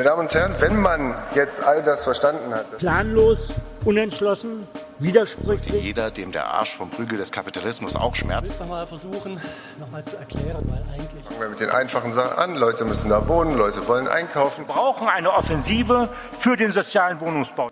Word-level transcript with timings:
Meine 0.00 0.08
Damen 0.08 0.22
und 0.22 0.34
Herren, 0.34 0.54
wenn 0.60 0.80
man 0.80 1.14
jetzt 1.34 1.62
all 1.62 1.82
das 1.82 2.04
verstanden 2.04 2.54
hat. 2.54 2.78
Planlos, 2.78 3.52
unentschlossen, 3.84 4.66
widersprüchlich. 4.98 5.84
Jeder, 5.84 6.10
dem 6.10 6.32
der 6.32 6.46
Arsch 6.46 6.74
vom 6.74 6.88
Prügel 6.88 7.18
des 7.18 7.30
Kapitalismus 7.30 7.96
auch 7.96 8.14
schmerzt. 8.14 8.54
Ich 8.54 8.60
will 8.60 8.66
mal 8.68 8.86
versuchen, 8.86 9.38
nochmal 9.78 10.02
zu 10.02 10.16
erklären, 10.16 10.64
weil 10.70 10.82
eigentlich. 10.94 11.22
Fangen 11.22 11.40
wir 11.40 11.48
mit 11.50 11.60
den 11.60 11.68
einfachen 11.68 12.12
Sachen 12.12 12.38
an. 12.38 12.56
Leute 12.56 12.86
müssen 12.86 13.10
da 13.10 13.28
wohnen, 13.28 13.58
Leute 13.58 13.86
wollen 13.88 14.08
einkaufen. 14.08 14.66
Wir 14.66 14.72
brauchen 14.72 15.06
eine 15.06 15.32
Offensive 15.32 16.08
für 16.32 16.56
den 16.56 16.70
sozialen 16.70 17.20
Wohnungsbau. 17.20 17.68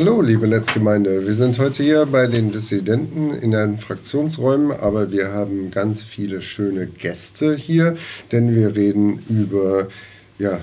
Hallo, 0.00 0.22
liebe 0.22 0.48
Netzgemeinde. 0.48 1.26
Wir 1.26 1.34
sind 1.34 1.58
heute 1.58 1.82
hier 1.82 2.06
bei 2.06 2.26
den 2.26 2.52
Dissidenten 2.52 3.34
in 3.34 3.50
den 3.50 3.76
Fraktionsräumen, 3.76 4.72
aber 4.72 5.12
wir 5.12 5.30
haben 5.32 5.70
ganz 5.70 6.02
viele 6.02 6.40
schöne 6.40 6.86
Gäste 6.86 7.54
hier, 7.54 7.98
denn 8.32 8.54
wir 8.54 8.74
reden 8.74 9.22
über 9.28 9.88
ja, 10.38 10.60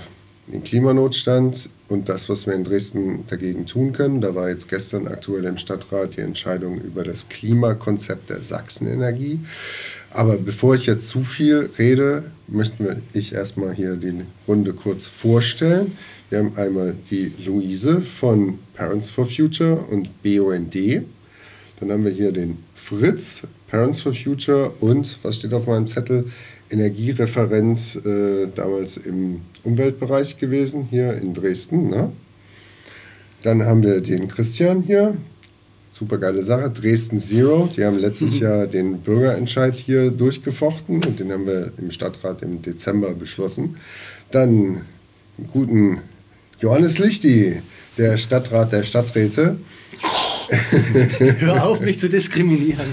den 0.48 0.64
Klimanotstand 0.64 1.70
und 1.88 2.10
das, 2.10 2.30
was 2.30 2.48
wir 2.48 2.56
in 2.56 2.64
Dresden 2.64 3.26
dagegen 3.28 3.68
tun 3.68 3.92
können. 3.94 4.22
Da 4.22 4.34
war 4.34 4.50
jetzt 4.50 4.70
gestern 4.70 5.08
aktuell 5.08 5.46
im 5.46 5.60
Stadtrat 5.60 6.18
die 6.18 6.22
Entscheidung 6.22 6.82
über 6.82 7.04
das 7.04 7.30
Klimakonzept 7.30 8.32
der 8.32 8.42
Sachsenenergie. 8.42 9.42
Aber 10.18 10.40
bevor 10.40 10.74
ich 10.74 10.88
jetzt 10.88 11.10
zu 11.10 11.22
viel 11.22 11.70
rede, 11.78 12.24
möchte 12.48 13.04
ich 13.14 13.36
erstmal 13.36 13.76
hier 13.76 13.96
die 13.96 14.22
Runde 14.48 14.74
kurz 14.74 15.06
vorstellen. 15.06 15.96
Wir 16.32 16.40
haben 16.40 16.58
einmal 16.58 16.96
die 17.12 17.32
Luise 17.46 18.02
von 18.02 18.58
Parents 18.74 19.12
for 19.12 19.28
Future 19.28 19.78
und 19.92 20.10
BUND. 20.24 20.76
Dann 21.80 21.92
haben 21.92 22.04
wir 22.04 22.12
hier 22.12 22.32
den 22.32 22.58
Fritz, 22.74 23.44
Parents 23.68 24.00
for 24.00 24.12
Future 24.12 24.72
und, 24.80 25.20
was 25.22 25.36
steht 25.36 25.54
auf 25.54 25.68
meinem 25.68 25.86
Zettel, 25.86 26.26
Energiereferent 26.72 28.04
äh, 28.04 28.48
damals 28.56 28.98
im 28.98 29.42
Umweltbereich 29.64 30.40
gewesen, 30.40 30.88
hier 30.90 31.14
in 31.14 31.36
Dresden. 31.36 31.92
Ne? 31.92 32.12
Dann 33.44 33.64
haben 33.64 33.84
wir 33.84 34.02
den 34.02 34.28
Christian 34.30 34.82
hier, 34.82 35.16
super 35.98 36.18
geile 36.20 36.44
Sache, 36.44 36.70
Dresden 36.70 37.20
Zero. 37.20 37.70
Die 37.76 37.84
haben 37.84 37.98
letztes 37.98 38.36
mhm. 38.36 38.42
Jahr 38.42 38.68
den 38.68 39.00
Bürgerentscheid 39.00 39.76
hier 39.76 40.12
durchgefochten 40.12 41.04
und 41.04 41.20
den 41.20 41.32
haben 41.32 41.48
wir 41.48 41.72
im 41.78 41.92
Stadtrat 41.92 42.44
im 42.44 42.62
Dezember 42.62 43.12
beschlossen. 43.12 43.78
Dann 44.32 44.84
einen 45.38 45.48
guten 45.52 46.00
Johannes 46.60 47.00
Lichti, 47.00 47.62
der 47.98 48.18
Stadtrat 48.18 48.74
der 48.74 48.84
Stadträte. 48.84 49.58
Hör 51.40 51.64
auf, 51.66 51.82
mich 51.82 52.00
zu 52.00 52.08
diskriminieren. 52.08 52.86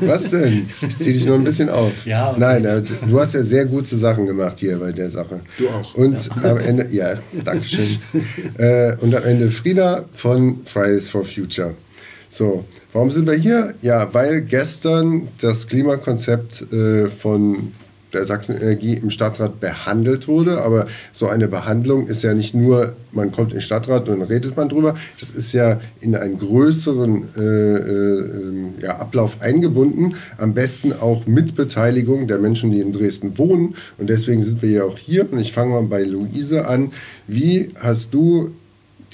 Was 0.00 0.30
denn? 0.30 0.70
Ich 0.80 0.98
ziehe 0.98 1.12
dich 1.12 1.26
nur 1.26 1.34
ein 1.34 1.44
bisschen 1.44 1.68
auf. 1.68 2.06
Ja, 2.06 2.30
okay. 2.30 2.40
Nein, 2.40 2.64
äh, 2.64 2.82
du 3.06 3.20
hast 3.20 3.34
ja 3.34 3.42
sehr 3.42 3.66
gute 3.66 3.96
Sachen 3.96 4.26
gemacht 4.26 4.60
hier 4.60 4.78
bei 4.78 4.92
der 4.92 5.10
Sache. 5.10 5.40
Du 5.58 5.68
auch. 5.68 5.94
Und 5.94 6.26
ja. 6.26 6.50
am 6.50 6.58
Ende, 6.58 6.88
ja, 6.92 7.18
Dankeschön. 7.44 7.98
Äh, 8.58 8.96
und 9.00 9.14
am 9.14 9.24
Ende 9.24 9.50
Frieda 9.50 10.06
von 10.14 10.60
Fridays 10.64 11.08
for 11.08 11.24
Future. 11.24 11.74
So, 12.28 12.64
warum 12.92 13.12
sind 13.12 13.26
wir 13.26 13.34
hier? 13.34 13.74
Ja, 13.82 14.12
weil 14.12 14.42
gestern 14.42 15.28
das 15.40 15.68
Klimakonzept 15.68 16.72
äh, 16.72 17.08
von 17.08 17.72
der 18.16 18.26
Sachsenenergie 18.26 18.94
im 18.94 19.10
Stadtrat 19.10 19.60
behandelt 19.60 20.26
wurde. 20.26 20.62
Aber 20.62 20.86
so 21.12 21.28
eine 21.28 21.48
Behandlung 21.48 22.06
ist 22.06 22.22
ja 22.22 22.34
nicht 22.34 22.54
nur, 22.54 22.96
man 23.12 23.32
kommt 23.32 23.52
in 23.52 23.58
den 23.58 23.62
Stadtrat 23.62 24.08
und 24.08 24.20
dann 24.20 24.28
redet 24.28 24.56
man 24.56 24.68
drüber. 24.68 24.94
Das 25.20 25.30
ist 25.30 25.52
ja 25.52 25.80
in 26.00 26.16
einen 26.16 26.38
größeren 26.38 27.24
äh, 27.36 27.42
äh, 27.42 28.82
ja, 28.82 28.96
Ablauf 28.98 29.40
eingebunden. 29.40 30.14
Am 30.38 30.54
besten 30.54 30.92
auch 30.92 31.26
mit 31.26 31.54
Beteiligung 31.54 32.26
der 32.26 32.38
Menschen, 32.38 32.72
die 32.72 32.80
in 32.80 32.92
Dresden 32.92 33.38
wohnen. 33.38 33.74
Und 33.98 34.10
deswegen 34.10 34.42
sind 34.42 34.62
wir 34.62 34.70
ja 34.70 34.84
auch 34.84 34.98
hier. 34.98 35.30
Und 35.30 35.38
ich 35.38 35.52
fange 35.52 35.72
mal 35.72 35.82
bei 35.82 36.02
Luise 36.02 36.66
an. 36.66 36.92
Wie 37.26 37.70
hast 37.78 38.14
du 38.14 38.50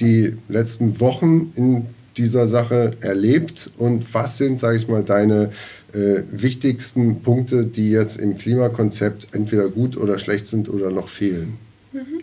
die 0.00 0.36
letzten 0.48 1.00
Wochen 1.00 1.52
in 1.54 1.86
dieser 2.16 2.46
Sache 2.46 2.92
erlebt 3.00 3.70
und 3.78 4.12
was 4.14 4.38
sind, 4.38 4.58
sage 4.58 4.76
ich 4.76 4.88
mal, 4.88 5.02
deine 5.02 5.50
äh, 5.92 6.22
wichtigsten 6.30 7.22
Punkte, 7.22 7.64
die 7.66 7.90
jetzt 7.90 8.20
im 8.20 8.38
Klimakonzept 8.38 9.28
entweder 9.32 9.68
gut 9.68 9.96
oder 9.96 10.18
schlecht 10.18 10.46
sind 10.46 10.68
oder 10.68 10.90
noch 10.90 11.08
fehlen? 11.08 11.58
Mhm. 11.92 12.22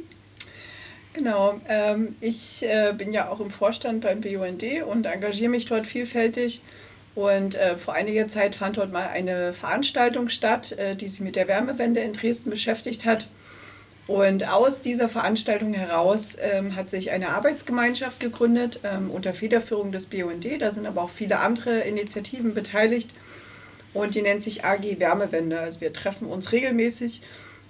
Genau, 1.14 1.60
ähm, 1.68 2.16
ich 2.22 2.64
äh, 2.64 2.94
bin 2.98 3.12
ja 3.12 3.30
auch 3.30 3.40
im 3.40 3.50
Vorstand 3.50 4.02
beim 4.02 4.22
BUND 4.22 4.64
und 4.88 5.06
engagiere 5.06 5.50
mich 5.50 5.66
dort 5.66 5.86
vielfältig. 5.86 6.62
Und 7.16 7.56
äh, 7.56 7.78
vor 7.78 7.96
einiger 7.96 8.28
Zeit 8.28 8.56
fand 8.56 8.78
dort 8.78 8.94
mal 8.94 9.08
eine 9.08 9.52
Veranstaltung 9.52 10.30
statt, 10.30 10.72
äh, 10.74 10.96
die 10.96 11.08
sich 11.08 11.20
mit 11.20 11.36
der 11.36 11.48
Wärmewende 11.48 12.00
in 12.00 12.14
Dresden 12.14 12.50
beschäftigt 12.50 13.06
hat. 13.06 13.28
Und 14.10 14.44
aus 14.48 14.82
dieser 14.82 15.08
Veranstaltung 15.08 15.76
heraus 15.76 16.36
ähm, 16.42 16.76
hat 16.76 16.90
sich 16.90 17.12
eine 17.12 17.30
Arbeitsgemeinschaft 17.30 18.20
gegründet 18.20 18.80
ähm, 18.84 19.12
unter 19.12 19.36
Federführung 19.36 19.92
des 19.92 20.08
BUND. 20.08 20.48
Da 20.60 20.72
sind 20.72 20.88
aber 20.88 21.04
auch 21.04 21.12
viele 21.12 21.38
andere 21.38 21.82
Initiativen 21.82 22.56
beteiligt 22.56 23.14
und 23.94 24.16
die 24.16 24.24
nennt 24.24 24.42
sich 24.42 24.66
AG 24.66 25.00
Wärmewende. 25.00 25.60
Also 25.60 25.80
wir 25.80 25.94
treffen 25.94 26.28
uns 26.28 26.52
regelmäßig 26.52 27.22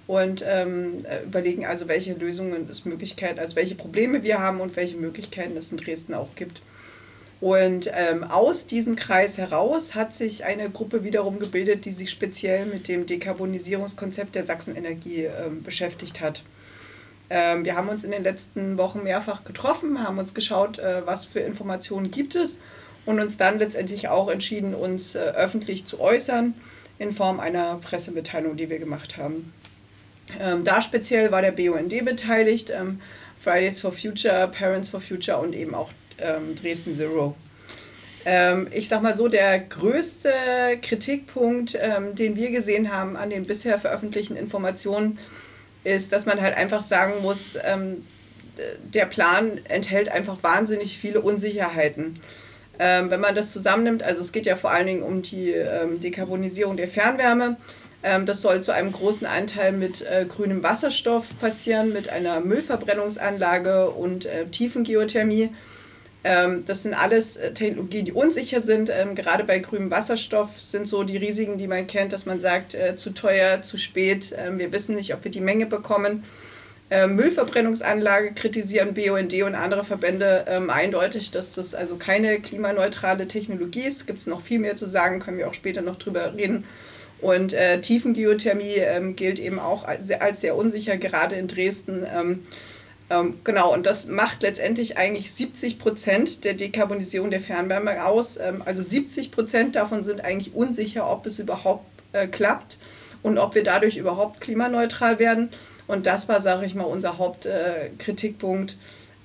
und 0.07 0.41
ähm, 0.47 1.05
überlegen 1.25 1.65
also, 1.65 1.89
welche 1.89 2.13
Lösungen 2.13 2.69
es 2.71 2.85
Möglichkeiten, 2.85 3.37
also 3.37 3.57
welche 3.57 3.75
Probleme 3.75 4.23
wir 4.23 4.39
haben 4.39 4.61
und 4.61 4.77
welche 4.77 4.95
Möglichkeiten 4.95 5.57
es 5.57 5.73
in 5.73 5.77
Dresden 5.77 6.13
auch 6.13 6.35
gibt. 6.37 6.61
Und 7.41 7.89
ähm, 7.93 8.25
aus 8.25 8.65
diesem 8.65 8.97
Kreis 8.97 9.37
heraus 9.37 9.95
hat 9.95 10.13
sich 10.13 10.43
eine 10.43 10.69
Gruppe 10.69 11.03
wiederum 11.05 11.39
gebildet, 11.39 11.85
die 11.85 11.93
sich 11.93 12.09
speziell 12.09 12.65
mit 12.65 12.89
dem 12.89 13.05
Dekarbonisierungskonzept 13.05 14.35
der 14.35 14.43
Sachsenenergie 14.43 15.23
ähm, 15.23 15.63
beschäftigt 15.63 16.19
hat. 16.19 16.43
Ähm, 17.29 17.63
wir 17.63 17.75
haben 17.75 17.87
uns 17.87 18.03
in 18.03 18.11
den 18.11 18.23
letzten 18.23 18.77
Wochen 18.77 19.03
mehrfach 19.03 19.45
getroffen, 19.45 20.03
haben 20.03 20.17
uns 20.17 20.33
geschaut, 20.33 20.79
äh, 20.79 21.05
was 21.05 21.25
für 21.25 21.39
Informationen 21.39 22.11
gibt 22.11 22.35
es 22.35 22.59
und 23.05 23.21
uns 23.21 23.37
dann 23.37 23.59
letztendlich 23.59 24.09
auch 24.09 24.29
entschieden, 24.29 24.73
uns 24.73 25.15
äh, 25.15 25.19
öffentlich 25.19 25.85
zu 25.85 26.01
äußern 26.01 26.55
in 26.97 27.13
Form 27.13 27.39
einer 27.39 27.75
Pressemitteilung, 27.75 28.57
die 28.57 28.69
wir 28.69 28.79
gemacht 28.79 29.17
haben. 29.17 29.53
Ähm, 30.39 30.65
da 30.65 30.81
speziell 30.81 31.31
war 31.31 31.41
der 31.41 31.51
BUND 31.51 32.03
beteiligt, 32.03 32.69
ähm, 32.69 32.99
Fridays 33.39 33.79
for 33.79 33.93
Future, 33.93 34.49
Parents 34.49 34.89
for 34.89 34.99
Future 34.99 35.37
und 35.37 35.55
eben 35.55 35.73
auch 35.73 35.91
ähm, 36.21 36.55
Dresden 36.55 36.95
Zero. 36.95 37.35
Ähm, 38.25 38.67
ich 38.71 38.89
sag 38.89 39.01
mal 39.01 39.15
so, 39.15 39.27
der 39.27 39.59
größte 39.59 40.31
Kritikpunkt, 40.81 41.77
ähm, 41.79 42.15
den 42.15 42.35
wir 42.35 42.51
gesehen 42.51 42.93
haben 42.93 43.15
an 43.15 43.29
den 43.29 43.45
bisher 43.45 43.79
veröffentlichten 43.79 44.35
Informationen, 44.35 45.17
ist, 45.83 46.11
dass 46.11 46.25
man 46.25 46.41
halt 46.41 46.55
einfach 46.55 46.83
sagen 46.83 47.21
muss, 47.21 47.57
ähm, 47.63 48.05
der 48.93 49.05
Plan 49.05 49.61
enthält 49.63 50.09
einfach 50.09 50.43
wahnsinnig 50.43 50.97
viele 50.97 51.21
Unsicherheiten. 51.21 52.19
Ähm, 52.77 53.09
wenn 53.09 53.21
man 53.21 53.35
das 53.35 53.51
zusammennimmt, 53.51 54.03
also 54.03 54.19
es 54.19 54.33
geht 54.33 54.45
ja 54.45 54.57
vor 54.57 54.71
allen 54.71 54.87
Dingen 54.87 55.03
um 55.03 55.21
die 55.21 55.51
ähm, 55.51 55.99
Dekarbonisierung 55.99 56.77
der 56.77 56.87
Fernwärme. 56.87 57.57
Das 58.01 58.41
soll 58.41 58.63
zu 58.63 58.71
einem 58.71 58.93
großen 58.93 59.27
Anteil 59.27 59.73
mit 59.73 60.03
äh, 60.03 60.23
grünem 60.23 60.63
Wasserstoff 60.63 61.37
passieren, 61.37 61.91
mit 61.91 62.07
einer 62.07 62.39
Müllverbrennungsanlage 62.39 63.89
und 63.89 64.25
äh, 64.25 64.45
Tiefengeothermie. 64.45 65.49
Ähm, 66.23 66.65
das 66.65 66.83
sind 66.83 66.93
alles 66.93 67.37
äh, 67.37 67.53
Technologien, 67.53 68.05
die 68.05 68.11
unsicher 68.11 68.61
sind. 68.61 68.89
Ähm, 68.89 69.15
gerade 69.15 69.43
bei 69.43 69.59
grünem 69.59 69.89
Wasserstoff 69.89 70.61
sind 70.61 70.87
so 70.87 71.03
die 71.03 71.17
Risiken, 71.17 71.57
die 71.57 71.67
man 71.67 71.87
kennt, 71.87 72.11
dass 72.11 72.25
man 72.25 72.39
sagt, 72.39 72.73
äh, 72.73 72.95
zu 72.95 73.11
teuer, 73.11 73.61
zu 73.61 73.77
spät, 73.77 74.35
ähm, 74.37 74.59
wir 74.59 74.73
wissen 74.73 74.95
nicht, 74.95 75.13
ob 75.13 75.23
wir 75.23 75.31
die 75.31 75.41
Menge 75.41 75.65
bekommen. 75.65 76.23
Müllverbrennungsanlage 76.91 78.31
kritisieren 78.33 78.95
BUND 78.95 79.31
und 79.43 79.53
andere 79.53 79.83
Verbände 79.83 80.47
eindeutig, 80.69 81.29
dass 81.29 81.53
das 81.53 81.75
also 81.75 81.97
keine 81.97 82.39
klimaneutrale 82.39 83.27
Technologie 83.27 83.83
ist. 83.83 84.07
Gibt 84.07 84.17
es 84.17 84.25
noch 84.25 84.41
viel 84.41 84.57
mehr 84.57 84.75
zu 84.75 84.87
sagen, 84.87 85.19
können 85.19 85.37
wir 85.37 85.47
auch 85.47 85.53
später 85.53 85.83
noch 85.83 85.97
drüber 85.97 86.33
reden. 86.33 86.63
Und 87.21 87.53
äh, 87.53 87.81
Tiefengeothermie 87.81 88.77
ähm, 88.77 89.15
gilt 89.15 89.39
eben 89.39 89.59
auch 89.59 89.83
als 89.83 90.07
sehr, 90.07 90.23
als 90.23 90.41
sehr, 90.41 90.55
unsicher, 90.55 90.97
gerade 90.97 91.35
in 91.35 91.47
Dresden. 91.47 92.05
Ähm, 92.11 92.43
ähm 93.09 93.39
genau, 93.43 93.73
und 93.73 93.85
das 93.85 94.07
macht 94.07 94.41
letztendlich 94.41 94.97
eigentlich 94.97 95.33
70 95.33 95.79
Prozent 95.79 96.43
der 96.43 96.53
Dekarbonisierung 96.53 97.29
der 97.29 97.41
Fernwärme 97.41 98.05
aus. 98.05 98.37
Ähm, 98.37 98.61
also 98.65 98.81
70 98.81 99.31
Prozent 99.31 99.75
davon 99.75 100.03
sind 100.03 100.21
eigentlich 100.21 100.53
unsicher, 100.53 101.09
ob 101.09 101.25
es 101.25 101.39
überhaupt 101.39 101.85
äh, 102.13 102.27
klappt 102.27 102.77
und 103.21 103.37
ob 103.37 103.55
wir 103.55 103.63
dadurch 103.63 103.97
überhaupt 103.97 104.41
klimaneutral 104.41 105.19
werden. 105.19 105.49
Und 105.87 106.05
das 106.05 106.29
war, 106.29 106.39
sage 106.39 106.65
ich 106.65 106.75
mal, 106.75 106.83
unser 106.83 107.17
Hauptkritikpunkt. 107.17 108.71
Äh, 108.71 108.75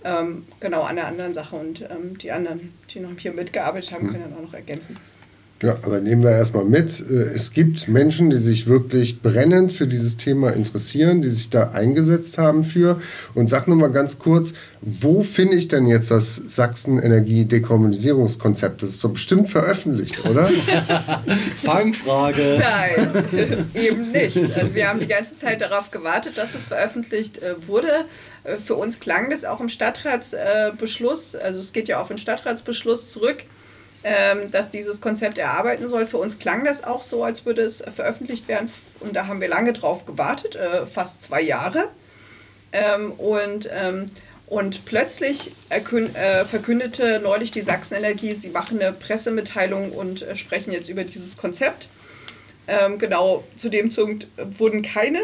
ähm, 0.04 0.46
genau, 0.60 0.82
an 0.82 0.96
der 0.96 1.06
anderen 1.06 1.34
Sache. 1.34 1.56
Und 1.56 1.82
ähm, 1.82 2.18
die 2.18 2.30
anderen, 2.30 2.74
die 2.90 3.00
noch 3.00 3.18
hier 3.18 3.32
mitgearbeitet 3.32 3.92
haben, 3.92 4.02
hm. 4.02 4.10
können 4.10 4.24
dann 4.24 4.38
auch 4.38 4.42
noch 4.42 4.54
ergänzen. 4.54 4.98
Ja, 5.62 5.78
aber 5.82 6.00
nehmen 6.00 6.22
wir 6.22 6.32
erstmal 6.32 6.64
mit. 6.64 7.00
Äh, 7.00 7.30
es 7.34 7.52
gibt 7.52 7.86
Menschen, 7.86 8.28
die 8.28 8.38
sich 8.38 8.66
wirklich 8.66 9.22
brennend 9.22 9.72
für 9.72 9.86
dieses 9.86 10.16
Thema 10.16 10.50
interessieren, 10.50 11.22
die 11.22 11.28
sich 11.28 11.48
da 11.48 11.70
eingesetzt 11.70 12.38
haben 12.38 12.64
für. 12.64 13.00
Und 13.34 13.48
sag 13.48 13.68
nur 13.68 13.76
mal 13.76 13.90
ganz 13.90 14.18
kurz, 14.18 14.52
wo 14.80 15.22
finde 15.22 15.56
ich 15.56 15.68
denn 15.68 15.86
jetzt 15.86 16.10
das 16.10 16.34
Sachsen 16.34 16.98
Energie 16.98 17.44
Dekarbonisierungskonzept? 17.44 18.82
Das 18.82 18.90
ist 18.90 19.04
doch 19.04 19.12
bestimmt 19.12 19.48
veröffentlicht, 19.48 20.26
oder? 20.26 20.50
Fangfrage. 21.62 22.60
Nein, 22.60 23.66
eben 23.74 24.10
nicht. 24.10 24.52
Also 24.56 24.74
wir 24.74 24.88
haben 24.88 24.98
die 24.98 25.06
ganze 25.06 25.38
Zeit 25.38 25.60
darauf 25.60 25.92
gewartet, 25.92 26.36
dass 26.36 26.54
es 26.54 26.66
veröffentlicht 26.66 27.38
äh, 27.38 27.54
wurde. 27.66 28.06
Äh, 28.42 28.56
für 28.56 28.74
uns 28.74 28.98
klang 28.98 29.30
das 29.30 29.44
auch 29.44 29.60
im 29.60 29.68
Stadtratsbeschluss. 29.68 31.36
Also 31.36 31.60
es 31.60 31.72
geht 31.72 31.86
ja 31.86 32.00
auf 32.00 32.08
den 32.08 32.18
Stadtratsbeschluss 32.18 33.08
zurück 33.08 33.44
ähm, 34.04 34.50
dass 34.50 34.70
dieses 34.70 35.00
Konzept 35.00 35.38
erarbeiten 35.38 35.88
soll. 35.88 36.06
Für 36.06 36.18
uns 36.18 36.38
klang 36.38 36.64
das 36.64 36.84
auch 36.84 37.02
so, 37.02 37.24
als 37.24 37.46
würde 37.46 37.62
es 37.62 37.82
veröffentlicht 37.94 38.48
werden. 38.48 38.70
Und 39.00 39.16
da 39.16 39.26
haben 39.26 39.40
wir 39.40 39.48
lange 39.48 39.72
drauf 39.72 40.04
gewartet, 40.06 40.56
äh, 40.56 40.86
fast 40.86 41.22
zwei 41.22 41.40
Jahre. 41.40 41.88
Ähm, 42.72 43.12
und, 43.12 43.68
ähm, 43.72 44.06
und 44.46 44.84
plötzlich 44.84 45.52
äh, 45.70 46.44
verkündete 46.44 47.20
neulich 47.22 47.50
die 47.50 47.62
Sachsenenergie, 47.62 48.34
sie 48.34 48.50
machen 48.50 48.80
eine 48.80 48.92
Pressemitteilung 48.92 49.92
und 49.92 50.22
äh, 50.22 50.36
sprechen 50.36 50.72
jetzt 50.72 50.88
über 50.88 51.04
dieses 51.04 51.36
Konzept. 51.36 51.88
Ähm, 52.66 52.98
genau 52.98 53.44
zu 53.56 53.68
dem 53.68 53.90
Zeitpunkt 53.90 54.26
wurden 54.36 54.82
keine 54.82 55.20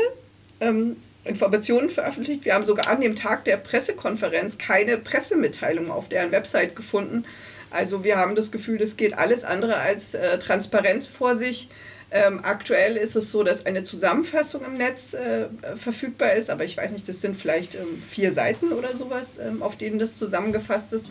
ähm, 0.60 0.96
Informationen 1.24 1.90
veröffentlicht. 1.90 2.44
Wir 2.44 2.54
haben 2.54 2.64
sogar 2.64 2.88
an 2.88 3.00
dem 3.00 3.14
Tag 3.14 3.44
der 3.44 3.56
Pressekonferenz 3.56 4.58
keine 4.58 4.96
Pressemitteilung 4.96 5.90
auf 5.90 6.08
deren 6.08 6.32
Website 6.32 6.74
gefunden, 6.74 7.24
also 7.70 8.05
wir 8.05 8.17
haben 8.17 8.34
das 8.34 8.50
Gefühl, 8.50 8.78
das 8.78 8.96
geht 8.96 9.17
alles 9.17 9.44
andere 9.44 9.76
als 9.76 10.14
äh, 10.14 10.38
Transparenz 10.38 11.06
vor 11.06 11.37
sich. 11.37 11.69
Ähm, 12.12 12.40
aktuell 12.43 12.96
ist 12.96 13.14
es 13.14 13.31
so, 13.31 13.44
dass 13.44 13.67
eine 13.67 13.84
Zusammenfassung 13.84 14.64
im 14.64 14.76
Netz 14.76 15.14
äh, 15.14 15.46
verfügbar 15.76 16.32
ist, 16.32 16.50
aber 16.50 16.64
ich 16.64 16.76
weiß 16.76 16.93
nicht, 16.93 17.08
das 17.08 17.20
sind 17.20 17.37
vielleicht 17.37 17.76
ähm, 17.76 18.02
vier 18.08 18.32
Seiten 18.32 18.72
oder 18.72 18.96
sowas, 18.96 19.38
ähm, 19.38 19.62
auf 19.62 19.76
denen 19.76 20.00
das 20.00 20.17
zusammengefasst 20.17 20.93
ist. 20.93 21.11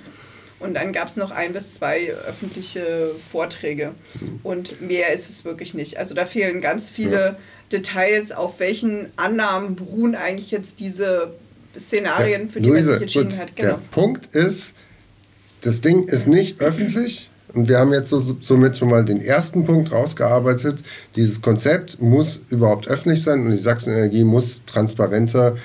Und 0.60 0.74
dann 0.74 0.92
gab 0.92 1.08
es 1.08 1.16
noch 1.16 1.32
ein 1.32 1.54
bis 1.54 1.76
zwei 1.76 2.12
öffentliche 2.28 3.12
Vorträge. 3.32 3.94
Und 4.44 4.82
mehr 4.82 5.14
ist 5.14 5.30
es 5.30 5.46
wirklich 5.46 5.74
nicht. 5.74 5.98
Also 5.98 6.14
da 6.14 6.26
fehlen 6.26 6.60
ganz 6.60 6.90
viele 6.90 7.16
ja. 7.16 7.38
Details, 7.72 8.34
auf 8.34 8.60
welchen 8.60 9.08
Annahmen 9.16 9.78
beruhen 9.78 10.16
eigentlich 10.16 10.52
jetzt 10.52 10.82
diese 10.82 11.34
Szenarien, 11.78 12.50
für 12.50 12.60
die 12.60 12.68
Luise, 12.68 12.92
man 12.92 12.94
sich 12.94 13.02
entschieden 13.04 13.30
gut. 13.30 13.40
hat. 13.40 13.56
Genau. 13.56 13.70
Der 13.70 13.82
Punkt 13.92 14.36
ist, 14.36 14.76
das 15.62 15.82
Ding 15.82 16.08
ist 16.08 16.28
nicht 16.28 16.62
öffentlich 16.62 17.30
und 17.54 17.68
wir 17.68 17.80
haben 17.80 17.94
jetzt 17.94 18.10
so, 18.10 18.20
somit 18.42 18.78
schon 18.78 18.90
mal 18.90 19.04
den 19.04 19.22
ersten 19.22 19.66
Punkt 19.66 19.92
rausgearbeitet. 19.92 20.84
Dieses 21.16 21.42
Konzept 21.42 22.02
muss 22.02 22.42
überhaupt 22.50 22.88
öffentlich 22.88 23.24
sein 23.24 23.46
und 23.46 23.52
die 23.52 23.58
Sachsenenergie 23.58 24.24
muss 24.24 24.64
transparenter 24.66 25.56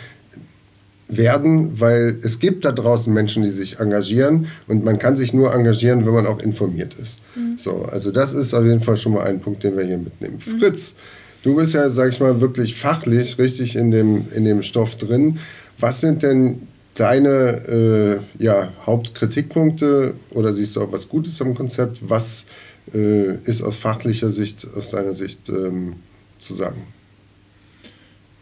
werden, 1.09 1.79
weil 1.81 2.19
es 2.23 2.39
gibt 2.39 2.65
da 2.65 2.73
draußen 2.73 3.13
Menschen, 3.13 3.43
die 3.43 3.51
sich 3.51 3.79
engagieren 3.79 4.47
und 4.67 4.85
man 4.85 4.99
kann 4.99 5.17
sich 5.17 5.35
nur 5.35 5.55
engagieren, 5.55 6.07
wenn 6.07 6.15
man 6.15 6.27
auch 6.27 6.41
informiert 6.41 6.95
ist. 6.95 7.21
Mhm. 7.37 7.59
So, 7.59 7.83
also 7.83 8.11
das 8.11 8.33
ist 8.33 8.55
auf 8.55 8.65
jeden 8.65 8.81
Fall 8.81 8.97
schon 8.97 9.13
mal 9.13 9.27
ein 9.27 9.41
Punkt, 9.41 9.63
den 9.65 9.77
wir 9.77 9.85
hier 9.85 9.99
mitnehmen. 9.99 10.37
Mhm. 10.45 10.59
Fritz, 10.59 10.95
du 11.43 11.57
bist 11.57 11.75
ja, 11.75 11.91
sag 11.91 12.09
ich 12.09 12.21
mal, 12.21 12.41
wirklich 12.41 12.75
fachlich 12.75 13.39
richtig 13.39 13.77
in 13.77 13.91
dem, 13.91 14.27
in 14.35 14.47
dem 14.47 14.63
Stoff 14.63 14.97
drin. 14.97 15.39
Was 15.79 16.01
sind 16.01 16.23
denn 16.23 16.69
deine 16.95 18.21
äh, 18.39 18.43
ja, 18.43 18.73
Hauptkritikpunkte 18.87 20.15
oder 20.31 20.53
siehst 20.53 20.77
du 20.77 20.83
auch 20.83 20.93
was 20.93 21.09
Gutes 21.09 21.41
am 21.43 21.55
Konzept? 21.55 21.99
Was 22.03 22.47
äh, 22.93 23.37
ist 23.45 23.63
aus 23.63 23.77
fachlicher 23.77 24.31
Sicht, 24.31 24.67
aus 24.77 24.91
deiner 24.91 25.15
Sicht 25.15 25.49
ähm, 25.49 25.97
zu 26.39 26.55
sagen? 26.55 26.83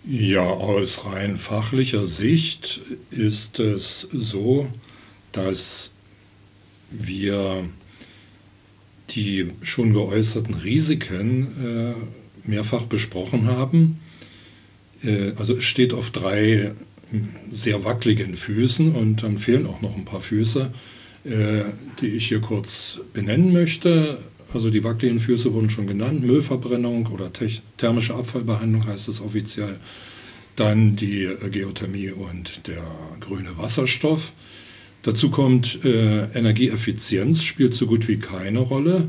Ja, 0.05 0.43
aus 0.43 1.07
rein 1.07 1.37
fachlicher 1.37 2.07
Sicht 2.07 2.81
ist 3.11 3.61
es 3.61 4.09
so, 4.13 4.67
dass 5.31 5.93
wir 6.91 7.65
die 9.11 9.53
schon 9.63 9.93
geäußerten 9.93 10.55
Risiken 10.55 11.95
äh, 12.45 12.49
mehrfach 12.49 12.85
besprochen 12.87 13.47
haben. 13.47 14.01
Äh, 15.05 15.33
also 15.37 15.57
es 15.57 15.65
steht 15.65 15.93
auf 15.93 16.11
drei 16.11 16.73
sehr 17.51 17.85
wackeligen 17.85 18.37
Füßen 18.37 18.93
und 18.93 19.23
dann 19.23 19.39
fehlen 19.39 19.67
auch 19.67 19.81
noch 19.81 19.97
ein 19.97 20.05
paar 20.05 20.21
Füße, 20.21 20.73
äh, 21.25 21.63
die 22.01 22.09
ich 22.09 22.29
hier 22.29 22.41
kurz 22.41 23.01
benennen 23.13 23.53
möchte. 23.53 24.19
Also 24.53 24.71
die 24.71 24.85
wackeligen 24.85 25.21
Füße 25.21 25.53
wurden 25.53 25.71
schon 25.71 25.87
genannt, 25.87 26.25
Müllverbrennung 26.25 27.07
oder 27.07 27.31
thermische 27.77 28.15
Abfallbehandlung 28.15 28.87
heißt 28.87 29.09
es 29.09 29.21
offiziell. 29.21 29.79
Dann 30.57 30.97
die 30.97 31.25
äh, 31.25 31.51
Geothermie 31.51 32.11
und 32.11 32.67
der 32.67 32.85
grüne 33.21 33.57
Wasserstoff. 33.57 34.33
Dazu 35.03 35.31
kommt 35.31 35.85
äh, 35.85 36.25
Energieeffizienz, 36.33 37.43
spielt 37.43 37.75
so 37.75 37.87
gut 37.87 38.07
wie 38.07 38.19
keine 38.19 38.61
Rolle, 38.61 39.09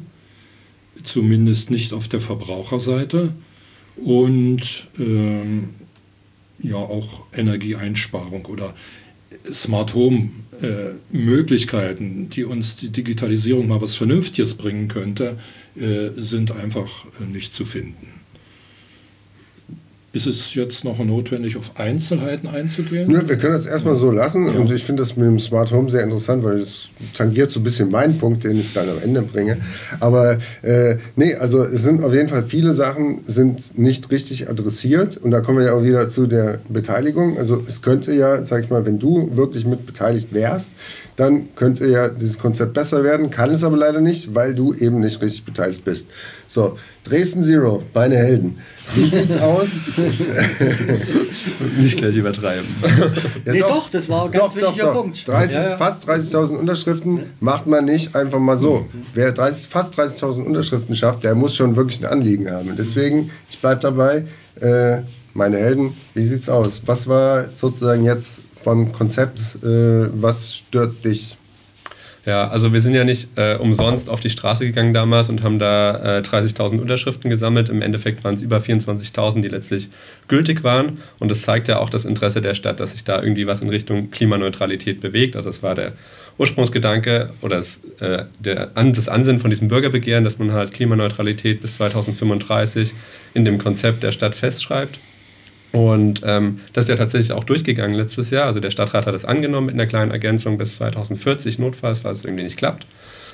zumindest 1.04 1.70
nicht 1.70 1.94
auf 1.94 2.08
der 2.08 2.22
Verbraucherseite. 2.22 3.34
Und 3.96 4.88
ähm, 4.98 5.70
ja 6.64 6.78
auch 6.78 7.24
Energieeinsparung 7.34 8.46
oder 8.46 8.74
Smart 9.52 9.94
Home 9.94 10.30
äh, 10.62 10.94
Möglichkeiten, 11.12 12.30
die 12.30 12.46
uns 12.46 12.78
die 12.78 12.90
Digitalisierung 12.90 13.68
mal 13.68 13.82
was 13.82 13.96
Vernünftiges 13.96 14.56
bringen 14.56 14.88
könnte, 14.88 15.38
äh, 15.76 16.10
sind 16.16 16.52
einfach 16.52 17.06
äh, 17.20 17.26
nicht 17.26 17.54
zu 17.54 17.66
finden. 17.66 18.23
Ist 20.16 20.28
es 20.28 20.54
jetzt 20.54 20.84
noch 20.84 21.04
notwendig, 21.04 21.58
auf 21.58 21.72
Einzelheiten 21.80 22.48
einzugehen? 22.48 23.10
Ja, 23.10 23.28
wir 23.28 23.36
können 23.36 23.54
das 23.54 23.66
erstmal 23.66 23.96
so 23.96 24.12
lassen. 24.12 24.46
Ja. 24.46 24.54
Und 24.60 24.72
ich 24.72 24.84
finde 24.84 25.02
das 25.02 25.16
mit 25.18 25.26
dem 25.26 25.40
Smart 25.40 25.72
Home 25.72 25.90
sehr 25.90 26.04
interessant, 26.04 26.44
weil 26.44 26.60
es 26.60 26.90
tangiert 27.16 27.50
so 27.50 27.60
ein 27.60 27.64
bisschen 27.64 27.90
meinen 27.90 28.20
Punkt, 28.20 28.44
den 28.44 28.60
ich 28.60 28.74
dann 28.74 28.88
am 28.90 29.02
Ende 29.02 29.24
bringe. 29.24 29.58
Aber 30.00 30.38
äh, 30.62 30.98
nee, 31.16 31.34
also 31.34 31.64
es 31.64 31.82
sind 31.82 32.04
auf 32.04 32.14
jeden 32.14 32.30
Fall 32.30 32.44
viele 32.44 32.76
Sachen 32.76 33.22
sind 33.26 33.76
nicht 33.80 34.12
richtig 34.12 34.48
adressiert. 34.48 35.18
Und 35.18 35.32
da 35.32 35.42
kommen 35.42 35.58
wir 35.58 35.66
ja 35.66 35.74
auch 35.74 35.84
wieder 35.84 36.08
zu 36.10 36.28
der 36.28 36.60
Beteiligung. 36.70 37.40
Also 37.40 37.64
es 37.68 37.82
könnte 37.82 38.14
ja, 38.14 38.46
sag 38.46 38.66
ich 38.66 38.70
mal, 38.70 38.86
wenn 38.86 39.00
du 39.00 39.36
wirklich 39.36 39.66
mit 39.66 39.88
beteiligt 39.88 40.32
wärst, 40.32 40.74
dann 41.16 41.56
könnte 41.56 41.88
ja 41.88 42.10
dieses 42.10 42.38
Konzept 42.38 42.74
besser 42.74 43.04
werden, 43.04 43.32
kann 43.32 43.50
es 43.50 43.64
aber 43.64 43.78
leider 43.78 44.00
nicht, 44.00 44.36
weil 44.36 44.54
du 44.54 44.76
eben 44.76 45.00
nicht 45.00 45.24
richtig 45.24 45.44
beteiligt 45.44 45.84
bist. 45.84 46.08
So, 46.48 46.78
Dresden 47.04 47.44
Zero, 47.44 47.84
meine 47.94 48.16
Helden. 48.16 48.58
Wie 48.94 49.06
sieht's 49.06 49.38
aus? 49.38 49.72
nicht 51.78 51.98
gleich 51.98 52.16
übertreiben. 52.16 52.68
Ja, 53.46 53.54
nee, 53.54 53.60
doch, 53.60 53.68
doch, 53.70 53.90
das 53.90 54.08
war 54.10 54.26
ein 54.26 54.32
ganz 54.32 54.54
doch, 54.54 54.56
wichtiger 54.56 54.86
doch, 54.86 54.94
Punkt. 54.94 55.28
30, 55.28 55.56
ja, 55.56 55.70
ja. 55.70 55.78
Fast 55.78 56.10
30.000 56.10 56.58
Unterschriften 56.58 57.22
macht 57.40 57.68
man 57.68 57.86
nicht 57.86 58.16
einfach 58.16 58.40
mal 58.40 58.58
so. 58.58 58.88
Wer 59.14 59.32
30, 59.32 59.68
fast 59.70 60.00
30.000 60.00 60.44
Unterschriften 60.44 60.96
schafft, 60.96 61.24
der 61.24 61.36
muss 61.36 61.56
schon 61.56 61.76
wirklich 61.76 62.00
ein 62.02 62.06
Anliegen 62.06 62.52
haben. 62.52 62.76
Deswegen, 62.78 63.32
ich 63.50 63.60
bleibe 63.60 63.82
dabei. 63.82 64.26
Äh, 64.60 65.02
meine 65.34 65.58
Helden, 65.58 65.96
wie 66.14 66.24
sieht's 66.24 66.48
aus? 66.48 66.82
Was 66.86 67.08
war 67.08 67.46
sozusagen 67.54 68.04
jetzt 68.04 68.44
vom 68.64 68.92
Konzept, 68.92 69.40
äh, 69.64 70.08
was 70.14 70.56
stört 70.56 71.04
dich? 71.04 71.38
Ja, 72.26 72.48
also 72.48 72.72
wir 72.72 72.82
sind 72.82 72.94
ja 72.94 73.04
nicht 73.04 73.28
äh, 73.36 73.58
umsonst 73.58 74.10
auf 74.10 74.22
die 74.22 74.30
Straße 74.30 74.66
gegangen 74.66 74.94
damals 74.94 75.28
und 75.28 75.44
haben 75.44 75.60
da 75.60 76.20
äh, 76.20 76.22
30.000 76.22 76.80
Unterschriften 76.80 77.30
gesammelt. 77.30 77.68
Im 77.68 77.82
Endeffekt 77.82 78.24
waren 78.24 78.36
es 78.36 78.42
über 78.42 78.60
24.000, 78.60 79.42
die 79.42 79.50
letztlich 79.50 79.90
gültig 80.30 80.64
waren. 80.64 81.00
Und 81.20 81.30
das 81.30 81.42
zeigt 81.42 81.68
ja 81.68 81.80
auch 81.80 81.90
das 81.90 82.06
Interesse 82.06 82.42
der 82.42 82.56
Stadt, 82.56 82.80
dass 82.80 82.92
sich 82.92 83.04
da 83.04 83.22
irgendwie 83.22 83.46
was 83.46 83.60
in 83.60 83.68
Richtung 83.68 84.10
Klimaneutralität 84.10 85.02
bewegt. 85.02 85.36
Also 85.36 85.50
das 85.50 85.62
war 85.64 85.76
der 85.76 85.94
Ursprungsgedanke 86.38 87.32
oder 87.42 87.58
das, 87.58 87.82
äh, 88.00 88.24
der, 88.40 88.68
das 88.68 89.10
Ansinnen 89.10 89.42
von 89.42 89.50
diesem 89.50 89.68
Bürgerbegehren, 89.68 90.24
dass 90.24 90.40
man 90.40 90.54
halt 90.54 90.74
Klimaneutralität 90.74 91.62
bis 91.62 91.76
2035 91.76 92.94
in 93.34 93.44
dem 93.44 93.58
Konzept 93.58 94.02
der 94.02 94.14
Stadt 94.14 94.36
festschreibt. 94.36 94.98
Und 95.74 96.22
ähm, 96.24 96.60
das 96.72 96.86
ist 96.86 96.90
ja 96.90 96.96
tatsächlich 96.96 97.32
auch 97.32 97.44
durchgegangen 97.44 97.98
letztes 97.98 98.30
Jahr. 98.30 98.46
Also 98.46 98.60
der 98.60 98.70
Stadtrat 98.70 99.08
hat 99.08 99.16
es 99.16 99.26
angenommen 99.26 99.66
mit 99.66 99.74
einer 99.74 99.88
kleinen 99.88 100.12
Ergänzung 100.12 100.60
bis 100.60 100.76
2040 100.76 101.58
notfalls, 101.58 102.02
falls 102.02 102.20
es 102.20 102.26
irgendwie 102.26 102.44
nicht 102.44 102.58
klappt, 102.58 102.86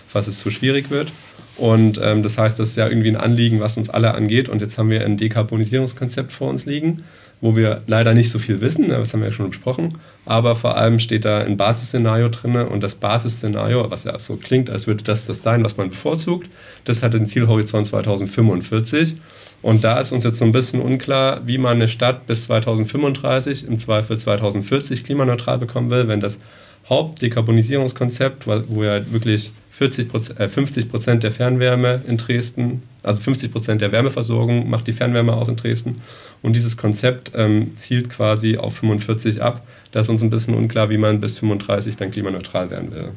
falls 0.08 0.28
es 0.28 0.40
zu 0.40 0.50
schwierig 0.50 0.90
wird. 0.90 1.12
Und 1.58 2.00
ähm, 2.02 2.24
das 2.24 2.38
heißt, 2.38 2.58
das 2.58 2.70
ist 2.70 2.78
ja 2.78 2.88
irgendwie 2.88 3.10
ein 3.10 3.18
Anliegen, 3.18 3.60
was 3.60 3.76
uns 3.76 3.90
alle 3.90 4.14
angeht. 4.14 4.48
Und 4.48 4.62
jetzt 4.62 4.78
haben 4.78 4.90
wir 4.90 5.04
ein 5.04 5.18
Dekarbonisierungskonzept 5.18 6.32
vor 6.32 6.50
uns 6.50 6.66
liegen, 6.66 7.04
wo 7.42 7.58
wir 7.58 7.82
leider 7.88 8.14
nicht 8.14 8.32
so 8.32 8.40
viel 8.40 8.62
wissen, 8.62 8.88
das 8.88 9.14
haben 9.14 9.20
wir 9.20 9.28
ja 9.28 9.34
schon 9.34 9.50
besprochen. 9.50 9.98
Aber 10.26 10.56
vor 10.56 10.78
allem 10.78 11.00
steht 11.00 11.26
da 11.26 11.40
ein 11.40 11.58
Basisszenario 11.58 12.30
drin. 12.30 12.56
Und 12.56 12.84
das 12.84 12.96
Basisszenario, 12.96 13.92
was 13.92 14.06
ja 14.06 14.18
so 14.18 14.38
klingt, 14.38 14.70
als 14.70 14.88
würde 14.88 15.04
das 15.04 15.26
das 15.26 15.42
sein, 15.44 15.66
was 15.66 15.76
man 15.76 15.90
bevorzugt, 15.90 16.50
das 16.86 17.04
hat 17.04 17.14
den 17.14 17.26
Zielhorizont 17.26 17.88
2045. 17.88 19.18
Und 19.62 19.84
da 19.84 20.00
ist 20.00 20.12
uns 20.12 20.24
jetzt 20.24 20.40
so 20.40 20.46
ein 20.46 20.52
bisschen 20.52 20.82
unklar, 20.82 21.46
wie 21.46 21.58
man 21.58 21.76
eine 21.76 21.88
Stadt 21.88 22.28
bis 22.28 22.46
2035, 22.46 23.68
im 23.68 23.78
Zweifel 23.78 24.18
2040 24.18 25.04
klimaneutral 25.04 25.58
bekommen 25.58 25.90
will, 25.90 26.08
wenn 26.08 26.22
das 26.22 26.40
Hauptdekarbonisierungskonzept, 26.88 28.48
wo 28.48 28.84
ja 28.84 29.12
wirklich 29.12 29.52
40 29.72 30.14
äh, 30.40 30.50
50 30.50 30.90
Prozent 30.90 31.24
der 31.24 31.32
Fernwärme 31.32 32.02
in 32.08 32.18
Dresden, 32.18 32.84
also 33.04 33.22
50 33.22 33.52
Prozent 33.52 33.82
der 33.82 33.92
Wärmeversorgung 33.92 34.70
macht 34.70 34.88
die 34.88 34.94
Fernwärme 34.94 35.34
aus 35.34 35.48
in 35.48 35.56
Dresden. 35.56 36.02
Und 36.42 36.56
dieses 36.56 36.76
Konzept 36.76 37.32
ähm, 37.36 37.78
zielt 37.78 38.10
quasi 38.10 38.58
auf 38.58 38.78
45 38.78 39.42
ab. 39.42 39.66
Da 39.92 40.02
ist 40.02 40.10
uns 40.10 40.22
ein 40.22 40.30
bisschen 40.30 40.54
unklar, 40.54 40.90
wie 40.90 40.98
man 40.98 41.22
bis 41.22 41.40
35 41.40 41.96
dann 41.96 42.12
klimaneutral 42.12 42.70
werden 42.70 42.92
will. 42.92 43.12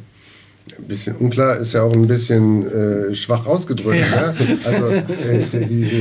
Ein 0.78 0.85
bisschen 0.87 1.16
unklar 1.16 1.57
ist 1.57 1.73
ja 1.73 1.83
auch 1.83 1.92
ein 1.92 2.07
bisschen 2.07 2.64
äh, 2.66 3.14
schwach 3.14 3.47
ausgedrückt. 3.47 3.99
Ja. 4.00 4.33
Ne? 4.33 4.59
Also 4.64 4.87
äh, 4.87 5.45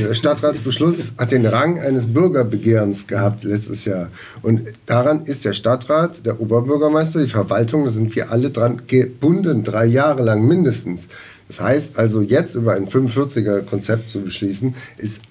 der 0.06 0.14
Stadtratsbeschluss 0.14 1.14
hat 1.18 1.32
den 1.32 1.44
Rang 1.46 1.80
eines 1.80 2.06
Bürgerbegehrens 2.06 3.06
gehabt 3.06 3.42
letztes 3.42 3.84
Jahr. 3.84 4.08
Und 4.40 4.62
daran 4.86 5.24
ist 5.24 5.44
der 5.44 5.52
Stadtrat, 5.52 6.24
der 6.24 6.40
Oberbürgermeister, 6.40 7.20
die 7.22 7.28
Verwaltung, 7.28 7.84
da 7.84 7.90
sind 7.90 8.14
wir 8.14 8.30
alle 8.30 8.50
dran 8.50 8.82
gebunden, 8.86 9.64
drei 9.64 9.84
Jahre 9.86 10.22
lang 10.22 10.46
mindestens. 10.46 11.08
Das 11.48 11.60
heißt 11.60 11.98
also 11.98 12.22
jetzt 12.22 12.54
über 12.54 12.74
ein 12.74 12.86
45er-Konzept 12.86 14.10
zu 14.10 14.22
beschließen, 14.22 14.74
ist 14.96 15.22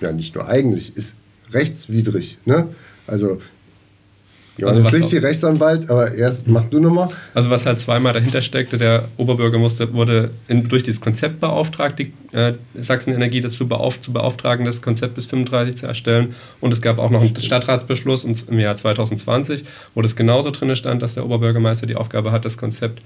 ja 0.00 0.12
nicht 0.12 0.34
nur 0.34 0.48
eigentlich, 0.48 0.96
ist 0.96 1.14
rechtswidrig. 1.52 2.38
Ne? 2.44 2.68
Also 3.06 3.38
Johannes 4.60 4.86
also 4.86 4.98
Lichti, 4.98 5.18
Rechtsanwalt, 5.18 5.90
aber 5.90 6.14
erst 6.14 6.46
mach 6.48 6.64
du 6.66 6.80
nochmal. 6.80 7.08
Also 7.34 7.50
was 7.50 7.66
halt 7.66 7.78
zweimal 7.78 8.12
dahinter 8.12 8.40
steckte, 8.40 8.78
der 8.78 9.08
Oberbürger 9.16 9.58
musste, 9.58 9.92
wurde 9.94 10.30
in, 10.48 10.68
durch 10.68 10.82
dieses 10.82 11.00
Konzept 11.00 11.40
beauftragt, 11.40 11.98
die 11.98 12.12
äh, 12.32 12.54
Sachsen 12.74 13.12
Energie 13.12 13.40
dazu 13.40 13.66
beauf, 13.66 14.00
zu 14.00 14.12
beauftragen, 14.12 14.64
das 14.64 14.82
Konzept 14.82 15.14
bis 15.14 15.26
35 15.26 15.76
zu 15.76 15.86
erstellen. 15.86 16.34
Und 16.60 16.72
es 16.72 16.82
gab 16.82 16.98
auch 16.98 17.10
noch 17.10 17.22
einen 17.22 17.40
Stadtratsbeschluss 17.40 18.24
im 18.24 18.58
Jahr 18.58 18.76
2020, 18.76 19.64
wo 19.94 20.02
das 20.02 20.16
genauso 20.16 20.50
drin 20.50 20.74
stand, 20.76 21.02
dass 21.02 21.14
der 21.14 21.24
Oberbürgermeister 21.24 21.86
die 21.86 21.96
Aufgabe 21.96 22.32
hat, 22.32 22.44
das 22.44 22.56
Konzept 22.56 23.02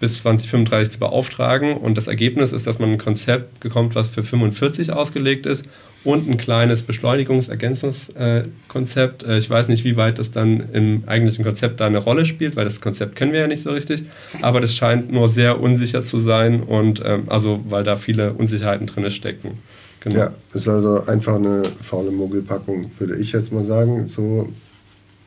bis 0.00 0.22
2035 0.22 0.94
zu 0.94 0.98
beauftragen. 0.98 1.76
Und 1.76 1.96
das 1.96 2.06
Ergebnis 2.06 2.52
ist, 2.52 2.66
dass 2.66 2.78
man 2.78 2.90
ein 2.90 2.98
Konzept 2.98 3.60
bekommt, 3.60 3.94
was 3.94 4.08
für 4.08 4.22
45 4.22 4.92
ausgelegt 4.92 5.46
ist 5.46 5.64
und 6.04 6.28
ein 6.28 6.36
kleines 6.36 6.82
Beschleunigungsergänzungskonzept. 6.82 9.22
Äh, 9.22 9.38
ich 9.38 9.48
weiß 9.48 9.68
nicht, 9.68 9.84
wie 9.84 9.96
weit 9.96 10.18
das 10.18 10.30
dann 10.30 10.70
im 10.72 11.04
eigentlichen 11.06 11.44
Konzept 11.44 11.80
da 11.80 11.86
eine 11.86 11.96
Rolle 11.98 12.26
spielt, 12.26 12.56
weil 12.56 12.64
das 12.64 12.80
Konzept 12.80 13.14
kennen 13.16 13.32
wir 13.32 13.40
ja 13.40 13.46
nicht 13.46 13.62
so 13.62 13.70
richtig. 13.70 14.04
Aber 14.40 14.60
das 14.60 14.74
scheint 14.74 15.12
nur 15.12 15.28
sehr 15.28 15.60
unsicher 15.60 16.02
zu 16.04 16.20
sein 16.20 16.62
und 16.62 17.02
ähm, 17.04 17.24
also 17.28 17.60
weil 17.68 17.84
da 17.84 17.96
viele 17.96 18.32
Unsicherheiten 18.32 18.86
drin 18.86 19.10
stecken. 19.10 19.58
Genau. 20.00 20.16
Ja, 20.16 20.32
ist 20.52 20.68
also 20.68 21.04
einfach 21.06 21.36
eine 21.36 21.62
faule 21.80 22.10
Mogelpackung, 22.10 22.90
würde 22.98 23.16
ich 23.16 23.32
jetzt 23.32 23.52
mal 23.52 23.62
sagen. 23.62 24.08
So 24.08 24.48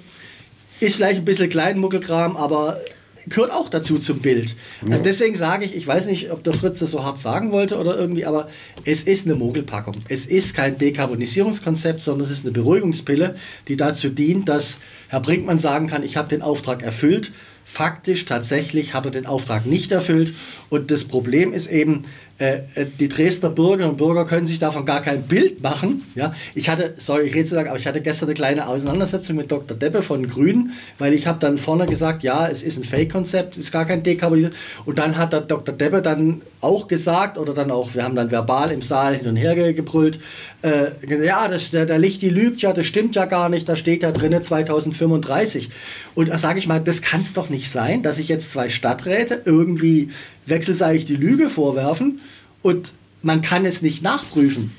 ist 0.80 0.96
vielleicht 0.96 1.20
ein 1.20 1.24
bisschen 1.24 1.48
Kleinmuckelkram, 1.48 2.36
aber 2.36 2.82
gehört 3.28 3.52
auch 3.52 3.68
dazu 3.68 3.98
zum 3.98 4.20
Bild. 4.20 4.54
Also 4.88 5.02
deswegen 5.02 5.34
sage 5.34 5.64
ich, 5.64 5.74
ich 5.74 5.86
weiß 5.86 6.06
nicht, 6.06 6.30
ob 6.30 6.44
der 6.44 6.52
Fritz 6.52 6.78
das 6.78 6.92
so 6.92 7.04
hart 7.04 7.18
sagen 7.18 7.52
wollte 7.52 7.78
oder 7.78 7.98
irgendwie, 7.98 8.24
aber 8.24 8.48
es 8.84 9.02
ist 9.02 9.26
eine 9.26 9.34
Mogelpackung. 9.34 9.96
Es 10.08 10.26
ist 10.26 10.54
kein 10.54 10.78
Dekarbonisierungskonzept, 10.78 12.00
sondern 12.00 12.26
es 12.26 12.30
ist 12.30 12.44
eine 12.44 12.52
Beruhigungspille, 12.52 13.36
die 13.68 13.76
dazu 13.76 14.10
dient, 14.10 14.48
dass 14.48 14.78
Herr 15.08 15.20
Brinkmann 15.20 15.58
sagen 15.58 15.88
kann, 15.88 16.02
ich 16.02 16.16
habe 16.16 16.28
den 16.28 16.42
Auftrag 16.42 16.82
erfüllt. 16.82 17.32
Faktisch, 17.64 18.26
tatsächlich 18.26 18.94
hat 18.94 19.06
er 19.06 19.10
den 19.10 19.26
Auftrag 19.26 19.66
nicht 19.66 19.90
erfüllt. 19.90 20.34
Und 20.70 20.92
das 20.92 21.04
Problem 21.04 21.52
ist 21.52 21.68
eben, 21.68 22.04
die 22.38 23.08
Dresdner 23.08 23.48
Bürgerinnen 23.48 23.92
und 23.92 23.96
Bürger 23.96 24.26
können 24.26 24.46
sich 24.46 24.58
davon 24.58 24.84
gar 24.84 25.00
kein 25.00 25.22
Bild 25.22 25.62
machen. 25.62 26.04
Ja? 26.14 26.34
Ich 26.54 26.68
hatte, 26.68 26.94
sorry, 26.98 27.24
ich 27.24 27.34
rede 27.34 27.48
so 27.48 27.56
lange, 27.56 27.70
aber 27.70 27.78
ich 27.78 27.86
hatte 27.86 28.02
gestern 28.02 28.28
eine 28.28 28.34
kleine 28.34 28.68
Auseinandersetzung 28.68 29.36
mit 29.36 29.50
Dr. 29.50 29.76
Deppe 29.76 30.02
von 30.02 30.28
Grünen, 30.28 30.72
weil 30.98 31.14
ich 31.14 31.26
habe 31.26 31.38
dann 31.38 31.56
vorne 31.56 31.86
gesagt, 31.86 32.22
ja, 32.22 32.46
es 32.46 32.62
ist 32.62 32.76
ein 32.76 32.84
Fake-Konzept, 32.84 33.54
es 33.54 33.64
ist 33.64 33.72
gar 33.72 33.86
kein 33.86 34.02
Dekarbonisierung. 34.02 34.54
Und 34.84 34.98
dann 34.98 35.16
hat 35.16 35.32
der 35.32 35.40
Dr. 35.40 35.74
Deppe 35.74 36.02
dann 36.02 36.42
auch 36.60 36.88
gesagt, 36.88 37.38
oder 37.38 37.54
dann 37.54 37.70
auch, 37.70 37.94
wir 37.94 38.02
haben 38.02 38.16
dann 38.16 38.30
verbal 38.30 38.70
im 38.70 38.82
Saal 38.82 39.14
hin 39.14 39.28
und 39.28 39.36
her 39.36 39.72
gebrüllt, 39.72 40.18
äh, 40.62 41.24
ja, 41.24 41.48
das, 41.48 41.70
der, 41.70 41.86
der 41.86 41.98
Lichti 41.98 42.28
lügt 42.28 42.60
ja, 42.60 42.72
das 42.72 42.86
stimmt 42.86 43.14
ja 43.16 43.24
gar 43.24 43.48
nicht, 43.48 43.68
da 43.68 43.76
steht 43.76 44.02
ja 44.02 44.12
drinnen 44.12 44.42
2035. 44.42 45.70
Und 46.14 46.28
da 46.28 46.38
sage 46.38 46.58
ich 46.58 46.66
mal, 46.66 46.80
das 46.80 47.02
kann 47.02 47.20
es 47.20 47.32
doch 47.32 47.48
nicht 47.48 47.70
sein, 47.70 48.02
dass 48.02 48.16
sich 48.16 48.28
jetzt 48.28 48.52
zwei 48.52 48.68
Stadträte 48.68 49.40
irgendwie 49.44 50.10
wechselseitig 50.46 51.04
die 51.04 51.16
Lüge 51.16 51.50
vorwerfen 51.50 52.20
und 52.62 52.92
man 53.22 53.42
kann 53.42 53.64
es 53.66 53.82
nicht 53.82 54.02
nachprüfen. 54.02 54.72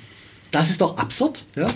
Das 0.51 0.69
ist 0.69 0.79
doch 0.79 0.97
absurd. 0.97 1.43
Ja? 1.55 1.67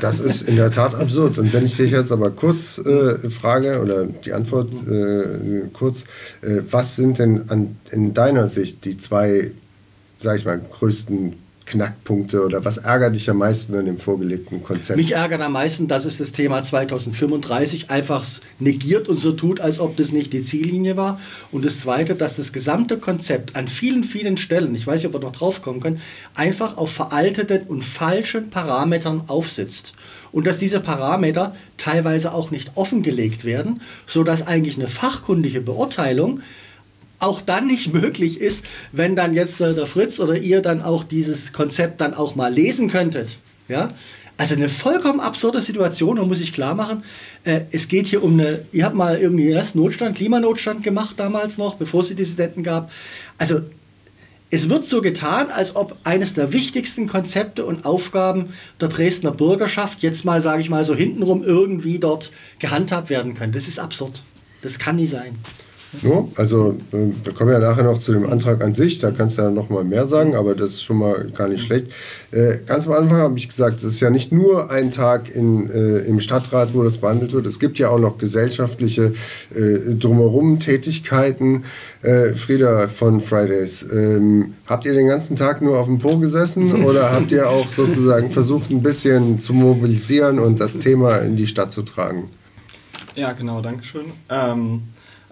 Das 0.00 0.20
ist 0.20 0.42
in 0.42 0.56
der 0.56 0.70
Tat 0.70 0.94
absurd. 0.94 1.38
Und 1.38 1.52
wenn 1.52 1.64
ich 1.64 1.76
dich 1.76 1.90
jetzt 1.90 2.12
aber 2.12 2.30
kurz 2.30 2.78
äh, 2.78 3.28
frage, 3.28 3.80
oder 3.80 4.04
die 4.04 4.32
Antwort 4.32 4.72
äh, 4.88 5.68
kurz, 5.72 6.04
äh, 6.42 6.62
was 6.70 6.94
sind 6.94 7.18
denn 7.18 7.50
an, 7.50 7.76
in 7.90 8.14
deiner 8.14 8.46
Sicht 8.46 8.84
die 8.84 8.96
zwei, 8.98 9.50
sag 10.16 10.38
ich 10.38 10.44
mal, 10.44 10.60
größten 10.60 11.34
Knackpunkte 11.70 12.44
oder 12.44 12.64
was 12.64 12.78
ärgert 12.78 13.14
dich 13.14 13.30
am 13.30 13.38
meisten 13.38 13.74
an 13.76 13.86
dem 13.86 13.98
vorgelegten 13.98 14.62
Konzept? 14.62 14.96
Mich 14.96 15.12
ärgert 15.12 15.40
am 15.40 15.52
meisten, 15.52 15.86
dass 15.86 16.04
es 16.04 16.18
das 16.18 16.32
Thema 16.32 16.62
2035 16.62 17.90
einfach 17.90 18.26
negiert 18.58 19.08
und 19.08 19.18
so 19.18 19.32
tut, 19.32 19.60
als 19.60 19.78
ob 19.78 19.96
das 19.96 20.10
nicht 20.10 20.32
die 20.32 20.42
Ziellinie 20.42 20.96
war. 20.96 21.20
Und 21.52 21.64
das 21.64 21.78
Zweite, 21.80 22.16
dass 22.16 22.36
das 22.36 22.52
gesamte 22.52 22.98
Konzept 22.98 23.54
an 23.54 23.68
vielen, 23.68 24.02
vielen 24.02 24.36
Stellen, 24.36 24.74
ich 24.74 24.86
weiß 24.86 25.02
nicht, 25.02 25.14
ob 25.14 25.20
wir 25.20 25.26
noch 25.26 25.36
drauf 25.36 25.62
kommen 25.62 25.80
können, 25.80 26.00
einfach 26.34 26.76
auf 26.76 26.90
veralteten 26.90 27.68
und 27.68 27.84
falschen 27.84 28.50
Parametern 28.50 29.24
aufsitzt. 29.28 29.94
Und 30.32 30.46
dass 30.46 30.58
diese 30.58 30.80
Parameter 30.80 31.54
teilweise 31.76 32.34
auch 32.34 32.50
nicht 32.50 32.72
offengelegt 32.74 33.44
werden, 33.44 33.80
sodass 34.06 34.46
eigentlich 34.46 34.76
eine 34.76 34.88
fachkundige 34.88 35.60
Beurteilung 35.60 36.40
auch 37.20 37.40
dann 37.40 37.66
nicht 37.66 37.92
möglich 37.92 38.40
ist, 38.40 38.64
wenn 38.92 39.14
dann 39.14 39.34
jetzt 39.34 39.60
der, 39.60 39.72
der 39.72 39.86
Fritz 39.86 40.18
oder 40.18 40.36
ihr 40.36 40.62
dann 40.62 40.82
auch 40.82 41.04
dieses 41.04 41.52
Konzept 41.52 42.00
dann 42.00 42.14
auch 42.14 42.34
mal 42.34 42.52
lesen 42.52 42.88
könntet. 42.88 43.36
Ja? 43.68 43.90
Also 44.36 44.54
eine 44.54 44.70
vollkommen 44.70 45.20
absurde 45.20 45.60
Situation, 45.60 46.16
da 46.16 46.24
muss 46.24 46.40
ich 46.40 46.54
klar 46.54 46.74
machen, 46.74 47.04
äh, 47.44 47.60
es 47.72 47.88
geht 47.88 48.06
hier 48.06 48.24
um 48.24 48.40
eine, 48.40 48.64
ihr 48.72 48.86
habt 48.86 48.96
mal 48.96 49.18
irgendwie 49.18 49.50
erst 49.50 49.76
Notstand, 49.76 50.16
Klimanotstand 50.16 50.82
gemacht 50.82 51.20
damals 51.20 51.58
noch, 51.58 51.74
bevor 51.74 52.00
es 52.00 52.08
die 52.08 52.14
Dissidenten 52.14 52.62
gab. 52.62 52.90
Also 53.36 53.60
es 54.48 54.68
wird 54.68 54.84
so 54.84 55.00
getan, 55.02 55.50
als 55.50 55.76
ob 55.76 55.96
eines 56.04 56.34
der 56.34 56.52
wichtigsten 56.52 57.06
Konzepte 57.06 57.64
und 57.64 57.84
Aufgaben 57.84 58.54
der 58.80 58.88
Dresdner 58.88 59.30
Bürgerschaft 59.30 60.02
jetzt 60.02 60.24
mal, 60.24 60.40
sage 60.40 60.60
ich 60.60 60.70
mal, 60.70 60.84
so 60.84 60.94
hintenrum 60.94 61.44
irgendwie 61.44 61.98
dort 61.98 62.32
gehandhabt 62.58 63.10
werden 63.10 63.34
könnte. 63.34 63.58
Das 63.58 63.68
ist 63.68 63.78
absurd. 63.78 64.22
Das 64.62 64.78
kann 64.78 64.96
nie 64.96 65.06
sein. 65.06 65.36
No? 66.02 66.30
Also 66.36 66.76
äh, 66.92 67.08
wir 67.24 67.32
kommen 67.32 67.50
ja 67.50 67.58
nachher 67.58 67.82
noch 67.82 67.98
zu 67.98 68.12
dem 68.12 68.30
Antrag 68.30 68.62
an 68.62 68.74
sich, 68.74 69.00
da 69.00 69.10
kannst 69.10 69.38
du 69.38 69.42
ja 69.42 69.50
noch 69.50 69.70
mal 69.70 69.82
mehr 69.82 70.06
sagen, 70.06 70.36
aber 70.36 70.54
das 70.54 70.70
ist 70.70 70.82
schon 70.82 70.98
mal 70.98 71.30
gar 71.36 71.48
nicht 71.48 71.64
schlecht. 71.64 71.88
Äh, 72.30 72.58
ganz 72.64 72.86
am 72.86 72.92
Anfang 72.92 73.18
habe 73.18 73.38
ich 73.38 73.48
gesagt, 73.48 73.78
es 73.78 73.84
ist 73.84 74.00
ja 74.00 74.10
nicht 74.10 74.30
nur 74.30 74.70
ein 74.70 74.92
Tag 74.92 75.34
in, 75.34 75.68
äh, 75.68 75.98
im 76.00 76.20
Stadtrat, 76.20 76.74
wo 76.74 76.84
das 76.84 76.98
behandelt 76.98 77.32
wird, 77.32 77.46
es 77.46 77.58
gibt 77.58 77.78
ja 77.78 77.90
auch 77.90 77.98
noch 77.98 78.18
gesellschaftliche 78.18 79.14
äh, 79.54 79.94
drumherum 79.96 80.60
Tätigkeiten. 80.60 81.64
Äh, 82.02 82.34
Frieda 82.34 82.88
von 82.88 83.20
Fridays, 83.20 83.84
ähm, 83.92 84.54
habt 84.66 84.86
ihr 84.86 84.94
den 84.94 85.08
ganzen 85.08 85.36
Tag 85.36 85.60
nur 85.60 85.78
auf 85.78 85.86
dem 85.86 85.98
Po 85.98 86.18
gesessen 86.18 86.84
oder 86.84 87.12
habt 87.12 87.32
ihr 87.32 87.48
auch 87.48 87.68
sozusagen 87.68 88.30
versucht, 88.30 88.70
ein 88.70 88.82
bisschen 88.82 89.40
zu 89.40 89.52
mobilisieren 89.52 90.38
und 90.38 90.60
das 90.60 90.78
Thema 90.78 91.16
in 91.16 91.36
die 91.36 91.46
Stadt 91.46 91.72
zu 91.72 91.82
tragen? 91.82 92.30
Ja, 93.16 93.32
genau, 93.32 93.60
danke 93.60 93.84
schön. 93.84 94.06
Ähm 94.30 94.82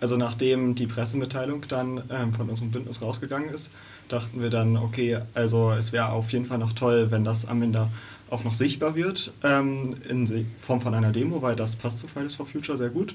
also 0.01 0.17
nachdem 0.17 0.75
die 0.75 0.87
Pressemitteilung 0.87 1.65
dann 1.69 2.03
ähm, 2.11 2.33
von 2.33 2.49
unserem 2.49 2.71
Bündnis 2.71 3.03
rausgegangen 3.03 3.51
ist, 3.51 3.71
dachten 4.09 4.41
wir 4.41 4.51
dann, 4.51 4.77
okay, 4.77 5.19
also 5.35 5.73
es 5.73 5.93
wäre 5.93 6.11
auf 6.11 6.33
jeden 6.33 6.47
Fall 6.47 6.59
noch 6.59 6.73
toll, 6.73 7.11
wenn 7.11 7.25
das 7.25 7.47
am 7.47 7.63
Ende 7.63 7.89
auch 8.31 8.45
noch 8.45 8.55
sichtbar 8.55 8.95
wird 8.95 9.33
ähm, 9.43 9.97
in 10.09 10.47
Form 10.61 10.81
von 10.81 10.95
einer 10.95 11.13
Demo, 11.13 11.43
weil 11.43 11.57
das 11.57 11.77
passt 11.77 12.01
zu 12.01 12.09
Fridays 12.09 12.37
for 12.37 12.47
Future 12.47 12.79
sehr 12.79 12.91
gut. 12.91 13.15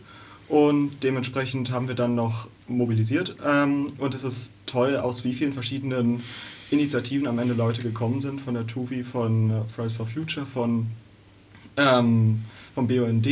Und 0.49 0.97
dementsprechend 1.03 1.71
haben 1.71 1.87
wir 1.87 1.95
dann 1.95 2.15
noch 2.15 2.47
mobilisiert. 2.67 3.35
Ähm, 3.45 3.87
und 3.97 4.13
es 4.13 4.23
ist 4.23 4.51
toll, 4.65 4.97
aus 4.97 5.23
wie 5.23 5.33
vielen 5.33 5.53
verschiedenen 5.53 6.21
Initiativen 6.69 7.27
am 7.27 7.39
Ende 7.39 7.53
Leute 7.53 7.81
gekommen 7.81 8.21
sind, 8.21 8.41
von 8.41 8.53
der 8.53 8.67
TUVI, 8.67 9.03
von 9.03 9.49
äh, 9.49 9.53
Fridays 9.73 9.93
for 9.93 10.05
Future, 10.05 10.45
von, 10.45 10.87
ähm, 11.77 12.43
vom 12.75 12.87
BUND, 12.87 13.27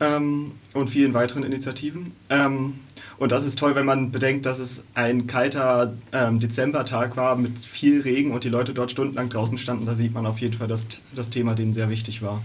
ähm, 0.00 0.52
und 0.72 0.88
vielen 0.88 1.14
weiteren 1.14 1.42
Initiativen. 1.42 2.12
Ähm, 2.28 2.80
und 3.18 3.32
das 3.32 3.44
ist 3.44 3.58
toll, 3.58 3.74
wenn 3.74 3.84
man 3.84 4.10
bedenkt, 4.10 4.46
dass 4.46 4.58
es 4.58 4.82
ein 4.94 5.26
kalter 5.26 5.94
ähm, 6.12 6.40
Dezembertag 6.40 7.16
war 7.16 7.36
mit 7.36 7.58
viel 7.58 8.00
Regen 8.00 8.32
und 8.32 8.44
die 8.44 8.48
Leute 8.48 8.72
dort 8.72 8.90
stundenlang 8.90 9.28
draußen 9.28 9.58
standen. 9.58 9.86
Da 9.86 9.94
sieht 9.94 10.14
man 10.14 10.24
auf 10.24 10.38
jeden 10.38 10.54
Fall, 10.54 10.68
dass 10.68 10.86
das 11.14 11.28
Thema 11.28 11.54
denen 11.54 11.74
sehr 11.74 11.90
wichtig 11.90 12.22
war. 12.22 12.42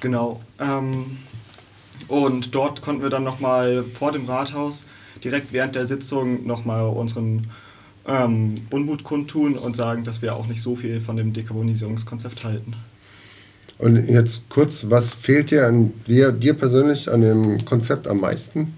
Genau. 0.00 0.40
Ähm, 0.60 1.18
und 2.06 2.54
dort 2.54 2.80
konnten 2.80 3.02
wir 3.02 3.10
dann 3.10 3.24
nochmal 3.24 3.82
vor 3.82 4.12
dem 4.12 4.26
Rathaus 4.26 4.84
direkt 5.24 5.52
während 5.52 5.74
der 5.74 5.86
Sitzung 5.86 6.46
nochmal 6.46 6.86
unseren 6.86 7.48
ähm, 8.06 8.54
Unmut 8.70 9.02
kundtun 9.02 9.58
und 9.58 9.76
sagen, 9.76 10.04
dass 10.04 10.22
wir 10.22 10.36
auch 10.36 10.46
nicht 10.46 10.62
so 10.62 10.76
viel 10.76 11.00
von 11.00 11.16
dem 11.16 11.32
Dekarbonisierungskonzept 11.32 12.44
halten. 12.44 12.74
Und 13.78 14.08
jetzt 14.08 14.48
kurz, 14.48 14.86
was 14.88 15.12
fehlt 15.14 15.50
dir 15.52 15.66
an 15.66 15.92
dir, 16.06 16.32
dir 16.32 16.54
persönlich 16.54 17.10
an 17.10 17.20
dem 17.20 17.64
Konzept 17.64 18.08
am 18.08 18.20
meisten? 18.20 18.74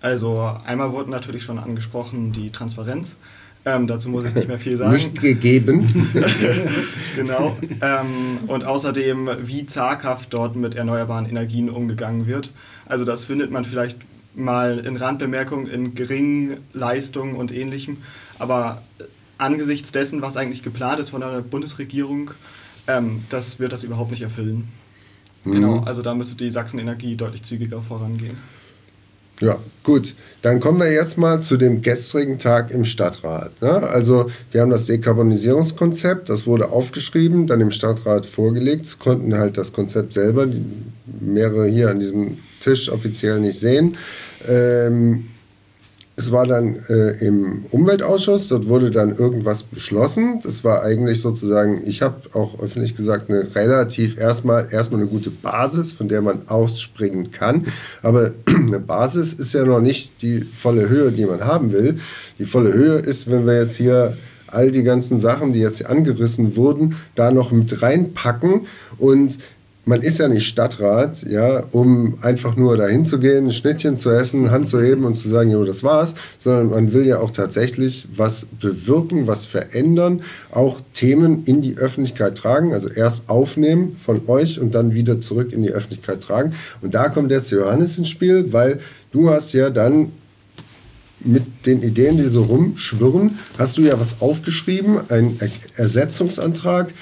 Also 0.00 0.56
einmal 0.64 0.92
wurde 0.92 1.10
natürlich 1.10 1.44
schon 1.44 1.58
angesprochen 1.58 2.32
die 2.32 2.50
Transparenz. 2.50 3.16
Ähm, 3.64 3.86
dazu 3.86 4.08
muss 4.08 4.26
ich 4.26 4.34
nicht 4.34 4.48
mehr 4.48 4.58
viel 4.58 4.76
sagen. 4.76 4.92
Nicht 4.92 5.20
gegeben. 5.20 5.86
genau. 7.16 7.56
Ähm, 7.80 8.48
und 8.48 8.64
außerdem, 8.64 9.30
wie 9.42 9.66
zaghaft 9.66 10.34
dort 10.34 10.56
mit 10.56 10.74
erneuerbaren 10.74 11.26
Energien 11.26 11.70
umgegangen 11.70 12.26
wird. 12.26 12.50
Also 12.86 13.04
das 13.04 13.24
findet 13.24 13.52
man 13.52 13.64
vielleicht 13.64 13.98
mal 14.34 14.78
in 14.78 14.96
Randbemerkungen 14.96 15.68
in 15.68 15.94
geringen 15.94 16.56
Leistungen 16.72 17.36
und 17.36 17.52
ähnlichem. 17.52 17.98
Aber 18.40 18.82
angesichts 19.38 19.92
dessen, 19.92 20.22
was 20.22 20.36
eigentlich 20.36 20.64
geplant 20.64 20.98
ist 20.98 21.10
von 21.10 21.20
der 21.20 21.40
Bundesregierung, 21.42 22.32
ähm, 22.86 23.24
das 23.30 23.58
wird 23.58 23.72
das 23.72 23.82
überhaupt 23.82 24.10
nicht 24.10 24.22
erfüllen. 24.22 24.68
Mhm. 25.44 25.52
Genau, 25.52 25.80
also 25.80 26.02
da 26.02 26.14
müsste 26.14 26.36
die 26.36 26.50
Sachsenenergie 26.50 27.16
deutlich 27.16 27.42
zügiger 27.42 27.80
vorangehen. 27.80 28.36
Ja, 29.40 29.58
gut. 29.82 30.14
Dann 30.42 30.60
kommen 30.60 30.78
wir 30.78 30.92
jetzt 30.92 31.18
mal 31.18 31.42
zu 31.42 31.56
dem 31.56 31.82
gestrigen 31.82 32.38
Tag 32.38 32.70
im 32.70 32.84
Stadtrat. 32.84 33.60
Ne? 33.60 33.70
Also 33.70 34.30
wir 34.52 34.60
haben 34.60 34.70
das 34.70 34.86
Dekarbonisierungskonzept, 34.86 36.28
das 36.28 36.46
wurde 36.46 36.70
aufgeschrieben, 36.70 37.48
dann 37.48 37.60
im 37.60 37.72
Stadtrat 37.72 38.24
vorgelegt. 38.24 38.86
Es 38.86 39.00
konnten 39.00 39.36
halt 39.36 39.58
das 39.58 39.72
Konzept 39.72 40.12
selber, 40.12 40.46
die 40.46 40.62
mehrere 41.20 41.66
hier 41.66 41.90
an 41.90 41.98
diesem 41.98 42.38
Tisch 42.60 42.88
offiziell 42.88 43.40
nicht 43.40 43.58
sehen. 43.58 43.96
Ähm, 44.46 45.26
es 46.22 46.30
war 46.30 46.46
dann 46.46 46.76
äh, 46.88 47.26
im 47.26 47.64
Umweltausschuss, 47.70 48.46
dort 48.46 48.68
wurde 48.68 48.92
dann 48.92 49.16
irgendwas 49.16 49.64
beschlossen. 49.64 50.38
Das 50.44 50.62
war 50.62 50.84
eigentlich 50.84 51.20
sozusagen, 51.20 51.82
ich 51.84 52.00
habe 52.00 52.22
auch 52.32 52.60
öffentlich 52.60 52.94
gesagt, 52.94 53.28
eine 53.28 53.44
relativ 53.56 54.16
erstmal, 54.18 54.68
erstmal 54.70 55.00
eine 55.00 55.10
gute 55.10 55.30
Basis, 55.30 55.92
von 55.92 56.06
der 56.06 56.22
man 56.22 56.42
ausspringen 56.46 57.32
kann. 57.32 57.66
Aber 58.04 58.30
eine 58.46 58.78
Basis 58.78 59.32
ist 59.32 59.52
ja 59.52 59.64
noch 59.64 59.80
nicht 59.80 60.22
die 60.22 60.42
volle 60.42 60.88
Höhe, 60.88 61.10
die 61.10 61.26
man 61.26 61.44
haben 61.44 61.72
will. 61.72 61.96
Die 62.38 62.44
volle 62.44 62.72
Höhe 62.72 62.98
ist, 62.98 63.28
wenn 63.28 63.44
wir 63.44 63.58
jetzt 63.58 63.76
hier 63.76 64.16
all 64.46 64.70
die 64.70 64.84
ganzen 64.84 65.18
Sachen, 65.18 65.52
die 65.52 65.60
jetzt 65.60 65.78
hier 65.78 65.90
angerissen 65.90 66.56
wurden, 66.56 66.94
da 67.16 67.30
noch 67.32 67.50
mit 67.50 67.82
reinpacken 67.82 68.66
und 68.98 69.38
man 69.84 70.00
ist 70.00 70.18
ja 70.18 70.28
nicht 70.28 70.46
Stadtrat, 70.46 71.24
ja, 71.24 71.64
um 71.72 72.18
einfach 72.22 72.56
nur 72.56 72.76
dahin 72.76 73.04
zu 73.04 73.18
gehen, 73.18 73.46
ein 73.46 73.52
Schnittchen 73.52 73.96
zu 73.96 74.10
essen, 74.10 74.52
Hand 74.52 74.68
zu 74.68 74.80
heben 74.80 75.04
und 75.04 75.14
zu 75.14 75.28
sagen, 75.28 75.50
jo, 75.50 75.64
das 75.64 75.82
war's, 75.82 76.14
sondern 76.38 76.70
man 76.70 76.92
will 76.92 77.04
ja 77.04 77.18
auch 77.18 77.32
tatsächlich 77.32 78.06
was 78.14 78.46
bewirken, 78.60 79.26
was 79.26 79.44
verändern, 79.44 80.22
auch 80.52 80.80
Themen 80.94 81.42
in 81.46 81.62
die 81.62 81.76
Öffentlichkeit 81.76 82.38
tragen, 82.38 82.72
also 82.72 82.88
erst 82.88 83.28
aufnehmen 83.28 83.96
von 83.96 84.28
euch 84.28 84.60
und 84.60 84.72
dann 84.74 84.94
wieder 84.94 85.20
zurück 85.20 85.52
in 85.52 85.62
die 85.62 85.72
Öffentlichkeit 85.72 86.22
tragen. 86.22 86.52
Und 86.80 86.94
da 86.94 87.08
kommt 87.08 87.32
jetzt 87.32 87.50
Johannes 87.50 87.98
ins 87.98 88.08
Spiel, 88.08 88.52
weil 88.52 88.78
du 89.10 89.30
hast 89.30 89.52
ja 89.52 89.68
dann 89.68 90.12
mit 91.24 91.66
den 91.66 91.82
Ideen, 91.82 92.16
die 92.16 92.28
so 92.28 92.44
rumschwirren, 92.44 93.38
hast 93.58 93.78
du 93.78 93.82
ja 93.82 93.98
was 93.98 94.20
aufgeschrieben, 94.20 95.00
einen 95.08 95.38
Ersetzungsantrag, 95.76 96.92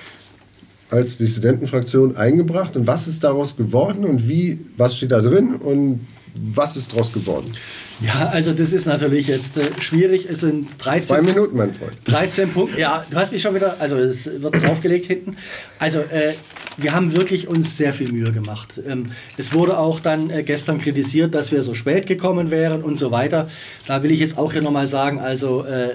als 0.91 1.19
Dissidentenfraktion 1.19 2.17
eingebracht 2.17 2.77
und 2.77 2.87
was 2.87 3.09
ist 3.09 3.25
daraus 3.25 3.57
geworden 3.57 4.05
und 4.05 4.29
wie, 4.29 4.59
was 4.77 4.97
steht 4.97 5.11
da 5.11 5.21
drin 5.21 5.55
und 5.55 6.01
was 6.35 6.77
ist 6.77 6.93
daraus 6.93 7.13
geworden? 7.13 7.53
Ja, 8.01 8.31
also 8.33 8.53
das 8.53 8.73
ist 8.73 8.87
natürlich 8.87 9.27
jetzt 9.27 9.57
äh, 9.57 9.71
schwierig. 9.81 10.27
Es 10.31 10.41
sind 10.41 10.69
13 10.79 11.09
Zwei 11.09 11.23
Minuten, 11.23 11.57
mein 11.57 11.75
Freund. 11.75 11.93
13 12.05 12.53
Punkte. 12.53 12.81
Ja, 12.81 13.05
du 13.11 13.17
hast 13.17 13.33
mich 13.33 13.43
schon 13.43 13.55
wieder, 13.55 13.77
also 13.79 13.97
es 13.97 14.27
wird 14.27 14.63
draufgelegt 14.63 15.07
hinten. 15.07 15.37
Also 15.79 15.99
äh, 15.99 16.33
wir 16.77 16.93
haben 16.93 17.15
wirklich 17.17 17.49
uns 17.49 17.77
sehr 17.77 17.93
viel 17.93 18.11
Mühe 18.13 18.33
gemacht. 18.33 18.81
Ähm, 18.89 19.13
es 19.37 19.53
wurde 19.53 19.77
auch 19.77 20.01
dann 20.01 20.31
äh, 20.31 20.43
gestern 20.43 20.81
kritisiert, 20.81 21.35
dass 21.35 21.53
wir 21.53 21.63
so 21.63 21.75
spät 21.75 22.07
gekommen 22.07 22.51
wären 22.51 22.83
und 22.83 22.97
so 22.97 23.11
weiter. 23.11 23.49
Da 23.87 24.03
will 24.03 24.11
ich 24.11 24.21
jetzt 24.21 24.39
auch 24.39 24.53
hier 24.53 24.63
nochmal 24.63 24.87
sagen, 24.87 25.19
also 25.19 25.65
äh, 25.65 25.91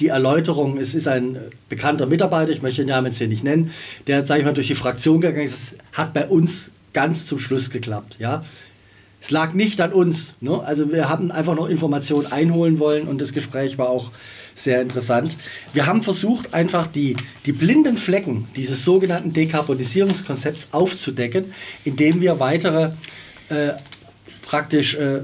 die 0.00 0.08
Erläuterung, 0.08 0.78
es 0.78 0.94
ist 0.94 1.08
ein 1.08 1.38
bekannter 1.68 2.06
Mitarbeiter, 2.06 2.52
ich 2.52 2.62
möchte 2.62 2.82
den 2.82 2.88
Namen 2.88 3.06
jetzt 3.06 3.18
hier 3.18 3.28
nicht 3.28 3.44
nennen, 3.44 3.72
der, 4.06 4.24
sage 4.24 4.40
ich 4.40 4.46
mal, 4.46 4.54
durch 4.54 4.68
die 4.68 4.74
Fraktion 4.74 5.20
gegangen 5.20 5.44
ist, 5.44 5.74
hat 5.92 6.14
bei 6.14 6.26
uns 6.26 6.70
ganz 6.92 7.26
zum 7.26 7.38
Schluss 7.38 7.70
geklappt. 7.70 8.16
Ja? 8.18 8.42
Es 9.20 9.30
lag 9.30 9.52
nicht 9.52 9.80
an 9.80 9.92
uns. 9.92 10.34
Ne? 10.40 10.60
Also 10.60 10.92
wir 10.92 11.08
haben 11.08 11.30
einfach 11.30 11.56
noch 11.56 11.68
Informationen 11.68 12.30
einholen 12.30 12.78
wollen 12.78 13.08
und 13.08 13.20
das 13.20 13.32
Gespräch 13.32 13.78
war 13.78 13.88
auch 13.88 14.12
sehr 14.54 14.80
interessant. 14.80 15.36
Wir 15.72 15.86
haben 15.86 16.02
versucht, 16.02 16.54
einfach 16.54 16.86
die, 16.86 17.16
die 17.46 17.52
blinden 17.52 17.96
Flecken 17.96 18.48
dieses 18.56 18.84
sogenannten 18.84 19.32
Dekarbonisierungskonzepts 19.32 20.68
aufzudecken, 20.72 21.52
indem 21.84 22.20
wir 22.20 22.40
weitere 22.40 22.92
äh, 23.48 23.72
praktisch 24.42 24.94
äh, 24.94 25.20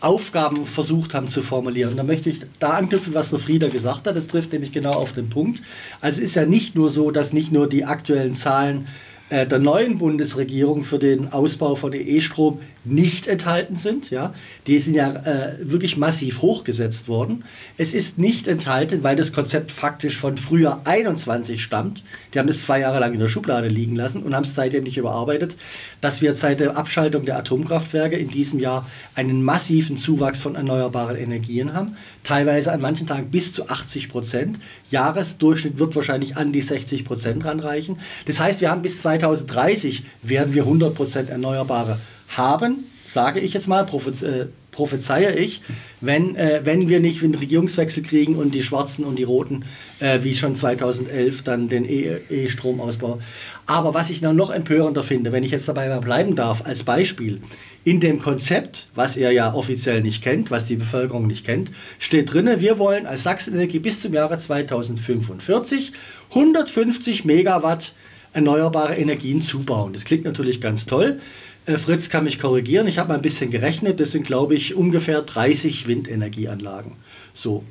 Aufgaben 0.00 0.64
versucht 0.64 1.14
haben 1.14 1.28
zu 1.28 1.42
formulieren. 1.42 1.96
Da 1.96 2.02
möchte 2.02 2.30
ich 2.30 2.40
da 2.58 2.70
anknüpfen, 2.70 3.14
was 3.14 3.30
der 3.30 3.38
Frieder 3.38 3.68
gesagt 3.68 4.06
hat. 4.06 4.16
Das 4.16 4.26
trifft 4.26 4.52
nämlich 4.52 4.72
genau 4.72 4.92
auf 4.92 5.12
den 5.12 5.28
Punkt. 5.28 5.62
Also 6.00 6.20
es 6.20 6.30
ist 6.30 6.34
ja 6.36 6.46
nicht 6.46 6.74
nur 6.74 6.90
so, 6.90 7.10
dass 7.10 7.32
nicht 7.32 7.52
nur 7.52 7.68
die 7.68 7.84
aktuellen 7.84 8.34
Zahlen 8.34 8.86
der 9.30 9.58
neuen 9.58 9.98
Bundesregierung 9.98 10.84
für 10.84 10.98
den 10.98 11.32
Ausbau 11.32 11.74
von 11.74 11.92
E-Strom 11.92 12.60
nicht 12.86 13.26
enthalten 13.26 13.74
sind. 13.74 14.10
Ja? 14.10 14.32
Die 14.66 14.78
sind 14.78 14.94
ja 14.94 15.12
äh, 15.12 15.56
wirklich 15.60 15.96
massiv 15.96 16.42
hochgesetzt 16.42 17.08
worden. 17.08 17.44
Es 17.76 17.92
ist 17.92 18.18
nicht 18.18 18.48
enthalten, 18.48 19.02
weil 19.02 19.16
das 19.16 19.32
Konzept 19.32 19.70
faktisch 19.72 20.16
von 20.16 20.36
früher 20.36 20.80
21 20.84 21.62
stammt. 21.62 22.04
Die 22.32 22.38
haben 22.38 22.48
es 22.48 22.62
zwei 22.62 22.80
Jahre 22.80 23.00
lang 23.00 23.12
in 23.12 23.20
der 23.20 23.28
Schublade 23.28 23.68
liegen 23.68 23.96
lassen 23.96 24.22
und 24.22 24.34
haben 24.34 24.44
es 24.44 24.54
seitdem 24.54 24.84
nicht 24.84 24.96
überarbeitet, 24.96 25.56
dass 26.00 26.22
wir 26.22 26.34
seit 26.34 26.60
der 26.60 26.76
Abschaltung 26.76 27.24
der 27.24 27.38
Atomkraftwerke 27.38 28.16
in 28.16 28.28
diesem 28.28 28.60
Jahr 28.60 28.88
einen 29.14 29.42
massiven 29.42 29.96
Zuwachs 29.96 30.42
von 30.42 30.54
erneuerbaren 30.54 31.16
Energien 31.16 31.74
haben. 31.74 31.96
Teilweise 32.22 32.72
an 32.72 32.80
manchen 32.80 33.06
Tagen 33.06 33.30
bis 33.30 33.52
zu 33.52 33.68
80 33.68 34.08
Prozent. 34.08 34.58
Jahresdurchschnitt 34.90 35.78
wird 35.78 35.96
wahrscheinlich 35.96 36.36
an 36.36 36.52
die 36.52 36.62
60 36.62 37.04
Prozent 37.04 37.44
ranreichen. 37.44 37.98
Das 38.26 38.38
heißt, 38.38 38.60
wir 38.60 38.70
haben 38.70 38.82
bis 38.82 39.00
2030 39.20 40.02
werden 40.22 40.54
wir 40.54 40.62
100 40.62 40.94
Prozent 40.94 41.30
erneuerbare 41.30 41.98
haben, 42.28 42.84
sage 43.06 43.40
ich 43.40 43.54
jetzt 43.54 43.68
mal, 43.68 43.84
prophez 43.84 44.22
äh, 44.22 44.46
prophezeie 44.76 45.34
ich, 45.34 45.62
wenn, 46.02 46.36
äh, 46.36 46.60
wenn 46.64 46.88
wir 46.88 47.00
nicht 47.00 47.24
einen 47.24 47.34
Regierungswechsel 47.34 48.02
kriegen 48.02 48.36
und 48.36 48.54
die 48.54 48.62
Schwarzen 48.62 49.06
und 49.06 49.18
die 49.18 49.22
Roten, 49.22 49.64
äh, 50.00 50.18
wie 50.22 50.36
schon 50.36 50.54
2011, 50.54 51.42
dann 51.42 51.70
den 51.70 51.86
E- 51.86 52.18
E-Stromausbau. 52.28 53.18
Aber 53.64 53.94
was 53.94 54.10
ich 54.10 54.20
noch 54.20 54.50
empörender 54.50 55.02
finde, 55.02 55.32
wenn 55.32 55.44
ich 55.44 55.50
jetzt 55.50 55.66
dabei 55.66 55.88
mal 55.88 56.00
bleiben 56.00 56.36
darf, 56.36 56.64
als 56.66 56.82
Beispiel, 56.82 57.40
in 57.84 58.00
dem 58.00 58.20
Konzept, 58.20 58.86
was 58.94 59.16
ihr 59.16 59.32
ja 59.32 59.54
offiziell 59.54 60.02
nicht 60.02 60.22
kennt, 60.22 60.50
was 60.50 60.66
die 60.66 60.76
Bevölkerung 60.76 61.26
nicht 61.26 61.46
kennt, 61.46 61.70
steht 61.98 62.32
drin, 62.32 62.50
wir 62.58 62.78
wollen 62.78 63.06
als 63.06 63.22
Sachsenenergie 63.22 63.78
bis 63.78 64.02
zum 64.02 64.12
Jahre 64.12 64.36
2045 64.36 65.92
150 66.30 67.24
Megawatt 67.24 67.94
erneuerbare 68.36 68.96
Energien 68.96 69.40
zubauen. 69.40 69.94
Das 69.94 70.04
klingt 70.04 70.24
natürlich 70.24 70.60
ganz 70.60 70.84
toll. 70.84 71.20
Äh, 71.64 71.78
Fritz 71.78 72.10
kann 72.10 72.24
mich 72.24 72.38
korrigieren. 72.38 72.86
Ich 72.86 72.98
habe 72.98 73.08
mal 73.08 73.14
ein 73.14 73.22
bisschen 73.22 73.50
gerechnet. 73.50 73.98
Das 73.98 74.12
sind, 74.12 74.26
glaube 74.26 74.54
ich, 74.54 74.74
ungefähr 74.74 75.22
30 75.22 75.88
Windenergieanlagen. 75.88 76.92
So. 77.32 77.64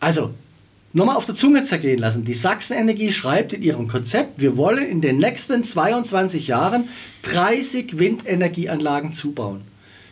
Also, 0.00 0.30
nochmal 0.94 1.16
auf 1.16 1.26
der 1.26 1.34
Zunge 1.34 1.62
zergehen 1.62 1.98
lassen. 1.98 2.24
Die 2.24 2.34
Sachsenenergie 2.34 3.12
schreibt 3.12 3.52
in 3.52 3.62
ihrem 3.62 3.86
Konzept, 3.86 4.40
wir 4.40 4.56
wollen 4.56 4.86
in 4.86 5.02
den 5.02 5.18
nächsten 5.18 5.62
22 5.62 6.48
Jahren 6.48 6.88
30 7.22 7.98
Windenergieanlagen 7.98 9.12
zubauen. 9.12 9.60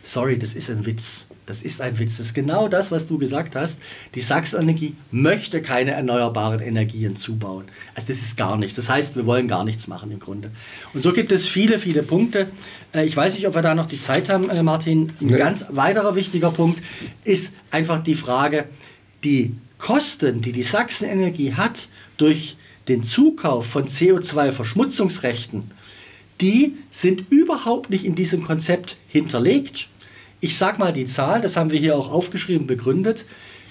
Sorry, 0.03 0.37
das 0.37 0.53
ist 0.53 0.69
ein 0.69 0.85
Witz. 0.85 1.25
Das 1.47 1.61
ist 1.63 1.81
ein 1.81 1.97
Witz. 1.97 2.17
Das 2.17 2.27
ist 2.27 2.33
genau 2.35 2.67
das, 2.67 2.91
was 2.91 3.07
du 3.07 3.17
gesagt 3.17 3.55
hast. 3.55 3.79
Die 4.15 4.21
Sachsenenergie 4.21 4.95
möchte 5.11 5.61
keine 5.61 5.91
erneuerbaren 5.91 6.59
Energien 6.59 7.15
zubauen. 7.15 7.65
Also 7.95 8.09
das 8.09 8.21
ist 8.21 8.35
gar 8.37 8.57
nichts. 8.57 8.75
Das 8.75 8.89
heißt, 8.89 9.15
wir 9.15 9.25
wollen 9.25 9.47
gar 9.47 9.63
nichts 9.63 9.87
machen 9.87 10.11
im 10.11 10.19
Grunde. 10.19 10.51
Und 10.93 11.01
so 11.01 11.13
gibt 11.13 11.31
es 11.31 11.47
viele, 11.47 11.79
viele 11.79 12.03
Punkte. 12.03 12.47
Äh, 12.93 13.05
Ich 13.05 13.15
weiß 13.17 13.33
nicht, 13.35 13.47
ob 13.47 13.55
wir 13.55 13.61
da 13.61 13.73
noch 13.73 13.87
die 13.87 13.99
Zeit 13.99 14.29
haben, 14.29 14.49
äh, 14.49 14.61
Martin. 14.61 15.13
Ein 15.21 15.27
Nee. 15.27 15.37
ganz 15.37 15.65
weiterer 15.69 16.15
wichtiger 16.15 16.51
Punkt 16.51 16.83
ist 17.23 17.53
einfach 17.71 18.03
die 18.03 18.15
Frage, 18.15 18.65
die 19.23 19.55
Kosten, 19.77 20.41
die 20.41 20.51
die 20.51 20.63
Sachsenenergie 20.63 21.53
hat 21.53 21.87
durch 22.17 22.57
den 22.89 23.03
Zukauf 23.03 23.65
von 23.67 23.87
CO2-Verschmutzungsrechten, 23.87 25.71
die 26.41 26.73
sind 26.91 27.25
überhaupt 27.31 27.89
nicht 27.89 28.05
in 28.05 28.15
diesem 28.15 28.43
Konzept 28.43 28.97
hinterlegt. 29.07 29.87
Ich 30.39 30.55
sage 30.55 30.77
mal 30.77 30.93
die 30.93 31.05
Zahl, 31.05 31.41
das 31.41 31.57
haben 31.57 31.71
wir 31.71 31.79
hier 31.79 31.97
auch 31.97 32.11
aufgeschrieben, 32.11 32.67
begründet. 32.67 33.25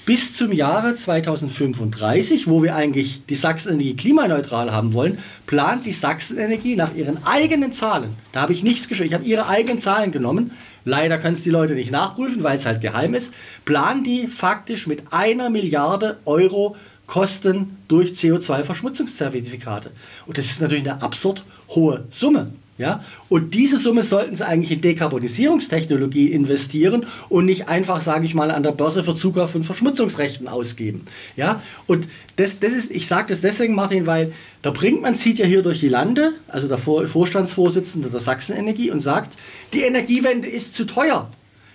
Bis 0.05 0.35
zum 0.35 0.53
Jahre 0.53 0.95
2035, 0.95 2.49
wo 2.49 2.63
wir 2.63 2.75
eigentlich 2.75 3.25
die 3.27 3.37
Sachsenenergie 3.37 3.95
klimaneutral 3.95 4.73
haben 4.73 4.93
wollen, 4.93 5.19
plant 5.47 5.87
die 5.87 5.93
Sachsenenergie 5.93 6.75
nach 6.75 6.95
ihren 6.95 7.25
eigenen 7.25 7.71
Zahlen. 7.71 8.17
Da 8.33 8.43
habe 8.43 8.53
ich 8.53 8.65
nichts 8.65 8.89
geschrieben, 8.89 9.09
ich 9.09 9.15
habe 9.15 9.25
ihre 9.25 9.49
eigenen 9.49 9.79
Zahlen 9.79 10.11
genommen. 10.11 10.53
Leider 10.85 11.19
können 11.19 11.35
es 11.35 11.43
die 11.43 11.51
Leute 11.51 11.75
nicht 11.75 11.93
nachprüfen, 11.93 12.43
weil 12.43 12.57
es 12.57 12.67
halt 12.67 12.81
geheim 12.81 13.15
ist. 13.15 13.33
Planen 13.65 14.03
die 14.03 14.27
faktisch 14.27 14.89
mit 14.89 15.13
einer 15.13 15.51
Milliarde 15.51 16.19
Euro 16.25 16.77
Kosten 17.07 17.77
durch 17.87 18.13
CO2-Verschmutzungszertifikate. 18.13 19.91
Und 20.27 20.39
das 20.39 20.47
ist 20.47 20.61
natürlich 20.61 20.89
eine 20.89 21.03
absurd 21.03 21.45
hohe 21.69 22.05
Summe. 22.11 22.53
Ja? 22.79 23.03
Und 23.29 23.55
diese 23.55 23.79
Summe 23.79 24.03
sollten 24.03 24.35
sie 24.35 24.47
eigentlich 24.47 24.71
in 24.71 24.81
Dekarbonisierungstechnologie 24.81 26.33
investieren 26.33 27.07
und 27.29 27.47
nicht 27.47 27.69
einfach, 27.69 28.01
sage 28.01 28.27
ich 28.27 28.35
mal, 28.35 28.51
an 28.51 28.63
der 28.63 28.73
Börse 28.73 29.05
für 29.05 29.15
Zukauf 29.15 29.51
von 29.51 29.65
Verschmutzungsrechten 29.65 30.49
ausgeben. 30.49 31.07
Ja? 31.37 31.63
Und 31.87 32.07
das, 32.37 32.59
das 32.61 32.73
ist, 32.73 32.91
ich 32.91 33.07
sage 33.07 33.29
das 33.29 33.41
deswegen, 33.41 33.75
Martin, 33.75 34.07
weil 34.07 34.33
der 34.65 34.73
Brinkmann 34.73 35.17
zieht 35.17 35.39
ja 35.39 35.47
hier 35.47 35.63
durch 35.63 35.81
die 35.81 35.89
Lande, 35.89 36.35
also 36.49 36.69
der 36.69 36.79
Vor 36.79 37.07
Vorstandsvorsitzende 37.07 38.11
der 38.11 38.21
Sachsenenergie, 38.21 38.91
und 38.91 39.01
sagt, 39.01 39.37
die 39.73 39.83
Energiewende 39.83 40.49
ist 40.49 40.75
zu 40.75 40.85
teuer. 40.85 41.31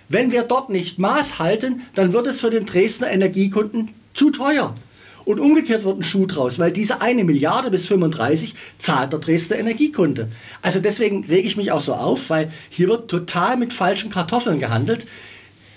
Wenn 0.08 0.30
wir 0.30 0.42
dort 0.42 0.68
nicht 0.68 0.98
Maß 0.98 1.38
halten, 1.38 1.82
dann 1.94 2.12
wird 2.12 2.26
es 2.26 2.40
für 2.40 2.50
den 2.50 2.66
Dresdner 2.66 3.10
Energiekunden 3.10 3.94
zu 4.14 4.30
teuer. 4.30 4.74
Und 5.24 5.40
umgekehrt 5.40 5.84
wird 5.84 5.98
ein 5.98 6.04
Schuh 6.04 6.26
draus, 6.26 6.58
weil 6.58 6.72
diese 6.72 7.00
eine 7.00 7.24
Milliarde 7.24 7.70
bis 7.70 7.86
35 7.86 8.54
zahlt 8.78 9.12
der 9.12 9.20
Dresdner 9.20 9.58
Energiekunde. 9.58 10.28
Also 10.62 10.80
deswegen 10.80 11.24
rege 11.24 11.46
ich 11.46 11.56
mich 11.56 11.70
auch 11.72 11.80
so 11.80 11.94
auf, 11.94 12.30
weil 12.30 12.50
hier 12.70 12.88
wird 12.88 13.10
total 13.10 13.56
mit 13.56 13.72
falschen 13.72 14.10
Kartoffeln 14.10 14.58
gehandelt. 14.58 15.06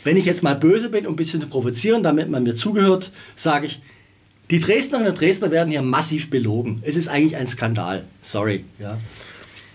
Wenn 0.03 0.17
ich 0.17 0.25
jetzt 0.25 0.43
mal 0.43 0.55
böse 0.55 0.89
bin, 0.89 1.07
um 1.07 1.13
ein 1.13 1.17
bisschen 1.17 1.41
zu 1.41 1.47
provozieren, 1.47 2.03
damit 2.03 2.29
man 2.29 2.43
mir 2.43 2.55
zugehört, 2.55 3.11
sage 3.35 3.65
ich, 3.67 3.81
die 4.51 4.59
Dresdnerinnen 4.59 5.11
und 5.11 5.19
Dresdner 5.19 5.49
werden 5.49 5.71
hier 5.71 5.81
massiv 5.81 6.29
belogen. 6.29 6.81
Es 6.83 6.95
ist 6.95 7.07
eigentlich 7.07 7.35
ein 7.35 7.47
Skandal. 7.47 8.03
Sorry. 8.21 8.63
Ja. 8.77 8.99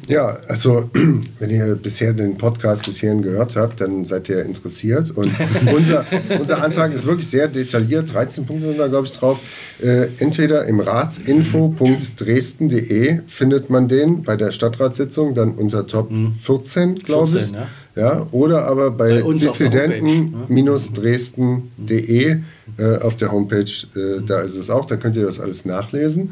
Ja, 0.08 0.38
also 0.48 0.90
wenn 1.38 1.50
ihr 1.50 1.76
bisher 1.76 2.12
den 2.12 2.36
Podcast 2.38 2.84
bis 2.86 2.98
hierhin 3.00 3.22
gehört 3.22 3.56
habt, 3.56 3.80
dann 3.80 4.04
seid 4.04 4.28
ihr 4.28 4.44
interessiert. 4.44 5.10
Und 5.10 5.30
unser, 5.74 6.04
unser 6.40 6.62
Antrag 6.62 6.92
ist 6.92 7.06
wirklich 7.06 7.28
sehr 7.28 7.48
detailliert. 7.48 8.12
13 8.12 8.44
Punkte 8.46 8.66
sind 8.68 8.78
da, 8.78 8.86
glaube 8.88 9.06
ich, 9.06 9.12
drauf. 9.12 9.38
Äh, 9.80 10.08
entweder 10.18 10.66
im 10.66 10.80
ratsinfo.dresden.de 10.80 13.20
findet 13.28 13.70
man 13.70 13.88
den 13.88 14.22
bei 14.22 14.36
der 14.36 14.50
Stadtratssitzung, 14.50 15.34
dann 15.34 15.54
unter 15.54 15.86
Top 15.86 16.10
14, 16.42 16.96
glaube 16.96 17.28
14, 17.28 17.48
ich. 17.48 17.54
ja. 17.60 17.66
Ja, 17.96 18.28
oder 18.30 18.66
aber 18.66 18.92
bei, 18.92 19.20
Bei 19.20 19.24
uns 19.24 19.44
auf 19.46 19.58
der 19.58 19.88
dissidenten-dresden.de 19.88 22.36
äh, 22.78 22.96
auf 22.98 23.16
der 23.16 23.32
Homepage, 23.32 23.64
äh, 23.64 24.20
da 24.24 24.38
ist 24.40 24.54
es 24.54 24.70
auch, 24.70 24.84
da 24.84 24.94
könnt 24.96 25.16
ihr 25.16 25.24
das 25.24 25.40
alles 25.40 25.64
nachlesen. 25.64 26.30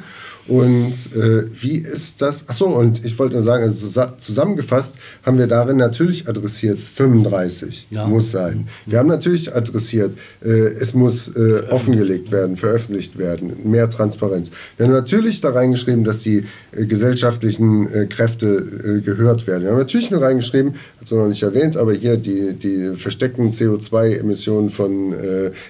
Und 0.49 0.95
äh, 1.15 1.45
wie 1.61 1.77
ist 1.79 2.23
das? 2.23 2.49
Achso, 2.49 2.67
und 2.67 3.05
ich 3.05 3.19
wollte 3.19 3.35
nur 3.35 3.43
sagen, 3.43 3.65
also 3.65 3.87
zusa- 3.87 4.17
zusammengefasst 4.19 4.95
haben 5.25 5.37
wir 5.39 5.47
darin 5.47 5.77
natürlich 5.77 6.27
adressiert, 6.29 6.81
35 6.81 7.89
Ja. 7.91 8.07
muss 8.07 8.31
sein. 8.31 8.67
Wir 8.87 8.99
haben 8.99 9.09
natürlich 9.09 9.55
adressiert, 9.55 10.17
äh, 10.43 10.49
es 10.49 10.95
muss 10.95 11.29
äh, 11.29 11.65
offengelegt 11.71 12.31
werden, 12.33 12.57
veröffentlicht 12.57 13.19
werden, 13.19 13.53
mehr 13.71 13.91
Transparenz. 13.91 14.51
Wir 14.79 14.87
haben 14.87 14.93
natürlich 14.93 15.41
da 15.43 15.51
reingeschrieben, 15.51 16.05
dass 16.05 16.23
die 16.23 16.45
äh, 16.73 16.87
gesellschaftlichen 16.87 17.87
äh, 17.93 18.07
Kräfte 18.07 18.47
äh, 18.47 19.01
gehört 19.03 19.47
werden. 19.47 19.65
Wir 19.65 19.71
haben 19.73 19.79
natürlich 19.79 20.11
mit 20.11 20.21
reingeschrieben, 20.23 20.75
hat 21.01 21.11
noch 21.11 21.29
nicht 21.29 21.43
erwähnt, 21.43 21.77
aber 21.77 21.93
hier 21.93 22.17
die, 22.17 22.55
die 22.55 22.97
versteckten 22.97 23.51
CO2-Emissionen 23.51 24.71
von 24.71 25.13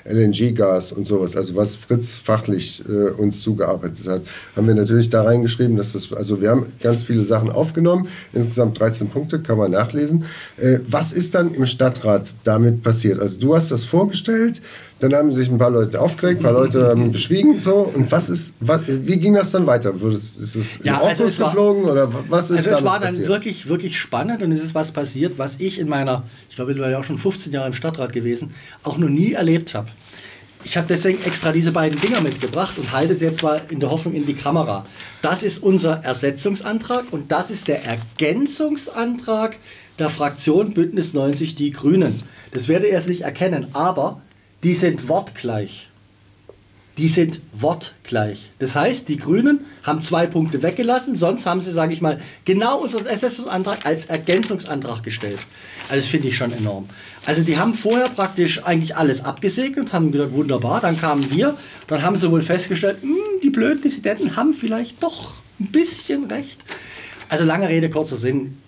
LNG-Gas 0.04 0.92
und 0.92 1.06
sowas, 1.06 1.36
also 1.36 1.54
was 1.56 1.76
Fritz 1.76 2.18
fachlich 2.18 2.82
uns 3.18 3.40
zugearbeitet 3.40 4.06
hat, 4.08 4.22
haben 4.56 4.67
wir 4.68 4.74
natürlich 4.76 5.10
da 5.10 5.22
reingeschrieben, 5.22 5.76
dass 5.76 5.92
das, 5.94 6.12
also 6.12 6.40
wir 6.40 6.50
haben 6.50 6.66
ganz 6.80 7.02
viele 7.02 7.24
Sachen 7.24 7.50
aufgenommen, 7.50 8.06
insgesamt 8.32 8.78
13 8.78 9.08
Punkte, 9.08 9.40
kann 9.40 9.58
man 9.58 9.72
nachlesen. 9.72 10.24
Äh, 10.56 10.78
was 10.86 11.12
ist 11.12 11.34
dann 11.34 11.52
im 11.54 11.66
Stadtrat 11.66 12.30
damit 12.44 12.82
passiert? 12.84 13.18
Also 13.20 13.38
du 13.40 13.56
hast 13.56 13.70
das 13.72 13.82
vorgestellt, 13.84 14.62
dann 15.00 15.14
haben 15.14 15.32
sich 15.34 15.48
ein 15.50 15.58
paar 15.58 15.70
Leute 15.70 16.00
aufgeregt, 16.00 16.40
ein 16.40 16.42
paar 16.44 16.52
Leute 16.52 16.86
haben 16.88 17.12
geschwiegen, 17.12 17.58
so, 17.58 17.90
und 17.94 18.10
was 18.12 18.28
ist, 18.30 18.54
was, 18.60 18.80
wie 18.86 19.16
ging 19.18 19.34
das 19.34 19.50
dann 19.52 19.66
weiter? 19.66 20.00
Wurde 20.00 20.16
es, 20.16 20.36
ist 20.36 20.54
es 20.56 20.76
in 20.78 20.86
Ja, 20.86 21.00
also 21.00 21.24
es 21.24 21.38
war- 21.40 21.50
geflogen 21.50 21.84
oder 21.84 22.12
was 22.28 22.50
ist 22.50 22.58
Also 22.58 22.70
es 22.70 22.84
war 22.84 22.98
dann 23.00 23.10
passiert? 23.10 23.28
wirklich, 23.28 23.68
wirklich 23.68 23.98
spannend 23.98 24.42
und 24.42 24.52
es 24.52 24.62
ist 24.62 24.74
was 24.74 24.92
passiert, 24.92 25.38
was 25.38 25.56
ich 25.58 25.78
in 25.78 25.88
meiner, 25.88 26.24
ich 26.50 26.56
glaube, 26.56 26.72
ich 26.72 26.78
war 26.78 26.90
ja 26.90 26.98
auch 26.98 27.04
schon 27.04 27.16
15 27.18 27.52
Jahre 27.52 27.68
im 27.68 27.72
Stadtrat 27.74 28.12
gewesen, 28.12 28.50
auch 28.82 28.98
noch 28.98 29.08
nie 29.08 29.32
erlebt 29.32 29.74
habe. 29.74 29.88
Ich 30.68 30.76
habe 30.76 30.86
deswegen 30.86 31.24
extra 31.24 31.50
diese 31.50 31.72
beiden 31.72 31.98
Dinger 31.98 32.20
mitgebracht 32.20 32.76
und 32.76 32.92
halte 32.92 33.16
sie 33.16 33.24
jetzt 33.24 33.42
mal 33.42 33.62
in 33.70 33.80
der 33.80 33.90
Hoffnung 33.90 34.12
in 34.12 34.26
die 34.26 34.34
Kamera. 34.34 34.84
Das 35.22 35.42
ist 35.42 35.62
unser 35.62 36.04
Ersetzungsantrag 36.04 37.06
und 37.10 37.32
das 37.32 37.50
ist 37.50 37.68
der 37.68 37.86
Ergänzungsantrag 37.86 39.56
der 39.98 40.10
Fraktion 40.10 40.74
Bündnis 40.74 41.14
90 41.14 41.54
Die 41.54 41.70
Grünen. 41.70 42.22
Das 42.50 42.68
werdet 42.68 42.88
ihr 42.88 42.96
jetzt 42.96 43.08
nicht 43.08 43.22
erkennen, 43.22 43.68
aber 43.72 44.20
die 44.62 44.74
sind 44.74 45.08
wortgleich. 45.08 45.88
Die 46.98 47.08
sind 47.08 47.40
wortgleich. 47.52 48.50
Das 48.58 48.74
heißt, 48.74 49.08
die 49.08 49.18
Grünen 49.18 49.60
haben 49.84 50.02
zwei 50.02 50.26
Punkte 50.26 50.62
weggelassen, 50.64 51.14
sonst 51.14 51.46
haben 51.46 51.60
sie, 51.60 51.70
sage 51.70 51.92
ich 51.92 52.00
mal, 52.00 52.18
genau 52.44 52.80
unseren 52.80 53.06
Ersetzungsantrag 53.06 53.86
als 53.86 54.06
Ergänzungsantrag 54.06 55.04
gestellt. 55.04 55.38
Also 55.84 56.00
das 56.00 56.06
finde 56.08 56.26
ich 56.26 56.36
schon 56.36 56.52
enorm. 56.52 56.88
Also 57.24 57.42
die 57.42 57.56
haben 57.56 57.74
vorher 57.74 58.08
praktisch 58.08 58.64
eigentlich 58.64 58.96
alles 58.96 59.24
abgesegnet, 59.24 59.92
haben 59.92 60.10
gesagt, 60.10 60.32
wunderbar, 60.32 60.80
dann 60.80 61.00
kamen 61.00 61.30
wir, 61.30 61.56
dann 61.86 62.02
haben 62.02 62.16
sie 62.16 62.30
wohl 62.32 62.42
festgestellt, 62.42 63.00
"Hm, 63.00 63.16
die 63.44 63.50
blöden 63.50 63.80
Dissidenten 63.80 64.34
haben 64.34 64.52
vielleicht 64.52 65.00
doch 65.00 65.34
ein 65.60 65.70
bisschen 65.70 66.24
recht. 66.24 66.64
Also 67.28 67.44
lange 67.44 67.68
Rede, 67.68 67.90
kurzer 67.90 68.16
Sinn. 68.16 68.58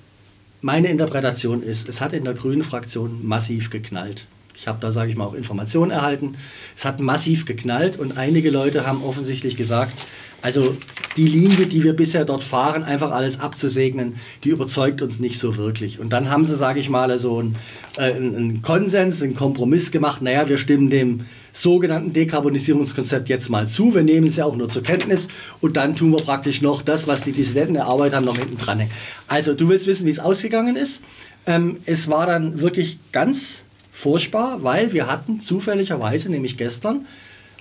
Meine 0.61 0.89
Interpretation 0.89 1.63
ist, 1.65 1.89
es 1.89 2.01
hat 2.01 2.13
in 2.13 2.25
der 2.25 2.35
grünen 2.35 2.63
Fraktion 2.63 3.27
massiv 3.27 3.71
geknallt. 3.71 4.27
Ich 4.61 4.69
habe 4.69 4.79
da, 4.79 4.93
sage 4.93 5.11
ich 5.11 5.17
mal, 5.17 5.25
auch 5.25 5.33
Informationen 5.33 5.91
erhalten. 5.91 6.33
Es 6.77 6.85
hat 6.85 7.01
massiv 7.01 7.47
geknallt 7.47 7.99
und 7.99 8.19
einige 8.19 8.51
Leute 8.51 8.87
haben 8.87 9.03
offensichtlich 9.03 9.57
gesagt, 9.57 10.05
also 10.43 10.77
die 11.17 11.27
Linie, 11.27 11.67
die 11.67 11.83
wir 11.83 11.95
bisher 11.95 12.27
dort 12.27 12.43
fahren, 12.43 12.85
einfach 12.85 13.11
alles 13.11 13.41
abzusegnen, 13.41 14.17
die 14.45 14.51
überzeugt 14.51 15.01
uns 15.01 15.19
nicht 15.19 15.39
so 15.39 15.57
wirklich. 15.57 15.99
Und 15.99 16.11
dann 16.11 16.31
haben 16.31 16.45
sie, 16.45 16.57
sage 16.57 16.79
ich 16.79 16.91
mal, 16.91 17.19
so 17.19 17.39
einen, 17.39 17.57
äh, 17.97 18.13
einen 18.13 18.61
Konsens, 18.61 19.23
einen 19.23 19.35
Kompromiss 19.35 19.93
gemacht. 19.93 20.21
Naja, 20.21 20.47
wir 20.47 20.59
stimmen 20.59 20.91
dem 20.91 21.25
sogenannten 21.55 22.13
Dekarbonisierungskonzept 22.13 23.31
jetzt 23.31 23.49
mal 23.49 23.67
zu. 23.67 23.95
Wir 23.95 24.03
nehmen 24.03 24.27
es 24.27 24.37
ja 24.37 24.45
auch 24.45 24.57
nur 24.57 24.69
zur 24.69 24.83
Kenntnis 24.83 25.29
und 25.63 25.79
dann 25.79 25.97
tun 25.97 26.11
wir 26.11 26.23
praktisch 26.23 26.61
noch 26.61 26.83
das, 26.83 27.09
was 27.09 27.25
die 27.25 27.33
Dissidenten 27.33 27.77
erarbeitet 27.77 28.17
haben, 28.17 28.27
noch 28.27 28.37
hinten 28.37 28.59
dran. 28.59 28.83
Also 29.27 29.55
du 29.55 29.71
willst 29.71 29.87
wissen, 29.87 30.05
wie 30.05 30.11
es 30.11 30.19
ausgegangen 30.19 30.77
ist. 30.77 31.03
Ähm, 31.47 31.79
es 31.87 32.09
war 32.09 32.27
dann 32.27 32.61
wirklich 32.61 32.99
ganz 33.13 33.65
furchtbar, 34.01 34.63
weil 34.63 34.93
wir 34.93 35.07
hatten 35.07 35.41
zufälligerweise, 35.41 36.31
nämlich 36.31 36.57
gestern, 36.57 37.07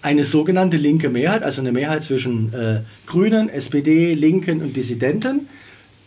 eine 0.02 0.23
sogenannte 0.23 0.78
linke 0.78 1.10
Mehrheit, 1.10 1.43
also 1.43 1.62
eine 1.62 1.73
Mehrheit 1.73 2.04
zwischen 2.04 2.54
äh, 2.54 2.82
Grünen, 3.06 3.49
SPD, 3.49 4.13
Linken 4.13 4.62
und 4.62 4.75
Dissidenten, 4.75 5.49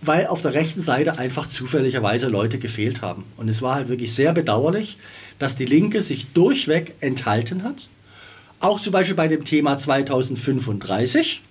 weil 0.00 0.26
auf 0.26 0.40
der 0.40 0.54
rechten 0.54 0.80
Seite 0.80 1.18
einfach 1.18 1.46
zufälligerweise 1.46 2.28
Leute 2.28 2.58
gefehlt 2.58 3.02
haben. 3.02 3.24
Und 3.36 3.48
es 3.48 3.60
war 3.60 3.74
halt 3.74 3.88
wirklich 3.88 4.14
sehr 4.14 4.32
bedauerlich, 4.32 4.96
dass 5.38 5.56
die 5.56 5.66
Linke 5.66 6.00
sich 6.00 6.28
durchweg 6.32 6.94
enthalten 7.00 7.62
hat, 7.62 7.88
auch 8.60 8.80
zum 8.80 8.92
Beispiel 8.92 9.14
bei 9.14 9.28
dem 9.28 9.44
Thema 9.44 9.76
2035 9.76 11.42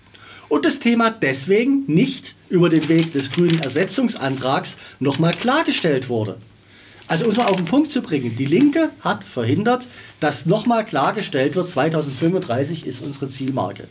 und 0.50 0.66
das 0.66 0.80
Thema 0.80 1.12
deswegen 1.12 1.84
nicht 1.88 2.36
über 2.50 2.70
den 2.70 2.90
Weg 2.90 3.14
des 3.14 3.32
grünen 3.32 3.60
Ersetzungsantrags 3.60 4.78
nochmal 5.00 5.34
klargestellt 5.34 6.10
wurde. 6.10 6.38
Also 7.12 7.26
um 7.26 7.32
es 7.32 7.36
mal 7.36 7.48
auf 7.48 7.58
den 7.58 7.66
Punkt 7.66 7.92
zu 7.92 8.02
bringen, 8.02 8.38
die 8.38 8.46
Linke 8.46 8.90
hat 9.02 9.26
verhindert, 9.26 9.90
dass 10.22 10.46
nochmal 10.46 10.86
klargestellt 10.86 11.58
wird, 11.58 11.70
2035 11.70 12.86
ist 12.86 13.04
unsere 13.04 13.28
Zielmarke. 13.28 13.84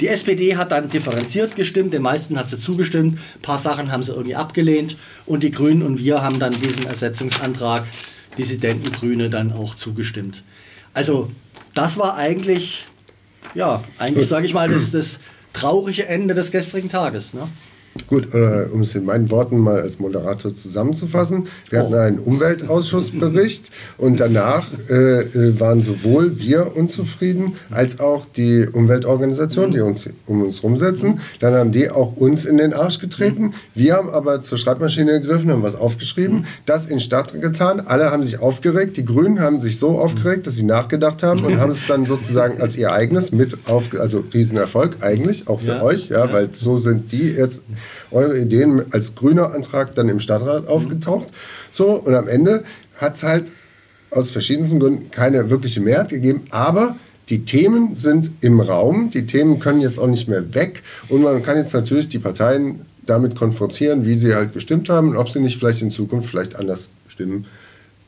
Die 0.00 0.08
SPD 0.08 0.56
hat 0.56 0.72
dann 0.72 0.88
differenziert 0.88 1.56
gestimmt, 1.56 1.92
den 1.92 2.00
meisten 2.00 2.38
hat 2.38 2.48
sie 2.48 2.56
zugestimmt, 2.56 3.18
ein 3.18 3.42
paar 3.42 3.58
Sachen 3.58 3.92
haben 3.92 4.02
sie 4.02 4.12
irgendwie 4.12 4.34
abgelehnt 4.34 4.96
und 5.26 5.42
die 5.42 5.50
Grünen 5.50 5.82
und 5.82 5.98
wir 5.98 6.22
haben 6.22 6.38
dann 6.38 6.58
diesen 6.58 6.86
Ersetzungsantrag 6.86 7.84
Dissidenten 8.38 8.92
Grüne 8.92 9.28
dann 9.28 9.52
auch 9.52 9.74
zugestimmt. 9.74 10.42
Also 10.94 11.30
das 11.74 11.98
war 11.98 12.16
eigentlich, 12.16 12.86
ja, 13.52 13.84
eigentlich 13.98 14.26
sage 14.26 14.46
ich 14.46 14.54
mal, 14.54 14.70
das, 14.70 14.90
das 14.90 15.18
traurige 15.52 16.06
Ende 16.06 16.32
des 16.32 16.50
gestrigen 16.50 16.88
Tages. 16.88 17.34
Ne? 17.34 17.46
Gut, 18.08 18.34
äh, 18.34 18.66
um 18.72 18.82
es 18.82 18.94
in 18.94 19.04
meinen 19.04 19.30
Worten 19.30 19.58
mal 19.58 19.80
als 19.80 20.00
Moderator 20.00 20.52
zusammenzufassen. 20.52 21.46
Wir 21.70 21.80
hatten 21.80 21.94
einen 21.94 22.18
Umweltausschussbericht 22.18 23.70
und 23.98 24.18
danach 24.18 24.68
äh, 24.90 25.20
äh, 25.20 25.60
waren 25.60 25.82
sowohl 25.82 26.40
wir 26.40 26.76
unzufrieden 26.76 27.54
als 27.70 28.00
auch 28.00 28.26
die 28.26 28.66
Umweltorganisationen, 28.66 29.70
die 29.70 29.80
uns 29.80 30.08
um 30.26 30.42
uns 30.42 30.62
rumsetzen. 30.62 31.20
Dann 31.38 31.54
haben 31.54 31.70
die 31.70 31.88
auch 31.88 32.16
uns 32.16 32.44
in 32.44 32.56
den 32.56 32.72
Arsch 32.72 32.98
getreten. 32.98 33.54
Wir 33.74 33.94
haben 33.94 34.10
aber 34.10 34.42
zur 34.42 34.58
Schreibmaschine 34.58 35.20
gegriffen, 35.20 35.50
haben 35.50 35.62
was 35.62 35.76
aufgeschrieben, 35.76 36.46
das 36.66 36.86
in 36.86 36.98
Stadt 36.98 37.40
getan. 37.40 37.80
Alle 37.80 38.10
haben 38.10 38.24
sich 38.24 38.40
aufgeregt. 38.40 38.96
Die 38.96 39.04
Grünen 39.04 39.40
haben 39.40 39.60
sich 39.60 39.78
so 39.78 39.98
aufgeregt, 40.00 40.48
dass 40.48 40.56
sie 40.56 40.64
nachgedacht 40.64 41.22
haben 41.22 41.44
und 41.44 41.58
haben 41.58 41.70
es 41.70 41.86
dann 41.86 42.06
sozusagen 42.06 42.60
als 42.60 42.76
ihr 42.76 42.92
eigenes 42.92 43.30
mit 43.30 43.56
auf, 43.66 43.90
also 43.98 44.24
Riesenerfolg 44.34 44.96
eigentlich, 45.00 45.46
auch 45.46 45.60
für 45.60 45.68
ja, 45.68 45.82
euch, 45.82 46.08
ja, 46.08 46.26
ja, 46.26 46.32
weil 46.32 46.48
so 46.52 46.76
sind 46.76 47.12
die 47.12 47.30
jetzt 47.30 47.62
eure 48.10 48.38
Ideen 48.38 48.84
als 48.92 49.14
grüner 49.14 49.54
Antrag 49.54 49.94
dann 49.94 50.08
im 50.08 50.20
Stadtrat 50.20 50.66
aufgetaucht. 50.68 51.28
So, 51.70 51.92
und 51.92 52.14
am 52.14 52.28
Ende 52.28 52.64
hat 52.96 53.14
es 53.14 53.22
halt 53.22 53.52
aus 54.10 54.30
verschiedensten 54.30 54.80
Gründen 54.80 55.10
keine 55.10 55.50
wirkliche 55.50 55.80
Mehrheit 55.80 56.10
gegeben, 56.10 56.44
aber 56.50 56.96
die 57.28 57.44
Themen 57.44 57.94
sind 57.94 58.30
im 58.42 58.60
Raum, 58.60 59.10
die 59.10 59.26
Themen 59.26 59.58
können 59.58 59.80
jetzt 59.80 59.98
auch 59.98 60.06
nicht 60.06 60.28
mehr 60.28 60.54
weg. 60.54 60.82
Und 61.08 61.22
man 61.22 61.42
kann 61.42 61.56
jetzt 61.56 61.72
natürlich 61.72 62.08
die 62.08 62.18
Parteien 62.18 62.82
damit 63.06 63.34
konfrontieren, 63.34 64.04
wie 64.04 64.14
sie 64.14 64.34
halt 64.34 64.52
gestimmt 64.52 64.88
haben 64.88 65.10
und 65.10 65.16
ob 65.16 65.30
sie 65.30 65.40
nicht 65.40 65.58
vielleicht 65.58 65.82
in 65.82 65.90
Zukunft 65.90 66.28
vielleicht 66.28 66.56
anders 66.56 66.90
stimmen 67.08 67.46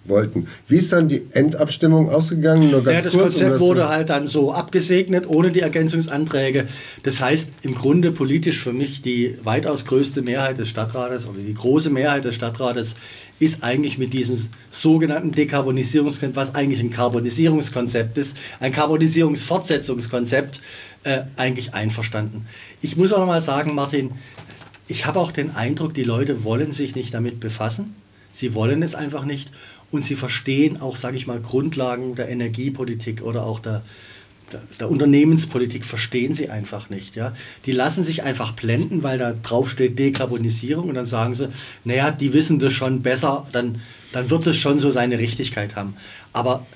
wollten. 0.09 0.49
Wie 0.69 0.77
ist 0.77 0.92
dann 0.92 1.09
die 1.09 1.23
Endabstimmung 1.33 2.11
ausgegangen? 2.11 2.71
Nur 2.71 2.85
ganz 2.85 2.99
ja, 2.99 3.03
das 3.03 3.12
kurz, 3.12 3.35
Konzept 3.35 3.55
um 3.55 3.61
wurde 3.61 3.88
halt 3.88 4.11
dann 4.11 4.27
so 4.27 4.53
abgesegnet, 4.53 5.29
ohne 5.29 5.51
die 5.51 5.61
Ergänzungsanträge. 5.61 6.66
Das 7.03 7.21
heißt, 7.21 7.53
im 7.62 7.75
Grunde 7.75 8.12
politisch 8.12 8.61
für 8.61 8.73
mich 8.73 9.03
die 9.03 9.37
weitaus 9.42 9.85
größte 9.85 10.23
Mehrheit 10.23 10.59
des 10.59 10.69
Stadtrates 10.69 11.27
oder 11.27 11.38
die 11.38 11.55
große 11.55 11.90
Mehrheit 11.90 12.25
des 12.25 12.35
Stadtrates 12.35 12.97
ist 13.38 13.62
eigentlich 13.62 13.99
mit 13.99 14.12
diesem 14.12 14.37
sogenannten 14.71 15.33
Dekarbonisierungskonzept, 15.33 16.37
was 16.37 16.55
eigentlich 16.55 16.81
ein 16.81 16.90
Karbonisierungskonzept 16.90 18.16
ist, 18.16 18.37
ein 18.61 18.73
Karbonisierungsfortsetzungskonzept, 18.73 20.61
äh, 21.03 21.23
eigentlich 21.37 21.75
einverstanden. 21.75 22.47
Ich 22.83 22.97
muss 22.97 23.12
auch 23.12 23.19
noch 23.19 23.27
mal 23.27 23.40
sagen, 23.40 23.75
Martin, 23.75 24.12
ich 24.88 25.07
habe 25.07 25.19
auch 25.19 25.33
den 25.33 25.55
Eindruck, 25.55 25.95
die 25.95 26.05
Leute 26.05 26.45
wollen 26.45 26.73
sich 26.73 26.95
nicht 26.95 27.12
damit 27.12 27.40
befassen. 27.40 27.95
Sie 28.33 28.55
wollen 28.55 28.83
es 28.83 28.95
einfach 28.95 29.25
nicht 29.25 29.51
und 29.96 30.02
sie 30.02 30.14
verstehen 30.14 30.80
auch, 30.80 30.96
sage 30.96 31.16
ich 31.16 31.26
mal, 31.26 31.40
Grundlagen 31.40 32.14
der 32.14 32.28
Energiepolitik 32.28 33.22
oder 33.22 33.44
auch 33.44 33.59
der, 33.59 33.82
der, 34.52 34.61
der, 34.78 34.90
Unternehmenspolitik 34.90 35.85
verstehen 35.85 36.35
sie 36.35 36.50
einfach 36.50 36.88
nicht. 36.90 37.16
Ja? 37.16 37.35
Die 37.64 37.72
lassen 37.72 38.04
sich 38.04 38.22
einfach 38.22 38.52
blenden, 38.52 39.02
weil 39.02 39.18
da 39.18 39.32
drauf 39.32 39.70
steht 39.70 39.98
Dekarbonisierung 39.98 40.88
und 40.88 40.94
dann 40.94 41.06
sagen 41.06 41.35
sie, 41.35 41.48
naja, 41.85 42.11
die 42.12 42.32
wissen 42.32 42.59
das 42.59 42.72
schon 42.72 43.02
besser, 43.02 43.46
dann, 43.52 43.80
dann 44.12 44.30
wird 44.30 44.46
es 44.46 44.56
schon 44.56 44.78
so 44.78 44.90
seine 44.90 45.18
Richtigkeit 45.18 45.74
haben. 45.74 45.96
Aber 46.32 46.66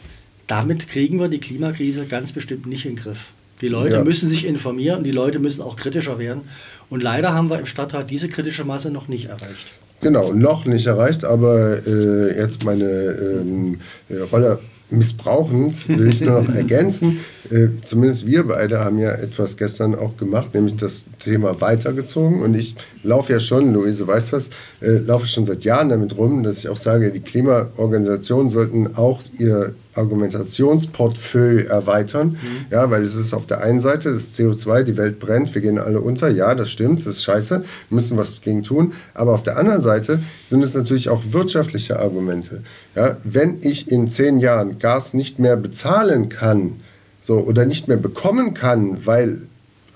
damit 0.46 0.88
kriegen 0.88 1.20
wir 1.20 1.28
die 1.28 1.38
Klimakrise 1.38 2.06
ganz 2.06 2.33
bestimmt 2.33 2.66
nicht 2.66 2.87
in 2.87 2.96
den 2.96 3.02
Griff. 3.02 3.28
Die 3.61 3.68
Leute 3.68 3.96
ja. 3.96 4.04
müssen 4.04 4.28
sich 4.28 4.46
informieren, 4.46 5.04
die 5.04 5.12
Leute 5.12 5.38
müssen 5.38 5.62
auch 5.62 5.76
kritischer 5.76 6.18
werden. 6.18 6.42
Und 6.88 7.02
leider 7.02 7.35
haben 7.35 7.50
wir 7.50 7.59
im 7.59 7.66
Stadtrat 7.66 8.11
diese 8.11 8.28
kritische 8.28 8.64
Masse 8.64 8.90
noch 8.90 9.06
nicht 9.06 9.26
erreicht. 9.26 9.66
Genau, 10.01 10.33
noch 10.33 10.65
nicht 10.65 10.87
erreicht, 10.87 11.25
aber 11.25 11.87
äh, 11.87 12.37
jetzt 12.37 12.65
meine 12.65 12.85
ähm, 12.85 13.79
äh, 14.09 14.19
Rolle 14.21 14.59
missbrauchend 14.91 15.89
will 15.89 16.09
ich 16.09 16.21
nur 16.21 16.43
noch 16.43 16.55
ergänzen. 16.55 17.21
Äh, 17.51 17.69
zumindest 17.85 18.27
wir 18.27 18.45
beide 18.45 18.81
haben 18.81 18.99
ja 18.99 19.11
etwas 19.11 19.57
gestern 19.57 19.95
auch 19.95 20.17
gemacht, 20.17 20.55
nämlich 20.55 20.77
das 20.77 21.05
Thema 21.19 21.61
weitergezogen. 21.61 22.43
Und 22.43 22.57
ich 22.57 22.75
laufe 23.03 23.33
ja 23.33 23.41
schon, 23.41 23.73
Luise 23.73 24.07
weiß 24.07 24.31
das, 24.31 24.51
äh, 24.81 24.99
laufe 24.99 25.27
schon 25.27 25.47
seit 25.47 25.65
Jahren 25.65 25.91
damit 25.91 26.17
rum, 26.17 26.43
dass 26.43 26.59
ich 26.59 26.69
auch 26.69 26.77
sage, 26.77 27.13
die 27.13 27.21
Klimaorganisationen 27.21 28.49
sollten 28.49 28.97
auch 28.97 29.23
ihr 29.39 29.75
Argumentationsportfolio 29.94 31.66
erweitern. 31.66 32.31
Mhm. 32.31 32.66
Ja, 32.70 32.90
weil 32.90 33.03
es 33.03 33.14
ist 33.14 33.35
auf 33.35 33.46
der 33.46 33.62
einen 33.62 33.81
Seite 33.81 34.12
das 34.12 34.33
CO2, 34.35 34.83
die 34.83 34.96
Welt 34.96 35.18
brennt, 35.18 35.55
wir 35.55 35.62
gehen 35.62 35.79
alle 35.79 36.00
unter. 36.00 36.29
Ja, 36.29 36.55
das 36.55 36.70
stimmt, 36.70 37.00
das 37.00 37.07
ist 37.16 37.24
scheiße, 37.24 37.61
wir 37.61 37.94
müssen 37.94 38.16
was 38.16 38.37
dagegen 38.37 38.62
tun. 38.62 38.92
Aber 39.14 39.33
auf 39.33 39.42
der 39.42 39.57
anderen 39.57 39.83
Seite 39.83 40.22
sind 40.46 40.62
es 40.62 40.74
natürlich 40.74 41.09
auch 41.09 41.22
wirtschaftliche 41.31 41.98
Argumente. 41.98 42.62
Ja, 42.94 43.16
wenn 43.24 43.59
ich 43.61 43.90
in 43.90 44.09
zehn 44.09 44.40
Jahren 44.40 44.79
Gas 44.79 45.14
nicht 45.14 45.38
mehr 45.38 45.57
bezahlen 45.57 46.29
kann, 46.29 46.74
so, 47.20 47.38
oder 47.38 47.66
nicht 47.66 47.87
mehr 47.87 47.98
bekommen 47.98 48.55
kann, 48.55 49.07
weil 49.07 49.42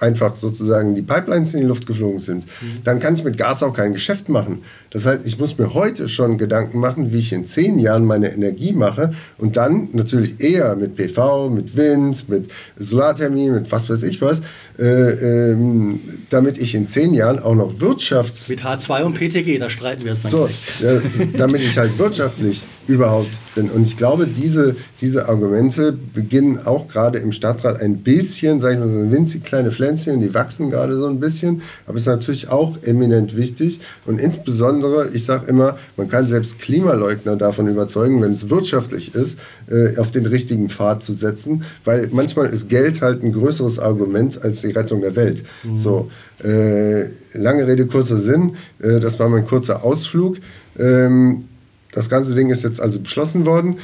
einfach 0.00 0.34
sozusagen 0.34 0.94
die 0.94 1.02
Pipelines 1.02 1.54
in 1.54 1.60
die 1.60 1.66
Luft 1.66 1.86
geflogen 1.86 2.18
sind, 2.18 2.46
mhm. 2.46 2.82
dann 2.84 2.98
kann 2.98 3.14
ich 3.14 3.24
mit 3.24 3.36
Gas 3.36 3.62
auch 3.62 3.74
kein 3.74 3.92
Geschäft 3.92 4.28
machen. 4.28 4.62
Das 4.90 5.06
heißt, 5.06 5.26
ich 5.26 5.38
muss 5.38 5.58
mir 5.58 5.74
heute 5.74 6.08
schon 6.08 6.38
Gedanken 6.38 6.78
machen, 6.78 7.12
wie 7.12 7.18
ich 7.18 7.32
in 7.32 7.46
zehn 7.46 7.78
Jahren 7.78 8.04
meine 8.04 8.32
Energie 8.32 8.72
mache 8.72 9.12
und 9.38 9.56
dann 9.56 9.88
natürlich 9.92 10.40
eher 10.40 10.76
mit 10.76 10.96
PV, 10.96 11.50
mit 11.50 11.76
Wind, 11.76 12.28
mit 12.28 12.48
Solarthermie, 12.76 13.50
mit 13.50 13.72
was 13.72 13.90
weiß 13.90 14.02
ich 14.04 14.22
was, 14.22 14.42
äh, 14.78 15.50
ähm, 15.52 16.00
damit 16.30 16.58
ich 16.58 16.74
in 16.74 16.88
zehn 16.88 17.14
Jahren 17.14 17.38
auch 17.38 17.54
noch 17.54 17.80
wirtschafts... 17.80 18.48
Mit 18.48 18.62
H2 18.62 19.02
und 19.04 19.14
PTG, 19.14 19.58
da 19.58 19.70
streiten 19.70 20.04
wir 20.04 20.12
es 20.12 20.22
dann 20.22 20.32
so, 20.32 20.46
äh, 20.46 21.00
damit 21.36 21.62
ich 21.62 21.78
halt 21.78 21.96
wirtschaftlich 21.98 22.66
überhaupt 22.86 23.30
bin. 23.54 23.70
Und 23.70 23.82
ich 23.82 23.96
glaube, 23.96 24.26
diese, 24.26 24.76
diese 25.00 25.28
Argumente 25.28 25.92
beginnen 25.92 26.66
auch 26.66 26.88
gerade 26.88 27.18
im 27.18 27.32
Stadtrat 27.32 27.80
ein 27.80 27.98
bisschen, 27.98 28.60
sage 28.60 28.74
ich 28.74 28.80
mal, 28.80 28.88
so 28.88 28.98
ein 28.98 29.10
winzig 29.10 29.44
kleine 29.44 29.70
Pflänzchen, 29.70 30.20
die 30.20 30.34
wachsen 30.34 30.70
gerade 30.70 30.96
so 30.96 31.06
ein 31.06 31.20
bisschen, 31.20 31.62
aber 31.86 31.96
es 31.96 32.02
ist 32.02 32.08
natürlich 32.08 32.50
auch 32.50 32.76
eminent 32.82 33.36
wichtig 33.36 33.80
und 34.06 34.20
insbesondere 34.20 35.08
ich 35.12 35.24
sage 35.24 35.46
immer, 35.46 35.78
man 35.96 36.08
kann 36.08 36.26
selbst 36.26 36.58
Klimaleugner 36.58 37.36
davon 37.36 37.68
überzeugen, 37.68 38.20
wenn 38.22 38.32
es 38.32 38.50
wirtschaftlich 38.50 39.14
ist, 39.14 39.38
äh, 39.70 39.96
auf 39.98 40.10
den 40.10 40.26
richtigen 40.26 40.68
Pfad 40.68 41.02
zu 41.02 41.12
setzen, 41.12 41.64
weil 41.84 42.08
manchmal 42.12 42.48
ist 42.48 42.68
Geld 42.68 43.00
halt 43.00 43.22
ein 43.22 43.32
größeres 43.32 43.78
Argument 43.78 44.42
als 44.42 44.63
die 44.64 44.72
Rettung 44.72 45.00
der 45.00 45.16
Welt. 45.16 45.44
Mhm. 45.62 45.76
So, 45.76 46.10
äh, 46.42 47.04
lange 47.34 47.66
Rede, 47.66 47.86
kurzer 47.86 48.18
Sinn, 48.18 48.56
äh, 48.80 49.00
das 49.00 49.18
war 49.18 49.28
mein 49.28 49.44
kurzer 49.44 49.84
Ausflug. 49.84 50.38
Ähm, 50.78 51.44
das 51.92 52.08
ganze 52.08 52.34
Ding 52.34 52.50
ist 52.50 52.64
jetzt 52.64 52.80
also 52.80 53.00
beschlossen 53.00 53.46
worden. 53.46 53.78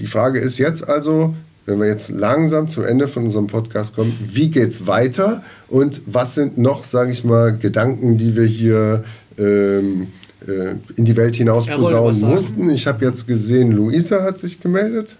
Die 0.00 0.06
Frage 0.06 0.40
ist 0.40 0.58
jetzt 0.58 0.88
also, 0.88 1.34
wenn 1.66 1.78
wir 1.78 1.86
jetzt 1.86 2.10
langsam 2.10 2.68
zum 2.68 2.84
Ende 2.84 3.08
von 3.08 3.24
unserem 3.24 3.46
Podcast 3.46 3.94
kommen, 3.94 4.18
wie 4.20 4.50
geht 4.50 4.70
es 4.70 4.86
weiter 4.86 5.42
und 5.68 6.02
was 6.06 6.34
sind 6.34 6.58
noch, 6.58 6.84
sage 6.84 7.12
ich 7.12 7.24
mal, 7.24 7.56
Gedanken, 7.56 8.18
die 8.18 8.36
wir 8.36 8.44
hier 8.44 9.04
ähm, 9.38 10.08
äh, 10.46 10.74
in 10.96 11.04
die 11.04 11.16
Welt 11.16 11.36
hinaus 11.36 11.66
posaunen 11.66 12.20
mussten. 12.20 12.68
Ich 12.70 12.86
habe 12.86 13.04
jetzt 13.04 13.26
gesehen, 13.26 13.72
Luisa 13.72 14.22
hat 14.22 14.38
sich 14.38 14.60
gemeldet. 14.60 15.16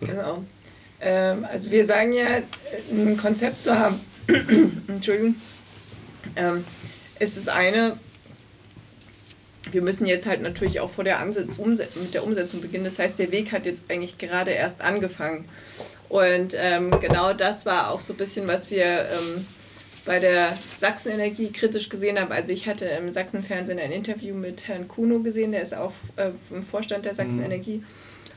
Genau. 0.00 0.44
Ähm, 1.06 1.46
also 1.50 1.70
wir 1.70 1.86
sagen 1.86 2.12
ja, 2.12 2.42
ein 2.90 3.16
Konzept 3.16 3.62
zu 3.62 3.78
haben, 3.78 4.00
Entschuldigung, 4.88 5.36
ähm, 6.34 6.64
ist 7.20 7.36
das 7.36 7.46
eine, 7.46 7.96
wir 9.70 9.82
müssen 9.82 10.04
jetzt 10.04 10.26
halt 10.26 10.42
natürlich 10.42 10.80
auch 10.80 10.90
vor 10.90 11.04
der 11.04 11.20
Anse 11.20 11.46
Umse 11.58 11.86
mit 11.94 12.12
der 12.12 12.24
Umsetzung 12.24 12.60
beginnen. 12.60 12.84
Das 12.84 12.98
heißt, 12.98 13.20
der 13.20 13.30
Weg 13.30 13.52
hat 13.52 13.66
jetzt 13.66 13.84
eigentlich 13.88 14.18
gerade 14.18 14.50
erst 14.50 14.80
angefangen. 14.80 15.44
Und 16.08 16.54
ähm, 16.56 16.90
genau 17.00 17.32
das 17.32 17.66
war 17.66 17.90
auch 17.92 18.00
so 18.00 18.12
ein 18.12 18.16
bisschen, 18.16 18.48
was 18.48 18.72
wir 18.72 19.08
ähm, 19.08 19.46
bei 20.04 20.18
der 20.18 20.54
Sachsenenergie 20.74 21.52
kritisch 21.52 21.88
gesehen 21.88 22.18
haben. 22.18 22.32
Also 22.32 22.50
ich 22.50 22.68
hatte 22.68 22.86
im 22.86 23.12
Sachsenfernsehen 23.12 23.78
ein 23.78 23.92
Interview 23.92 24.34
mit 24.34 24.66
Herrn 24.66 24.88
Kuno 24.88 25.20
gesehen, 25.20 25.52
der 25.52 25.62
ist 25.62 25.74
auch 25.74 25.92
äh, 26.16 26.30
im 26.50 26.64
Vorstand 26.64 27.04
der 27.04 27.14
Sachsenenergie. 27.14 27.84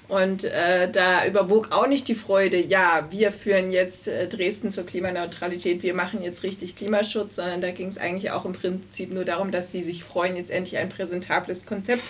Und 0.10 0.44
äh, 0.44 0.90
da 0.90 1.24
überwog 1.26 1.72
auch 1.72 1.88
nicht 1.88 2.08
die 2.08 2.16
Freude, 2.16 2.58
ja, 2.58 3.08
wir 3.12 3.32
führen 3.32 3.70
jetzt 3.70 4.08
äh, 4.08 4.28
Dresden 4.28 4.72
zur 4.72 4.84
Klimaneutralität, 4.84 5.84
wir 5.84 5.94
machen 5.94 6.24
jetzt 6.24 6.42
richtig 6.42 6.76
Klimaschutz, 6.76 7.36
sondern 7.36 7.62
da 7.62 7.70
ging 7.70 7.90
es 7.90 8.00
eigentlich 8.00 8.32
auch 8.32 8.44
im 8.44 8.54
Prinzip 8.54 9.14
nur 9.14 9.24
darum, 9.24 9.52
dass 9.52 9.72
sie 9.72 9.84
sich 9.84 10.04
freuen, 10.04 10.36
jetzt 10.36 10.50
endlich 10.50 10.80
ein 10.80 10.90
präsentables 10.90 11.68
Konzept 11.68 12.04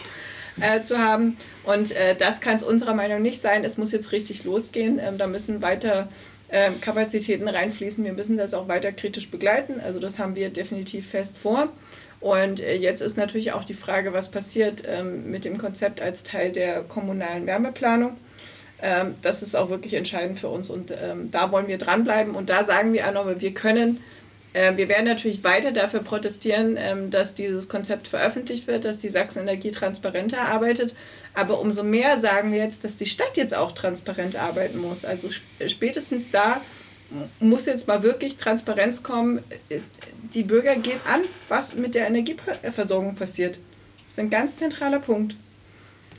äh, 0.61 0.81
zu 0.81 0.97
haben. 0.97 1.37
Und 1.65 1.91
äh, 1.91 2.15
das 2.15 2.39
kann 2.39 2.55
es 2.55 2.63
unserer 2.63 2.93
Meinung 2.93 3.21
nicht 3.21 3.41
sein. 3.41 3.65
Es 3.65 3.77
muss 3.77 3.91
jetzt 3.91 4.13
richtig 4.13 4.45
losgehen. 4.45 4.97
Ähm, 4.99 5.17
da 5.17 5.27
müssen 5.27 5.61
weiter 5.61 6.07
ähm, 6.51 6.81
Kapazitäten 6.81 7.47
reinfließen. 7.47 8.03
Wir 8.03 8.13
müssen 8.13 8.37
das 8.37 8.53
auch 8.53 8.67
weiter 8.67 8.91
kritisch 8.91 9.29
begleiten. 9.29 9.79
Also 9.79 9.99
das 9.99 10.19
haben 10.19 10.35
wir 10.35 10.49
definitiv 10.49 11.09
fest 11.09 11.37
vor. 11.37 11.69
Und 12.21 12.59
äh, 12.59 12.75
jetzt 12.75 13.01
ist 13.01 13.17
natürlich 13.17 13.53
auch 13.53 13.63
die 13.63 13.73
Frage, 13.73 14.13
was 14.13 14.29
passiert 14.29 14.83
ähm, 14.85 15.29
mit 15.29 15.45
dem 15.45 15.57
Konzept 15.57 16.01
als 16.01 16.23
Teil 16.23 16.51
der 16.51 16.81
kommunalen 16.83 17.45
Wärmeplanung. 17.45 18.17
Ähm, 18.81 19.15
das 19.21 19.41
ist 19.41 19.55
auch 19.55 19.69
wirklich 19.69 19.93
entscheidend 19.93 20.39
für 20.39 20.49
uns 20.49 20.69
und 20.69 20.91
ähm, 20.91 21.31
da 21.31 21.51
wollen 21.51 21.67
wir 21.67 21.77
dranbleiben. 21.77 22.35
Und 22.35 22.49
da 22.49 22.63
sagen 22.63 22.93
wir 22.93 23.07
auch 23.07 23.39
wir 23.39 23.53
können, 23.53 24.01
wir 24.51 24.89
werden 24.89 25.05
natürlich 25.05 25.43
weiter 25.43 25.71
dafür 25.71 25.99
protestieren, 25.99 27.11
dass 27.11 27.35
dieses 27.35 27.69
Konzept 27.69 28.07
veröffentlicht 28.07 28.65
wird, 28.65 28.83
dass 28.83 28.97
die 28.97 29.07
Sachsenenergie 29.07 29.69
transparenter 29.69 30.41
arbeitet. 30.41 30.95
Aber 31.35 31.59
umso 31.59 31.83
mehr 31.83 32.19
sagen 32.19 32.51
wir 32.51 32.57
jetzt, 32.57 32.83
dass 32.83 32.97
die 32.97 33.05
Stadt 33.05 33.37
jetzt 33.37 33.53
auch 33.53 33.73
transparent 33.73 34.35
arbeiten 34.35 34.79
muss. 34.79 35.05
Also 35.05 35.29
spätestens 35.67 36.31
da 36.31 36.61
muss 37.39 37.65
jetzt 37.65 37.87
mal 37.87 38.03
wirklich 38.03 38.37
Transparenz 38.37 39.01
kommen. 39.03 39.39
Die 40.33 40.43
Bürger 40.43 40.75
gehen 40.75 40.99
an, 41.11 41.21
was 41.47 41.73
mit 41.75 41.95
der 41.95 42.07
Energieversorgung 42.07 43.15
passiert. 43.15 43.59
Das 44.05 44.13
ist 44.13 44.19
ein 44.19 44.29
ganz 44.29 44.55
zentraler 44.57 44.99
Punkt. 44.99 45.35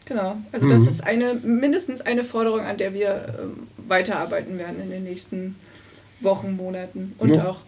Genau. 0.05 0.39
Also 0.51 0.69
das 0.69 0.83
Mhm. 0.83 0.89
ist 0.89 1.07
eine 1.07 1.35
mindestens 1.35 2.01
eine 2.01 2.25
Forderung, 2.25 2.61
an 2.61 2.77
der 2.77 2.95
wir 2.95 3.27
ähm, 3.41 3.69
weiterarbeiten 3.77 4.59
werden 4.59 4.81
in 4.81 4.91
den 4.91 5.05
nächsten 5.05 5.57
Wochen, 6.21 6.57
Monaten 6.57 7.15
und 7.19 7.33
Ja. 7.35 7.49
auch 7.49 7.61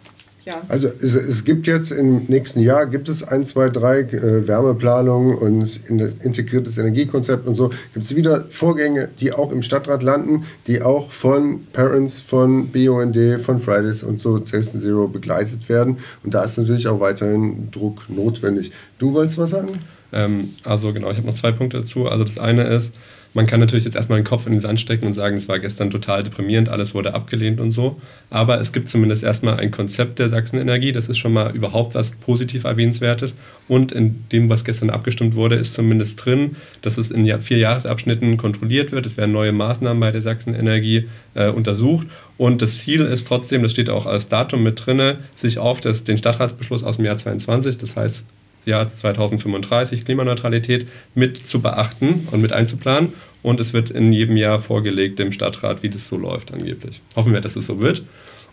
ja. 0.45 0.61
Also 0.67 0.87
es, 0.87 1.15
es 1.15 1.45
gibt 1.45 1.67
jetzt 1.67 1.91
im 1.91 2.25
nächsten 2.25 2.59
Jahr, 2.59 2.85
gibt 2.85 3.07
es 3.07 3.23
ein, 3.23 3.45
zwei, 3.45 3.69
drei 3.69 3.99
äh, 3.99 4.47
Wärmeplanungen 4.47 5.37
und 5.37 5.79
in 5.87 5.97
das 5.97 6.15
integriertes 6.15 6.77
Energiekonzept 6.77 7.47
und 7.47 7.55
so, 7.55 7.69
gibt 7.93 8.05
es 8.05 8.15
wieder 8.15 8.45
Vorgänge, 8.49 9.09
die 9.19 9.31
auch 9.31 9.51
im 9.51 9.61
Stadtrat 9.61 10.03
landen, 10.03 10.45
die 10.67 10.81
auch 10.81 11.11
von 11.11 11.65
Parents, 11.71 12.19
von 12.19 12.67
BUND, 12.69 13.17
von 13.41 13.59
Fridays 13.59 14.03
und 14.03 14.19
so 14.19 14.39
Dresden 14.39 14.79
Zero 14.79 15.07
begleitet 15.07 15.69
werden. 15.69 15.97
Und 16.23 16.33
da 16.33 16.43
ist 16.43 16.57
natürlich 16.57 16.87
auch 16.87 16.99
weiterhin 16.99 17.71
Druck 17.71 18.09
notwendig. 18.09 18.71
Du 18.99 19.13
wolltest 19.13 19.37
was 19.37 19.51
sagen? 19.51 19.79
Ähm, 20.11 20.53
also 20.63 20.91
genau, 20.93 21.09
ich 21.09 21.17
habe 21.17 21.27
noch 21.27 21.35
zwei 21.35 21.51
Punkte 21.51 21.81
dazu. 21.81 22.07
Also 22.07 22.23
das 22.23 22.37
eine 22.37 22.63
ist, 22.67 22.91
man 23.33 23.47
kann 23.47 23.59
natürlich 23.59 23.85
jetzt 23.85 23.95
erstmal 23.95 24.19
den 24.19 24.25
Kopf 24.25 24.45
in 24.45 24.53
den 24.53 24.61
Sand 24.61 24.79
stecken 24.79 25.05
und 25.05 25.13
sagen, 25.13 25.37
es 25.37 25.47
war 25.47 25.59
gestern 25.59 25.89
total 25.89 26.23
deprimierend, 26.23 26.69
alles 26.69 26.93
wurde 26.93 27.13
abgelehnt 27.13 27.59
und 27.59 27.71
so. 27.71 27.99
Aber 28.29 28.61
es 28.61 28.71
gibt 28.73 28.89
zumindest 28.89 29.23
erstmal 29.23 29.59
ein 29.59 29.71
Konzept 29.71 30.19
der 30.19 30.29
Sachsenenergie, 30.29 30.91
das 30.91 31.09
ist 31.09 31.17
schon 31.17 31.33
mal 31.33 31.55
überhaupt 31.55 31.95
was 31.95 32.11
positiv 32.11 32.63
erwähnenswertes. 32.63 33.35
Und 33.67 33.91
in 33.91 34.25
dem, 34.31 34.49
was 34.49 34.65
gestern 34.65 34.89
abgestimmt 34.89 35.35
wurde, 35.35 35.55
ist 35.55 35.73
zumindest 35.73 36.23
drin, 36.23 36.57
dass 36.81 36.97
es 36.97 37.09
in 37.09 37.25
vier 37.41 37.57
Jahresabschnitten 37.57 38.37
kontrolliert 38.37 38.91
wird. 38.91 39.05
Es 39.05 39.17
werden 39.17 39.31
neue 39.31 39.51
Maßnahmen 39.51 39.99
bei 39.99 40.11
der 40.11 40.21
Sachsenenergie 40.21 41.07
äh, 41.33 41.49
untersucht. 41.49 42.07
Und 42.37 42.61
das 42.61 42.79
Ziel 42.79 43.01
ist 43.01 43.27
trotzdem, 43.27 43.63
das 43.63 43.71
steht 43.71 43.89
auch 43.89 44.05
als 44.05 44.27
Datum 44.27 44.63
mit 44.63 44.85
drin, 44.85 45.15
sich 45.33 45.57
auf 45.57 45.81
das, 45.81 46.03
den 46.03 46.17
Stadtratsbeschluss 46.17 46.83
aus 46.83 46.97
dem 46.97 47.05
Jahr 47.05 47.17
22, 47.17 47.77
das 47.77 47.95
heißt 47.95 48.25
Jahr 48.65 48.87
2035 48.87 50.05
Klimaneutralität 50.05 50.87
mit 51.15 51.45
zu 51.45 51.61
beachten 51.61 52.27
und 52.31 52.41
mit 52.41 52.53
einzuplanen. 52.53 53.13
Und 53.41 53.59
es 53.59 53.73
wird 53.73 53.89
in 53.89 54.13
jedem 54.13 54.37
Jahr 54.37 54.59
vorgelegt 54.59 55.19
dem 55.19 55.31
Stadtrat, 55.31 55.83
wie 55.83 55.89
das 55.89 56.07
so 56.07 56.17
läuft 56.17 56.53
angeblich. 56.53 57.01
Hoffen 57.15 57.33
wir, 57.33 57.41
dass 57.41 57.55
es 57.55 57.65
so 57.65 57.81
wird. 57.81 58.03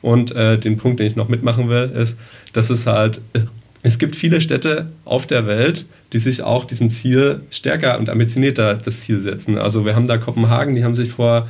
Und 0.03 0.33
äh, 0.33 0.59
den 0.59 0.77
Punkt, 0.77 1.01
den 1.01 1.07
ich 1.07 1.17
noch 1.17 1.29
mitmachen 1.29 1.69
will, 1.69 1.93
ist, 1.95 2.19
dass 2.53 2.71
es 2.71 2.87
halt, 2.87 3.21
äh, 3.35 3.41
es 3.83 3.99
gibt 3.99 4.17
viele 4.17 4.41
Städte 4.41 4.91
auf 5.05 5.27
der 5.27 5.47
Welt, 5.47 5.87
die 6.13 6.19
sich 6.19 6.43
auch 6.43 6.65
diesem 6.65 6.91
Ziel 6.91 7.43
stärker 7.51 7.99
und 7.99 8.09
ambitionierter 8.09 8.75
das 8.75 9.01
Ziel 9.01 9.21
setzen. 9.21 9.59
Also 9.59 9.85
wir 9.85 9.95
haben 9.95 10.09
da 10.09 10.19
Kopenhagen, 10.19 10.75
die 10.75 10.85
haben 10.85 10.95
sich 10.95 11.11
vor 11.11 11.49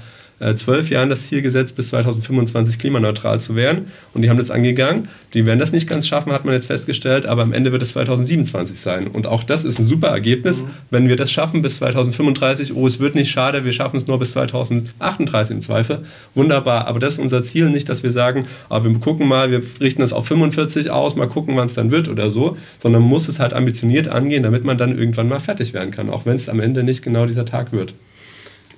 zwölf 0.55 0.89
Jahren 0.89 1.11
das 1.11 1.29
Ziel 1.29 1.43
gesetzt, 1.43 1.77
bis 1.77 1.91
2025 1.91 2.79
klimaneutral 2.79 3.41
zu 3.41 3.57
werden. 3.57 3.93
Und 4.15 4.23
die 4.23 4.31
haben 4.31 4.39
das 4.39 4.51
angegangen. 4.51 5.09
Die 5.35 5.47
werden 5.47 5.59
das 5.59 5.73
nicht 5.73 5.89
ganz 5.89 6.09
schaffen, 6.09 6.33
hat 6.33 6.45
man 6.45 6.55
jetzt 6.55 6.67
festgestellt, 6.67 7.27
aber 7.27 7.43
am 7.43 7.53
Ende 7.53 7.73
wird 7.73 7.83
es 7.83 7.93
2027 7.93 8.81
sein. 8.81 9.07
Und 9.07 9.27
auch 9.27 9.45
das 9.45 9.65
ist 9.65 9.79
ein 9.79 9.87
super 9.87 10.09
Ergebnis. 10.09 10.65
Wenn 10.91 11.09
wir 11.09 11.17
das 11.17 11.31
schaffen 11.31 11.63
bis 11.63 11.77
2035, 11.77 12.75
oh, 12.75 12.87
es 12.87 12.99
wird 12.99 13.15
nicht 13.15 13.31
schade, 13.31 13.65
wir 13.65 13.73
schaffen 13.73 13.97
es 13.97 14.07
nur 14.07 14.19
bis 14.19 14.33
2038 14.33 15.57
im 15.57 15.63
Zweifel. 15.63 16.05
Wunderbar. 16.35 16.87
Aber 16.87 16.99
das 16.99 17.15
ist 17.15 17.19
unser 17.19 17.43
Ziel, 17.43 17.71
nicht, 17.71 17.89
dass 17.89 18.03
wir 18.03 18.11
sagen, 18.11 18.47
ah, 18.69 18.83
wir 18.83 18.93
gucken 18.95 19.29
mal, 19.29 19.51
wir 19.51 19.63
richten 19.81 20.01
das 20.01 20.13
auf 20.13 20.27
45 20.27 20.91
aus, 20.91 21.17
mal 21.17 21.29
gucken, 21.29 21.55
wann 21.57 21.67
es 21.67 21.75
dann 21.75 21.91
wird 21.91 22.09
oder 22.09 22.31
so, 22.31 22.57
sondern 22.79 23.03
man 23.03 23.11
muss 23.11 23.29
es 23.29 23.39
halt 23.39 23.53
ambitioniert 23.53 24.09
angehen, 24.09 24.43
damit 24.43 24.65
man 24.65 24.79
dann 24.79 24.99
irgendwann 24.99 25.29
mal 25.29 25.41
fertig 25.41 25.75
werden 25.75 25.91
kann, 25.91 26.11
auch 26.11 26.27
wenn 26.27 26.37
es 26.37 26.49
am 26.49 26.61
Ende 26.61 26.83
nicht 26.83 27.03
genau 27.03 27.27
dieser 27.27 27.45
Tag 27.45 27.73
wird. 27.73 27.95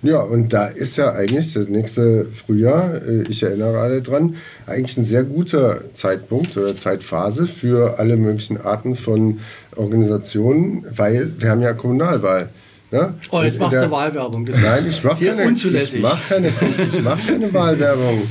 Ja, 0.05 0.21
und 0.21 0.53
da 0.53 0.67
ist 0.67 0.97
ja 0.97 1.13
eigentlich 1.13 1.55
das 1.55 1.69
nächste 1.69 2.27
Frühjahr, 2.27 2.93
äh, 3.07 3.23
ich 3.29 3.45
erinnere 3.45 3.79
alle 3.79 4.03
dran, 4.03 4.35
eigentlich 4.67 4.97
ein 4.99 5.05
sehr 5.05 5.23
guter 5.23 5.95
Zeitpunkt 5.95 6.57
oder 6.57 6.77
Zeitphase 6.77 7.47
für 7.47 8.01
alle 8.01 8.17
möglichen 8.17 8.61
Arten 8.61 8.97
von 8.97 9.39
Organisationen, 9.77 10.85
weil 10.91 11.33
wir 11.39 11.51
haben 11.51 11.63
ja 11.63 11.73
Kommunalwahl. 11.73 12.51
Ne? 12.93 13.15
Oh, 13.31 13.41
jetzt 13.43 13.59
machst 13.59 13.73
der- 13.73 13.87
du 13.87 13.91
Wahlwerbung. 13.91 14.45
Das 14.45 14.61
Nein, 14.61 14.85
ich 14.87 15.03
mache 15.03 15.25
keine, 15.25 15.45
unzulässig. 15.47 15.95
ich 15.95 16.03
mach 16.03 16.29
keine, 16.29 16.49
ich 16.49 17.03
mach 17.03 17.27
keine 17.27 17.53
Wahlwerbung. 17.55 18.23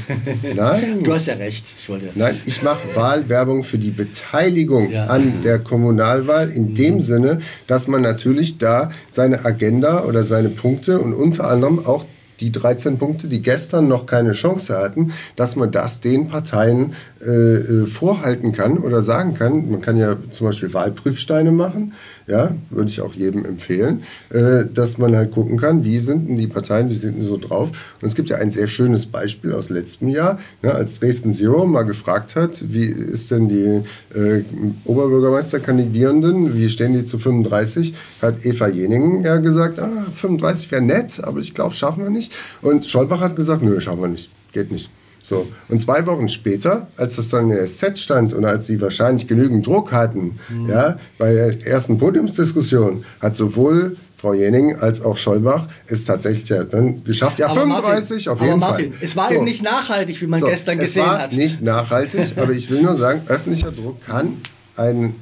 Nein. 0.56 1.04
Du 1.04 1.12
hast 1.14 1.26
ja 1.26 1.34
recht. 1.34 1.66
Ich 1.80 1.90
wollte. 1.90 2.10
Nein, 2.14 2.40
ich 2.46 2.62
mache 2.62 2.80
Wahlwerbung 2.94 3.64
für 3.64 3.80
die 3.80 3.90
Beteiligung 3.90 4.92
Ja. 4.92 5.08
an 5.08 5.42
der 5.44 5.58
Kommunalwahl 5.58 6.52
in 6.52 6.76
dem 6.76 7.02
Sinne, 7.02 7.40
dass 7.66 7.88
man 7.88 8.04
natürlich 8.04 8.60
da 8.60 8.92
seine 9.10 9.44
Agenda 9.46 10.04
oder 10.04 10.24
seine 10.24 10.50
Punkte 10.50 11.00
und 11.00 11.14
unter 11.14 11.46
anderem 11.50 11.84
auch 11.86 12.06
die 12.42 12.52
13 12.52 12.98
Punkte, 12.98 13.28
die 13.28 13.42
gestern 13.42 13.88
noch 13.88 14.06
keine 14.06 14.34
Chance 14.34 14.78
hatten, 14.78 15.14
dass 15.36 15.56
man 15.56 15.72
das 15.72 16.02
den 16.02 16.28
Parteien 16.28 16.94
äh, 17.24 17.30
äh, 17.30 17.86
vorhalten 17.86 18.52
kann 18.52 18.80
oder 18.80 19.04
sagen 19.04 19.36
kann. 19.36 19.70
Man 19.70 19.82
kann 19.82 19.96
ja 19.96 20.18
zum 20.32 20.48
Beispiel 20.48 20.74
Wahlprüfsteine 20.74 21.52
machen, 21.52 21.94
ja, 22.26 22.56
würde 22.72 22.90
ich 22.90 23.00
auch 23.02 23.14
jedem 23.14 23.46
empfehlen, 23.46 24.04
äh, 24.30 24.66
dass 24.74 24.98
man 24.98 25.16
halt 25.16 25.32
gucken 25.32 25.58
kann, 25.58 25.84
wie 25.84 26.00
sind 26.00 26.30
denn 26.30 26.38
die 26.38 26.48
Parteien, 26.48 26.90
wie 26.90 26.96
sind 26.96 27.18
denn 27.18 27.24
so 27.24 27.38
drauf. 27.38 27.70
Und 28.02 28.08
es 28.08 28.16
gibt 28.16 28.30
ja 28.30 28.38
ein 28.38 28.50
sehr 28.50 28.68
schönes 28.68 29.06
Beispiel 29.06 29.54
aus 29.54 29.70
letztem 29.70 30.08
Jahr, 30.08 30.40
ne, 30.64 30.74
als 30.74 31.00
Dresden 31.00 31.32
Zero 31.34 31.68
mal 31.68 31.84
gefragt 31.84 32.36
hat, 32.36 32.64
wie 32.74 32.86
ist 32.86 33.30
denn 33.30 33.48
die 33.48 33.84
äh, 34.18 34.44
Oberbürgermeisterkandidierenden, 34.86 36.56
wie 36.56 36.70
stehen 36.70 36.94
die 36.94 37.06
zu 37.06 37.20
35, 37.20 37.94
hat 38.22 38.46
Eva 38.46 38.68
Jeningen 38.68 39.22
ja 39.22 39.38
gesagt, 39.38 39.80
ah, 39.80 40.08
35 40.14 40.72
wäre 40.72 40.82
nett, 40.82 41.24
aber 41.24 41.40
ich 41.40 41.54
glaube, 41.54 41.76
schaffen 41.76 42.04
wir 42.04 42.10
nicht. 42.10 42.31
Und 42.62 42.86
Scholbach 42.86 43.20
hat 43.22 43.36
gesagt, 43.36 43.62
nö, 43.64 43.80
schaffen 43.82 44.02
wir 44.02 44.08
nicht, 44.10 44.30
geht 44.52 44.72
nicht. 44.72 44.90
So. 45.24 45.48
Und 45.70 45.80
zwei 45.82 46.06
Wochen 46.08 46.30
später, 46.30 46.88
als 46.98 47.18
das 47.18 47.30
dann 47.30 47.50
in 47.52 47.56
der 47.56 47.68
SZ 47.68 48.00
stand 48.00 48.34
und 48.34 48.44
als 48.44 48.66
sie 48.68 48.82
wahrscheinlich 48.82 49.28
genügend 49.28 49.66
Druck 49.68 49.92
hatten, 49.92 50.40
Mhm. 50.50 50.70
ja, 50.70 50.98
bei 51.20 51.32
der 51.34 51.68
ersten 51.68 51.98
Podiumsdiskussion, 52.00 53.06
hat 53.20 53.36
sowohl 53.36 53.98
Frau 54.18 54.34
Jening 54.34 54.76
als 54.78 55.04
auch 55.04 55.18
Scholbach 55.18 55.68
es 55.88 56.06
tatsächlich 56.06 56.50
ja 56.50 56.64
dann 56.64 57.04
geschafft. 57.04 57.38
Ja, 57.40 57.48
Aber 57.50 57.62
35 57.62 58.26
Martin, 58.28 58.32
auf 58.34 58.42
jeden 58.42 58.52
aber 58.54 58.60
Martin, 58.72 58.94
Fall. 58.94 59.02
Es 59.06 59.16
war 59.16 59.28
So. 59.30 59.34
eben 59.36 59.44
nicht 59.46 59.64
nachhaltig, 59.64 60.22
wie 60.22 60.28
man 60.28 60.40
So, 60.40 60.46
gestern 60.48 60.78
es 60.80 60.86
gesehen 60.86 61.06
war 61.06 61.20
hat. 61.20 61.34
nicht 61.34 61.62
nachhaltig, 61.62 62.26
aber 62.38 62.52
ich 62.52 62.70
will 62.72 62.82
nur 62.82 62.96
sagen, 62.96 63.22
öffentlicher 63.28 63.72
Druck 63.72 64.02
kann 64.06 64.38
einen 64.76 65.16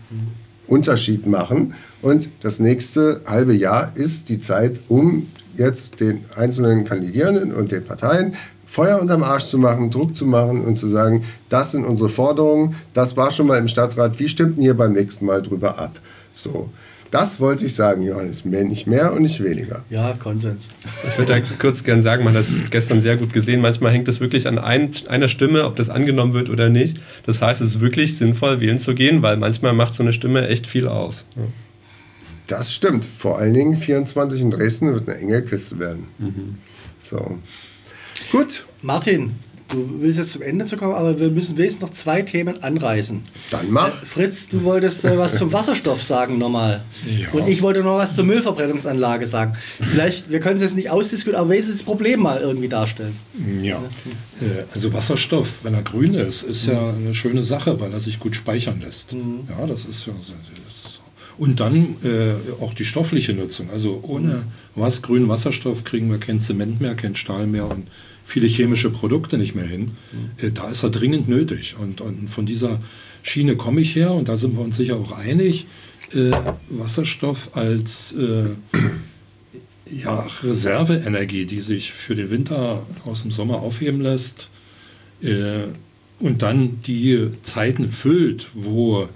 Unterschied 0.68 1.26
machen. 1.28 1.74
Und 2.02 2.30
das 2.42 2.60
nächste 2.60 3.22
halbe 3.26 3.54
Jahr 3.54 3.92
ist 3.96 4.30
die 4.30 4.40
Zeit, 4.40 4.80
um 4.88 5.28
jetzt 5.60 6.00
den 6.00 6.26
einzelnen 6.36 6.86
Kandidierenden 6.86 7.54
und 7.54 7.72
den 7.72 7.84
Parteien 7.84 8.36
Feuer 8.66 9.02
unterm 9.02 9.24
Arsch 9.24 9.46
zu 9.46 9.58
machen, 9.58 9.90
Druck 9.90 10.16
zu 10.16 10.28
machen 10.28 10.64
und 10.64 10.76
zu 10.76 10.88
sagen, 10.88 11.24
das 11.50 11.72
sind 11.72 11.86
unsere 11.86 12.08
Forderungen, 12.08 12.76
das 12.94 13.18
war 13.18 13.32
schon 13.32 13.48
mal 13.48 13.58
im 13.58 13.68
Stadtrat, 13.68 14.20
wie 14.20 14.30
stimmt 14.30 14.58
denn 14.58 14.64
hier 14.64 14.78
beim 14.78 14.94
nächsten 14.94 15.26
Mal 15.26 15.42
drüber 15.42 15.80
ab? 15.80 16.00
So. 16.34 16.70
Das 17.12 17.40
wollte 17.40 17.66
ich 17.66 17.74
sagen, 17.74 18.04
Johannes. 18.04 18.46
Mehr, 18.46 18.64
nicht 18.64 18.86
mehr 18.86 19.12
und 19.14 19.24
nicht 19.24 19.44
weniger. 19.44 19.84
Ja, 19.90 20.14
Konsens. 20.14 20.70
Ich 21.08 21.18
würde 21.18 21.42
da 21.42 21.48
kurz 21.58 21.84
gern 21.84 22.04
sagen, 22.04 22.24
man 22.24 22.36
hat 22.36 22.42
das 22.42 22.70
gestern 22.70 23.02
sehr 23.02 23.18
gut 23.18 23.34
gesehen. 23.34 23.62
Manchmal 23.62 23.92
hängt 23.92 24.08
es 24.08 24.20
wirklich 24.20 24.48
an 24.48 24.60
ein, 24.60 24.92
einer 25.08 25.28
Stimme, 25.28 25.66
ob 25.66 25.76
das 25.76 25.90
angenommen 25.90 26.36
wird 26.36 26.50
oder 26.50 26.70
nicht. 26.70 26.98
Das 27.26 27.42
heißt, 27.42 27.62
es 27.62 27.76
ist 27.76 27.82
wirklich 27.82 28.16
sinnvoll, 28.16 28.62
wählen 28.62 28.78
zu 28.78 28.94
gehen, 28.94 29.24
weil 29.24 29.38
manchmal 29.38 29.74
macht 29.74 29.96
so 29.96 30.04
eine 30.04 30.14
Stimme 30.14 30.48
echt 30.48 30.68
viel 30.68 30.88
aus. 30.88 31.26
Ja. 31.36 31.42
Das 32.50 32.74
stimmt. 32.74 33.06
Vor 33.06 33.38
allen 33.38 33.54
Dingen 33.54 33.76
24 33.76 34.42
in 34.42 34.52
Dresden 34.52 34.94
wird 34.94 35.08
eine 35.10 35.20
enge 35.20 35.42
Kiste 35.44 35.80
werden. 35.80 36.08
So. 37.02 37.38
Gut, 38.32 38.66
Martin, 38.82 39.36
du 39.70 39.88
willst 40.00 40.18
jetzt 40.20 40.34
zum 40.34 40.42
Ende 40.42 40.66
zu 40.66 40.76
kommen, 40.78 40.94
aber 40.94 41.20
wir 41.20 41.30
müssen 41.30 41.58
wenigstens 41.58 41.82
noch 41.84 41.92
zwei 41.92 42.22
Themen 42.24 42.62
anreißen. 42.62 43.22
dann 43.52 43.72
mach. 43.72 44.02
Äh, 44.02 44.06
Fritz, 44.06 44.50
du 44.50 44.64
wolltest 44.64 45.06
äh, 45.06 45.18
was 45.18 45.38
zum 45.38 45.54
Wasserstoff 45.54 46.02
sagen 46.04 46.38
nochmal. 46.38 46.84
Ja. 47.08 47.30
Und 47.32 47.48
ich 47.48 47.62
wollte 47.62 47.82
noch 47.84 47.98
was 47.98 48.16
zur 48.16 48.26
Müllverbrennungsanlage 48.26 49.26
sagen. 49.28 49.54
Vielleicht, 49.80 50.30
wir 50.32 50.40
können 50.40 50.58
es 50.58 50.62
jetzt 50.64 50.76
nicht 50.76 50.90
ausdiskutieren, 50.90 51.40
aber 51.40 51.50
wenigstens 51.52 51.78
das 51.78 51.86
Problem 51.86 52.20
mal 52.22 52.40
irgendwie 52.42 52.68
darstellen. 52.70 53.16
Ja, 53.62 53.78
äh, 54.42 54.64
also 54.74 54.92
Wasserstoff, 54.92 55.64
wenn 55.64 55.74
er 55.76 55.84
grün 55.84 56.14
ist, 56.16 56.44
ist 56.44 56.66
ja 56.66 56.90
eine 56.90 57.14
schöne 57.14 57.44
Sache, 57.44 57.80
weil 57.80 57.94
er 57.94 58.00
sich 58.00 58.20
gut 58.20 58.36
speichern 58.36 58.82
lässt. 58.82 59.14
Ja, 59.14 59.66
das 59.68 59.86
ist 59.86 60.06
ja 60.08 60.14
so- 60.20 60.34
das 60.34 60.76
ist 60.76 60.94
so. 60.96 61.00
Und 61.40 61.62
dann 61.62 61.96
äh, 62.04 62.34
auch 62.62 62.74
die 62.74 62.84
stoffliche 62.84 63.32
Nutzung. 63.34 63.70
Also 63.70 64.02
ohne 64.04 64.44
was 64.76 65.02
grünen 65.02 65.30
Wasserstoff 65.30 65.86
kriegen 65.86 66.12
wir 66.12 66.18
kein 66.18 66.42
Zement 66.42 66.82
mehr, 66.82 66.96
kein 66.96 67.16
Stahl 67.16 67.48
mehr 67.48 67.66
und 67.66 67.88
viele 68.26 68.46
chemische 68.46 68.90
Produkte 68.90 69.38
nicht 69.38 69.56
mehr 69.56 69.66
hin. 69.66 69.92
Äh, 70.38 70.52
da 70.52 70.70
ist 70.70 70.84
er 70.84 70.90
dringend 70.90 71.30
nötig. 71.30 71.78
Und, 71.80 72.02
und 72.02 72.30
von 72.30 72.46
dieser 72.46 72.82
Schiene 73.24 73.56
komme 73.56 73.80
ich 73.80 73.96
her 73.96 74.12
und 74.12 74.28
da 74.28 74.36
sind 74.36 74.58
wir 74.58 74.66
uns 74.66 74.76
sicher 74.76 74.98
auch 74.98 75.14
einig. 75.14 75.66
Äh, 76.14 76.32
Wasserstoff 76.68 77.56
als 77.56 78.14
äh, 78.14 78.50
ja, 80.04 80.28
Reserveenergie, 80.44 81.46
die 81.46 81.62
sich 81.62 81.94
für 81.94 82.18
den 82.18 82.32
Winter 82.32 82.86
aus 83.06 83.22
dem 83.22 83.32
Sommer 83.32 83.62
aufheben 83.62 84.02
lässt 84.02 84.50
äh, 85.22 85.68
und 86.20 86.42
dann 86.42 86.82
die 86.86 87.30
Zeiten 87.44 87.88
füllt, 87.88 88.48
wo 88.54 89.08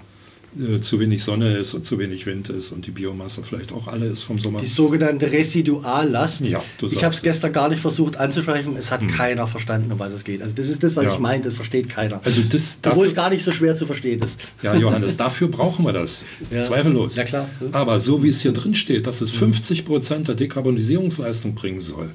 äh, 0.58 0.80
zu 0.80 1.00
wenig 1.00 1.22
Sonne 1.24 1.56
ist 1.56 1.74
und 1.74 1.84
zu 1.84 1.98
wenig 1.98 2.26
Wind 2.26 2.48
ist 2.48 2.72
und 2.72 2.86
die 2.86 2.90
Biomasse 2.90 3.42
vielleicht 3.42 3.72
auch 3.72 3.88
alle 3.88 4.06
ist 4.06 4.22
vom 4.22 4.38
Sommer. 4.38 4.60
Die 4.60 4.66
sogenannte 4.66 5.30
Residuallast. 5.32 6.42
Ja, 6.42 6.62
ich 6.82 6.96
habe 7.02 7.08
es 7.08 7.16
es. 7.16 7.22
gestern 7.22 7.52
gar 7.52 7.68
nicht 7.68 7.80
versucht 7.80 8.16
anzusprechen. 8.16 8.76
Es 8.76 8.90
hat 8.90 9.06
keiner 9.08 9.46
verstanden, 9.46 9.90
um 9.92 9.98
was 9.98 10.12
es 10.12 10.24
geht. 10.24 10.42
Also 10.42 10.54
das 10.54 10.68
ist 10.68 10.82
das, 10.82 10.96
was 10.96 11.04
Ja. 11.04 11.12
ich 11.14 11.18
meinte. 11.18 11.48
Das 11.48 11.56
versteht 11.56 11.88
keiner. 11.88 12.20
Also 12.24 12.42
das 12.42 12.78
Obwohl 12.78 12.90
dafür, 12.92 13.04
es 13.08 13.14
gar 13.14 13.30
nicht 13.30 13.44
so 13.44 13.52
schwer 13.52 13.74
zu 13.76 13.86
verstehen 13.86 14.22
ist. 14.22 14.40
ja, 14.62 14.74
Johannes, 14.74 15.16
dafür 15.18 15.48
brauchen 15.48 15.84
wir 15.84 15.92
das. 15.92 16.24
Ja. 16.50 16.62
Zweifellos. 16.62 17.16
Ja, 17.16 17.24
klar. 17.24 17.48
Hm. 17.58 17.74
Aber 17.74 17.98
so 18.00 18.22
wie 18.22 18.28
es 18.28 18.40
hier 18.42 18.52
drin 18.52 18.74
steht, 18.74 19.06
dass 19.06 19.20
es 19.20 19.30
50 19.32 19.84
Prozent 19.84 20.28
der 20.28 20.34
Dekarbonisierungsleistung 20.36 21.54
bringen 21.54 21.80
soll, 21.80 22.10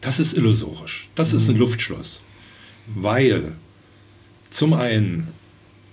das 0.00 0.18
ist 0.20 0.36
illusorisch. 0.36 1.08
Das 1.14 1.32
ist 1.32 1.48
ein 1.48 1.56
Luftschloss. 1.56 2.20
Weil 2.94 3.52
zum 4.50 4.72
einen 4.72 5.28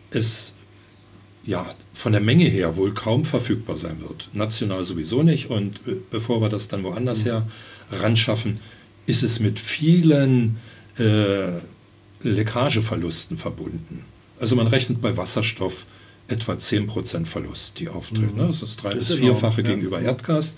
es 0.10 0.54
ja 1.48 1.66
von 1.94 2.12
der 2.12 2.22
Menge 2.22 2.46
her 2.46 2.76
wohl 2.76 2.94
kaum 2.94 3.26
verfügbar 3.26 3.78
sein 3.78 4.02
wird. 4.02 4.30
National 4.34 4.86
sowieso 4.86 5.24
nicht. 5.24 5.50
Und 5.50 5.78
äh, 5.88 5.96
bevor 6.12 6.42
wir 6.42 6.50
das 6.50 6.68
dann 6.68 6.84
woanders 6.84 7.26
her 7.26 7.48
ran 7.92 8.16
schaffen, 8.18 8.60
ist 9.08 9.24
es 9.24 9.40
mit 9.40 9.58
vielen 9.60 10.58
äh, 11.00 11.54
Leckageverlusten 12.22 13.38
verbunden. 13.38 14.06
Also 14.40 14.56
man 14.56 14.68
rechnet 14.68 15.02
bei 15.02 15.16
Wasserstoff 15.18 15.86
etwa 16.28 16.54
10% 16.54 17.26
Verlust, 17.26 17.80
die 17.80 17.88
auftreten. 17.90 18.36
Ne? 18.36 18.48
Das 18.48 18.62
ist 18.62 18.84
drei- 18.84 18.94
bis 18.96 19.08
vierfache 19.12 19.62
ja. 19.62 19.68
Mhm. 19.68 19.72
gegenüber 19.72 20.02
Erdgas. 20.02 20.56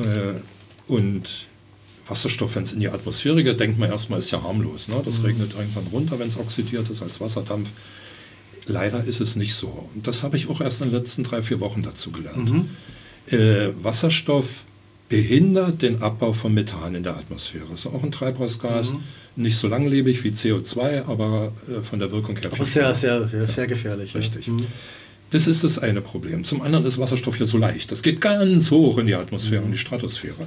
Äh, 0.00 0.40
und 0.90 1.46
Wasserstoff, 2.08 2.56
wenn 2.56 2.62
es 2.62 2.72
in 2.72 2.80
die 2.80 2.88
Atmosphäre 2.88 3.44
geht, 3.44 3.60
denkt 3.60 3.78
man 3.78 3.90
erstmal, 3.90 4.18
ist 4.20 4.30
ja 4.30 4.42
harmlos. 4.42 4.88
Ne? 4.88 4.96
Mhm. 4.96 5.04
Das 5.04 5.22
regnet 5.22 5.52
irgendwann 5.54 5.86
runter, 5.88 6.18
wenn 6.18 6.28
es 6.28 6.38
oxidiert 6.38 6.88
ist 6.88 7.02
als 7.02 7.20
Wasserdampf. 7.20 7.68
Leider 8.68 9.02
ist 9.04 9.20
es 9.20 9.34
nicht 9.34 9.54
so. 9.54 9.88
Und 9.94 10.06
das 10.06 10.22
habe 10.22 10.36
ich 10.36 10.48
auch 10.48 10.60
erst 10.60 10.82
in 10.82 10.90
den 10.90 10.96
letzten 10.98 11.24
drei, 11.24 11.42
vier 11.42 11.58
Wochen 11.60 11.82
dazu 11.82 12.10
gelernt. 12.12 12.50
Mhm. 12.52 12.70
Äh, 13.30 13.70
Wasserstoff 13.82 14.62
behindert 15.08 15.80
den 15.82 16.02
Abbau 16.02 16.32
von 16.32 16.52
Methan 16.52 16.94
in 16.94 17.02
der 17.02 17.16
Atmosphäre. 17.16 17.64
Ist 17.72 17.86
auch 17.86 18.02
ein 18.04 18.12
Treibhausgas, 18.12 18.92
Mhm. 18.92 19.00
nicht 19.36 19.56
so 19.56 19.68
langlebig 19.68 20.22
wie 20.22 20.30
CO2, 20.30 21.06
aber 21.08 21.52
äh, 21.68 21.82
von 21.82 21.98
der 21.98 22.10
Wirkung 22.12 22.36
her 22.36 22.50
Aber 22.52 22.64
sehr, 22.64 22.94
schneller. 22.94 23.26
sehr, 23.28 23.48
sehr 23.48 23.66
gefährlich. 23.66 24.12
ja. 24.12 24.20
Richtig. 24.20 24.48
Mhm. 24.48 24.66
Das 25.30 25.46
ist 25.46 25.64
das 25.64 25.78
eine 25.78 26.00
Problem. 26.00 26.44
Zum 26.44 26.62
anderen 26.62 26.86
ist 26.86 26.98
Wasserstoff 26.98 27.38
ja 27.38 27.46
so 27.46 27.58
leicht. 27.58 27.90
Das 27.92 28.02
geht 28.02 28.20
ganz 28.20 28.70
hoch 28.70 28.96
in 28.98 29.06
die 29.06 29.14
Atmosphäre 29.14 29.62
und 29.62 29.72
die 29.72 29.78
Stratosphäre. 29.78 30.46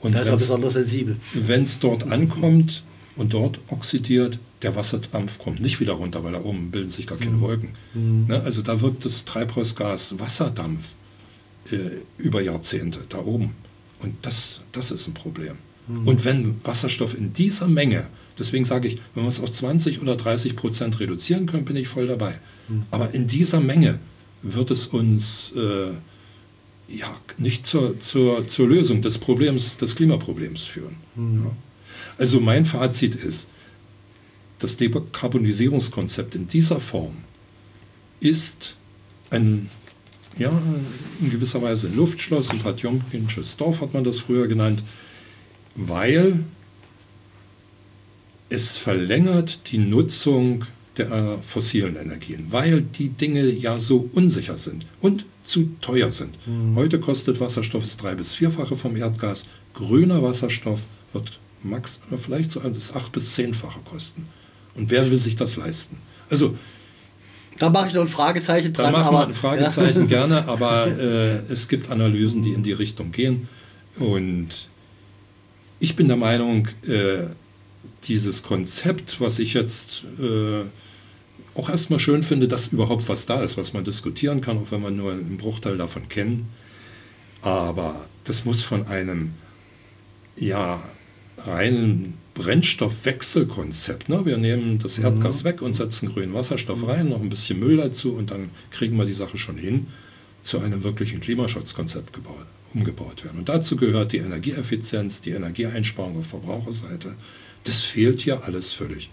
Und 0.00 0.14
Da 0.14 0.20
ist 0.20 0.28
er 0.28 0.36
besonders 0.36 0.74
sensibel. 0.74 1.16
wenn 1.34 1.62
es 1.62 1.80
dort 1.80 2.10
ankommt 2.12 2.84
und 3.16 3.32
dort 3.32 3.58
oxidiert, 3.68 4.38
der 4.66 4.74
Wasserdampf 4.74 5.38
kommt 5.38 5.60
nicht 5.60 5.78
wieder 5.78 5.92
runter, 5.92 6.24
weil 6.24 6.32
da 6.32 6.42
oben 6.42 6.72
bilden 6.72 6.90
sich 6.90 7.06
gar 7.06 7.18
keine 7.18 7.40
Wolken. 7.40 7.70
Ne? 8.26 8.42
Also 8.42 8.62
da 8.62 8.80
wirkt 8.80 9.04
das 9.04 9.24
Treibhausgas 9.24 10.18
Wasserdampf 10.18 10.96
äh, 11.70 12.02
über 12.18 12.42
Jahrzehnte 12.42 12.98
da 13.08 13.18
oben. 13.18 13.52
Und 14.00 14.14
das, 14.22 14.62
das 14.72 14.90
ist 14.90 15.06
ein 15.06 15.14
Problem. 15.14 15.56
Und 16.04 16.24
wenn 16.24 16.56
Wasserstoff 16.64 17.16
in 17.16 17.32
dieser 17.32 17.68
Menge, 17.68 18.08
deswegen 18.36 18.64
sage 18.64 18.88
ich, 18.88 18.98
wenn 19.14 19.22
wir 19.22 19.28
es 19.28 19.40
auf 19.40 19.52
20 19.52 20.02
oder 20.02 20.16
30 20.16 20.56
Prozent 20.56 20.98
reduzieren 20.98 21.46
können, 21.46 21.64
bin 21.64 21.76
ich 21.76 21.86
voll 21.86 22.08
dabei. 22.08 22.40
Aber 22.90 23.14
in 23.14 23.28
dieser 23.28 23.60
Menge 23.60 24.00
wird 24.42 24.72
es 24.72 24.88
uns 24.88 25.52
äh, 25.54 25.92
ja, 26.88 27.14
nicht 27.38 27.66
zur, 27.66 28.00
zur, 28.00 28.48
zur 28.48 28.66
Lösung 28.66 29.00
des 29.00 29.18
Problems, 29.18 29.76
des 29.76 29.94
Klimaproblems 29.94 30.62
führen. 30.62 30.96
Ja. 31.16 31.52
Also 32.18 32.40
mein 32.40 32.64
Fazit 32.64 33.14
ist, 33.14 33.46
das 34.58 34.76
Dekarbonisierungskonzept 34.76 36.34
in 36.34 36.48
dieser 36.48 36.80
Form 36.80 37.18
ist 38.20 38.76
ein, 39.30 39.68
ja, 40.38 40.50
in 41.20 41.30
gewisser 41.30 41.60
Weise 41.62 41.88
ein 41.88 41.96
Luftschloss, 41.96 42.50
ein 42.50 42.60
Patjomkinsches 42.60 43.56
Dorf 43.56 43.80
hat 43.80 43.92
man 43.94 44.04
das 44.04 44.18
früher 44.20 44.46
genannt, 44.48 44.82
weil 45.74 46.40
es 48.48 48.76
verlängert 48.76 49.70
die 49.72 49.78
Nutzung 49.78 50.64
der 50.96 51.38
fossilen 51.42 51.96
Energien, 51.96 52.46
weil 52.50 52.80
die 52.80 53.10
Dinge 53.10 53.50
ja 53.50 53.78
so 53.78 54.08
unsicher 54.14 54.56
sind 54.56 54.86
und 55.00 55.26
zu 55.42 55.70
teuer 55.82 56.10
sind. 56.10 56.36
Heute 56.74 56.98
kostet 56.98 57.38
Wasserstoff 57.40 57.82
das 57.82 57.96
drei- 57.98 58.14
bis 58.14 58.32
vierfache 58.34 58.76
vom 58.76 58.96
Erdgas. 58.96 59.44
Grüner 59.74 60.22
Wasserstoff 60.22 60.84
wird 61.12 61.38
max 61.62 61.98
vielleicht 62.16 62.50
so 62.52 62.60
das 62.60 62.94
acht- 62.94 63.12
bis 63.12 63.34
zehnfache 63.34 63.80
kosten. 63.84 64.28
Und 64.76 64.90
wer 64.90 65.10
will 65.10 65.18
sich 65.18 65.36
das 65.36 65.56
leisten? 65.56 65.96
Also 66.30 66.56
Da 67.58 67.70
mache 67.70 67.88
ich 67.88 67.94
noch 67.94 68.02
ein 68.02 68.08
Fragezeichen 68.08 68.72
da 68.72 68.82
dran. 68.82 68.92
machen 68.92 69.06
aber, 69.06 69.18
wir 69.20 69.26
ein 69.28 69.34
Fragezeichen 69.34 70.02
Ja. 70.02 70.06
gerne, 70.06 70.48
aber 70.48 70.86
äh, 70.88 71.36
es 71.52 71.68
gibt 71.68 71.90
Analysen, 71.90 72.42
die 72.42 72.52
in 72.52 72.62
die 72.62 72.72
Richtung 72.72 73.12
gehen. 73.12 73.48
Und 73.98 74.68
ich 75.80 75.96
bin 75.96 76.08
der 76.08 76.16
Meinung, 76.16 76.68
äh, 76.86 77.24
dieses 78.04 78.42
Konzept, 78.42 79.20
was 79.20 79.38
ich 79.38 79.54
jetzt 79.54 80.04
äh, 80.20 80.64
auch 81.58 81.70
erstmal 81.70 81.98
schön 81.98 82.22
finde, 82.22 82.46
dass 82.48 82.68
überhaupt 82.68 83.08
was 83.08 83.26
da 83.26 83.40
ist, 83.42 83.56
was 83.56 83.72
man 83.72 83.84
diskutieren 83.84 84.40
kann, 84.42 84.58
auch 84.58 84.70
wenn 84.70 84.82
man 84.82 84.96
nur 84.96 85.12
einen 85.12 85.38
Bruchteil 85.38 85.76
davon 85.78 86.08
kennt. 86.08 86.42
Aber 87.42 88.06
das 88.24 88.44
muss 88.44 88.62
von 88.62 88.86
einem 88.86 89.32
ja, 90.36 90.82
reinen 91.38 92.14
Brennstoffwechselkonzept. 92.36 94.10
Ne? 94.10 94.26
Wir 94.26 94.36
nehmen 94.36 94.78
das 94.78 94.98
Erdgas 94.98 95.42
weg 95.44 95.62
und 95.62 95.74
setzen 95.74 96.10
grünen 96.10 96.34
Wasserstoff 96.34 96.86
rein, 96.86 97.08
noch 97.08 97.22
ein 97.22 97.30
bisschen 97.30 97.58
Müll 97.58 97.78
dazu 97.78 98.12
und 98.12 98.30
dann 98.30 98.50
kriegen 98.70 98.98
wir 98.98 99.06
die 99.06 99.14
Sache 99.14 99.38
schon 99.38 99.56
hin, 99.56 99.86
zu 100.42 100.60
einem 100.60 100.84
wirklichen 100.84 101.20
Klimaschutzkonzept 101.20 102.12
gebaut, 102.12 102.46
umgebaut 102.74 103.24
werden. 103.24 103.38
Und 103.38 103.48
dazu 103.48 103.76
gehört 103.76 104.12
die 104.12 104.18
Energieeffizienz, 104.18 105.22
die 105.22 105.30
Energieeinsparung 105.30 106.18
auf 106.18 106.26
Verbraucherseite. 106.26 107.14
Das 107.64 107.80
fehlt 107.80 108.20
hier 108.20 108.44
alles 108.44 108.70
völlig. 108.70 109.08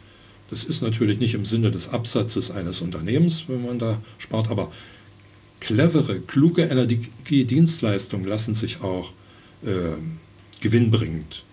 Das 0.50 0.66
ist 0.66 0.82
natürlich 0.82 1.18
nicht 1.18 1.34
im 1.34 1.46
Sinne 1.46 1.72
des 1.72 1.90
Absatzes 1.90 2.52
eines 2.52 2.82
Unternehmens, 2.82 3.46
wenn 3.48 3.66
man 3.66 3.80
da 3.80 4.02
spart, 4.18 4.52
aber 4.52 4.70
clevere, 5.62 6.20
kluge 6.20 6.64
Energiedienstleistungen 6.64 8.28
lassen 8.28 8.54
sich 8.54 8.82
auch 8.82 9.14
ähm, 9.66 10.18
gewinnbringend 10.60 11.46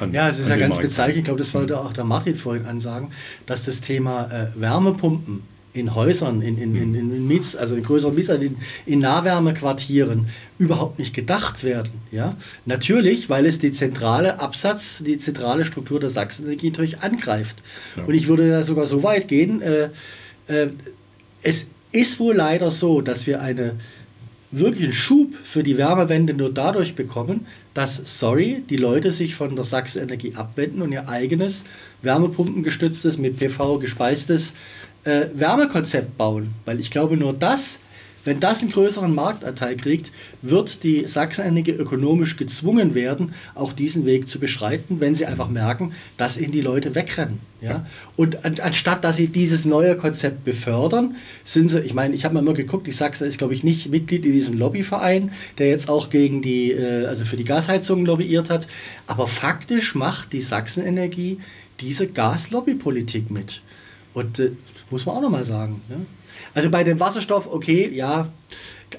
an 0.00 0.12
Ja, 0.12 0.28
es 0.28 0.38
ist 0.38 0.48
ja 0.48 0.56
ganz 0.56 0.78
gezeigt, 0.78 1.16
ich 1.16 1.24
glaube, 1.24 1.38
das 1.38 1.54
wollte 1.54 1.80
auch 1.80 1.92
der 1.92 2.04
Martin 2.04 2.36
vorhin 2.36 2.66
ansagen, 2.66 3.12
dass 3.46 3.64
das 3.64 3.80
Thema 3.80 4.30
äh, 4.30 4.60
Wärmepumpen 4.60 5.42
in 5.78 5.94
Häusern, 5.94 6.42
in, 6.42 6.58
in, 6.58 6.74
in, 6.74 6.94
in, 6.94 7.26
Miets, 7.28 7.54
also 7.54 7.74
in 7.74 7.82
größeren 7.82 8.14
Miets, 8.14 8.30
also 8.30 8.42
in, 8.42 8.56
in 8.86 8.98
Nahwärmequartieren 9.00 10.28
überhaupt 10.58 10.98
nicht 10.98 11.14
gedacht 11.14 11.62
werden. 11.62 11.92
Ja? 12.10 12.36
Natürlich, 12.64 13.28
weil 13.30 13.46
es 13.46 13.58
die 13.58 13.72
zentrale 13.72 14.40
Absatz, 14.40 15.02
die 15.04 15.18
zentrale 15.18 15.64
Struktur 15.64 16.00
der 16.00 16.10
Sachsenenergie 16.10 16.70
natürlich 16.70 17.00
angreift. 17.00 17.56
Ja. 17.96 18.04
Und 18.04 18.14
ich 18.14 18.28
würde 18.28 18.50
da 18.50 18.62
sogar 18.62 18.86
so 18.86 19.02
weit 19.02 19.28
gehen, 19.28 19.62
äh, 19.62 19.90
äh, 20.48 20.68
es 21.42 21.68
ist 21.92 22.18
wohl 22.18 22.34
leider 22.34 22.70
so, 22.70 23.00
dass 23.00 23.26
wir 23.26 23.40
eine 23.40 23.74
wirklich 24.50 24.84
einen 24.84 24.92
Schub 24.92 25.34
für 25.44 25.62
die 25.62 25.76
Wärmewende 25.76 26.34
nur 26.34 26.52
dadurch 26.52 26.94
bekommen, 26.94 27.46
dass, 27.74 28.00
sorry, 28.04 28.62
die 28.68 28.76
Leute 28.76 29.12
sich 29.12 29.34
von 29.34 29.54
der 29.54 29.64
Sachsenenergie 29.64 30.34
abwenden 30.34 30.82
und 30.82 30.92
ihr 30.92 31.08
eigenes 31.08 31.64
wärmepumpengestütztes, 32.02 33.18
mit 33.18 33.38
PV 33.38 33.78
gespeistes 33.78 34.54
äh, 35.04 35.26
Wärmekonzept 35.34 36.16
bauen. 36.16 36.54
Weil 36.64 36.80
ich 36.80 36.90
glaube, 36.90 37.16
nur 37.16 37.32
das 37.32 37.78
wenn 38.24 38.40
das 38.40 38.62
einen 38.62 38.72
größeren 38.72 39.14
Marktanteil 39.14 39.76
kriegt, 39.76 40.12
wird 40.42 40.82
die 40.82 41.06
Sachsen-Energie 41.06 41.72
ökonomisch 41.72 42.36
gezwungen 42.36 42.94
werden, 42.94 43.32
auch 43.54 43.72
diesen 43.72 44.04
Weg 44.06 44.28
zu 44.28 44.38
beschreiten, 44.38 45.00
wenn 45.00 45.14
sie 45.14 45.26
einfach 45.26 45.48
merken, 45.48 45.92
dass 46.16 46.36
ihnen 46.36 46.52
die 46.52 46.60
Leute 46.60 46.94
wegrennen. 46.94 47.40
Ja? 47.60 47.86
Und 48.16 48.44
an, 48.44 48.56
anstatt 48.60 49.04
dass 49.04 49.16
sie 49.16 49.28
dieses 49.28 49.64
neue 49.64 49.96
Konzept 49.96 50.44
befördern, 50.44 51.16
sind 51.44 51.70
sie, 51.70 51.80
ich 51.80 51.94
meine, 51.94 52.14
ich 52.14 52.24
habe 52.24 52.34
mal 52.34 52.40
immer 52.40 52.54
geguckt, 52.54 52.86
die 52.86 52.92
Sachsen 52.92 53.26
ist, 53.26 53.38
glaube 53.38 53.54
ich, 53.54 53.64
nicht 53.64 53.90
Mitglied 53.90 54.24
in 54.24 54.32
diesem 54.32 54.56
Lobbyverein, 54.56 55.32
der 55.58 55.68
jetzt 55.68 55.88
auch 55.88 56.10
gegen 56.10 56.42
die, 56.42 56.72
äh, 56.72 57.06
also 57.06 57.24
für 57.24 57.36
die 57.36 57.44
Gasheizungen 57.44 58.06
lobbyiert 58.06 58.50
hat. 58.50 58.68
Aber 59.06 59.26
faktisch 59.26 59.94
macht 59.94 60.32
die 60.32 60.40
Sachsen-Energie 60.40 61.38
diese 61.80 62.08
Gaslobbypolitik 62.08 63.30
mit. 63.30 63.62
Und 64.18 64.38
äh, 64.38 64.50
muss 64.90 65.06
man 65.06 65.16
auch 65.16 65.22
nochmal 65.22 65.44
sagen. 65.44 65.80
Ja? 65.88 65.96
Also 66.54 66.70
bei 66.70 66.84
dem 66.84 66.98
Wasserstoff, 66.98 67.48
okay, 67.50 67.90
ja. 67.92 68.28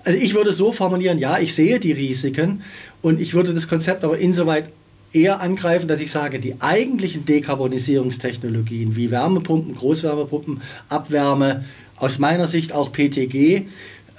Also 0.03 0.19
ich 0.19 0.33
würde 0.33 0.53
so 0.53 0.71
formulieren, 0.71 1.17
ja, 1.17 1.39
ich 1.39 1.53
sehe 1.53 1.79
die 1.79 1.91
Risiken 1.91 2.61
und 3.01 3.19
ich 3.19 3.33
würde 3.33 3.53
das 3.53 3.67
Konzept 3.67 4.03
aber 4.03 4.17
insoweit 4.17 4.69
eher 5.11 5.41
angreifen, 5.41 5.87
dass 5.87 5.99
ich 5.99 6.11
sage, 6.11 6.39
die 6.39 6.61
eigentlichen 6.61 7.25
Dekarbonisierungstechnologien 7.25 8.95
wie 8.95 9.09
Wärmepumpen, 9.09 9.75
Großwärmepumpen, 9.75 10.61
Abwärme, 10.87 11.65
aus 11.97 12.19
meiner 12.19 12.47
Sicht 12.47 12.71
auch 12.71 12.91
PTG, 12.91 13.63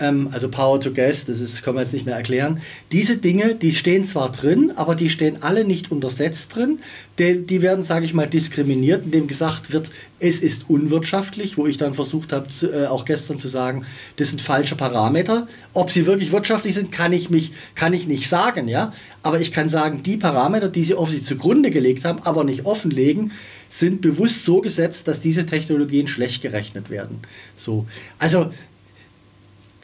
also 0.00 0.48
Power 0.48 0.80
to 0.80 0.92
Gas, 0.92 1.26
das 1.26 1.40
ist, 1.40 1.62
kann 1.62 1.74
man 1.74 1.84
jetzt 1.84 1.92
nicht 1.92 2.06
mehr 2.06 2.16
erklären. 2.16 2.60
Diese 2.90 3.18
Dinge, 3.18 3.54
die 3.54 3.72
stehen 3.72 4.04
zwar 4.04 4.32
drin, 4.32 4.72
aber 4.74 4.94
die 4.94 5.10
stehen 5.10 5.42
alle 5.42 5.64
nicht 5.64 5.92
untersetzt 5.92 6.56
drin. 6.56 6.78
Die, 7.18 7.46
die 7.46 7.60
werden, 7.60 7.82
sage 7.82 8.06
ich 8.06 8.14
mal, 8.14 8.26
diskriminiert, 8.26 9.04
indem 9.04 9.26
gesagt 9.26 9.72
wird, 9.72 9.90
es 10.18 10.40
ist 10.40 10.68
unwirtschaftlich, 10.68 11.58
wo 11.58 11.66
ich 11.66 11.76
dann 11.76 11.94
versucht 11.94 12.32
habe, 12.32 12.46
äh, 12.62 12.86
auch 12.86 13.04
gestern 13.04 13.38
zu 13.38 13.48
sagen, 13.48 13.84
das 14.16 14.30
sind 14.30 14.40
falsche 14.40 14.76
Parameter. 14.76 15.46
Ob 15.74 15.90
sie 15.90 16.06
wirklich 16.06 16.32
wirtschaftlich 16.32 16.74
sind, 16.74 16.92
kann 16.92 17.12
ich, 17.12 17.28
mich, 17.28 17.52
kann 17.74 17.92
ich 17.92 18.06
nicht 18.06 18.28
sagen. 18.28 18.68
Ja? 18.68 18.92
Aber 19.22 19.40
ich 19.40 19.52
kann 19.52 19.68
sagen, 19.68 20.02
die 20.02 20.16
Parameter, 20.16 20.68
die 20.68 20.84
sie 20.84 20.94
offensichtlich 20.94 21.28
zugrunde 21.28 21.70
gelegt 21.70 22.04
haben, 22.04 22.20
aber 22.22 22.44
nicht 22.44 22.64
offenlegen, 22.64 23.32
sind 23.68 24.00
bewusst 24.00 24.44
so 24.44 24.60
gesetzt, 24.60 25.06
dass 25.08 25.20
diese 25.20 25.46
Technologien 25.46 26.08
schlecht 26.08 26.42
gerechnet 26.42 26.90
werden. 26.90 27.20
So. 27.56 27.86
Also 28.18 28.50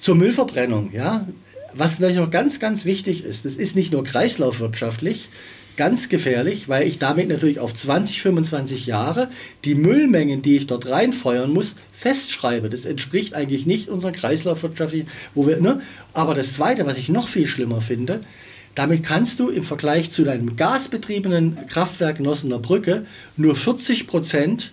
zur 0.06 0.14
Müllverbrennung, 0.14 0.92
ja, 0.92 1.26
was 1.74 1.98
natürlich 1.98 2.20
noch 2.20 2.30
ganz, 2.30 2.60
ganz 2.60 2.84
wichtig 2.84 3.24
ist, 3.24 3.44
das 3.44 3.56
ist 3.56 3.74
nicht 3.74 3.90
nur 3.90 4.04
kreislaufwirtschaftlich, 4.04 5.30
ganz 5.76 6.08
gefährlich, 6.08 6.68
weil 6.68 6.86
ich 6.86 7.00
damit 7.00 7.28
natürlich 7.28 7.58
auf 7.58 7.74
20, 7.74 8.22
25 8.22 8.86
Jahre 8.86 9.30
die 9.64 9.74
Müllmengen, 9.74 10.42
die 10.42 10.58
ich 10.58 10.68
dort 10.68 10.88
reinfeuern 10.88 11.52
muss, 11.52 11.74
festschreibe. 11.92 12.70
Das 12.70 12.84
entspricht 12.84 13.34
eigentlich 13.34 13.66
nicht 13.66 13.88
unserer 13.88 14.12
kreislaufwirtschaftlichen, 14.12 15.08
wo 15.34 15.48
wir, 15.48 15.60
ne? 15.60 15.80
Aber 16.12 16.34
das 16.34 16.52
Zweite, 16.52 16.86
was 16.86 16.98
ich 16.98 17.08
noch 17.08 17.26
viel 17.26 17.48
schlimmer 17.48 17.80
finde, 17.80 18.20
damit 18.76 19.02
kannst 19.02 19.40
du 19.40 19.48
im 19.48 19.64
Vergleich 19.64 20.12
zu 20.12 20.22
deinem 20.22 20.54
gasbetriebenen 20.54 21.66
Kraftwerk 21.66 22.20
Nossener 22.20 22.60
Brücke 22.60 23.06
nur 23.36 23.56
40 23.56 24.06
Prozent 24.06 24.70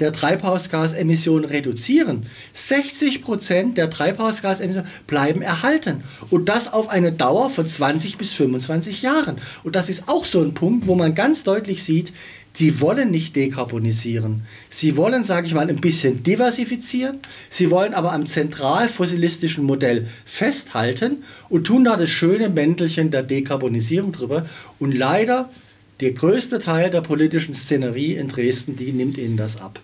der 0.00 0.12
Treibhausgasemissionen 0.12 1.44
reduzieren. 1.44 2.26
60 2.54 3.22
Prozent 3.22 3.76
der 3.76 3.90
Treibhausgasemissionen 3.90 4.90
bleiben 5.06 5.42
erhalten. 5.42 6.04
Und 6.30 6.48
das 6.48 6.72
auf 6.72 6.88
eine 6.88 7.12
Dauer 7.12 7.50
von 7.50 7.68
20 7.68 8.18
bis 8.18 8.32
25 8.32 9.02
Jahren. 9.02 9.38
Und 9.64 9.76
das 9.76 9.88
ist 9.88 10.08
auch 10.08 10.24
so 10.24 10.42
ein 10.42 10.54
Punkt, 10.54 10.86
wo 10.86 10.94
man 10.94 11.14
ganz 11.14 11.44
deutlich 11.44 11.82
sieht, 11.82 12.12
Sie 12.58 12.80
wollen 12.80 13.12
nicht 13.12 13.36
dekarbonisieren. 13.36 14.42
Sie 14.68 14.96
wollen, 14.96 15.22
sage 15.22 15.46
ich 15.46 15.54
mal, 15.54 15.70
ein 15.70 15.80
bisschen 15.80 16.24
diversifizieren. 16.24 17.20
Sie 17.50 17.70
wollen 17.70 17.94
aber 17.94 18.12
am 18.12 18.26
zentral 18.26 18.88
fossilistischen 18.88 19.62
Modell 19.62 20.08
festhalten 20.24 21.18
und 21.48 21.68
tun 21.68 21.84
da 21.84 21.96
das 21.96 22.10
schöne 22.10 22.48
Mäntelchen 22.48 23.12
der 23.12 23.22
Dekarbonisierung 23.22 24.10
drüber. 24.10 24.46
Und 24.80 24.90
leider, 24.90 25.50
der 26.00 26.10
größte 26.10 26.58
Teil 26.58 26.90
der 26.90 27.02
politischen 27.02 27.54
Szenerie 27.54 28.16
in 28.16 28.26
Dresden, 28.26 28.74
die 28.74 28.90
nimmt 28.90 29.18
ihnen 29.18 29.36
das 29.36 29.60
ab. 29.60 29.78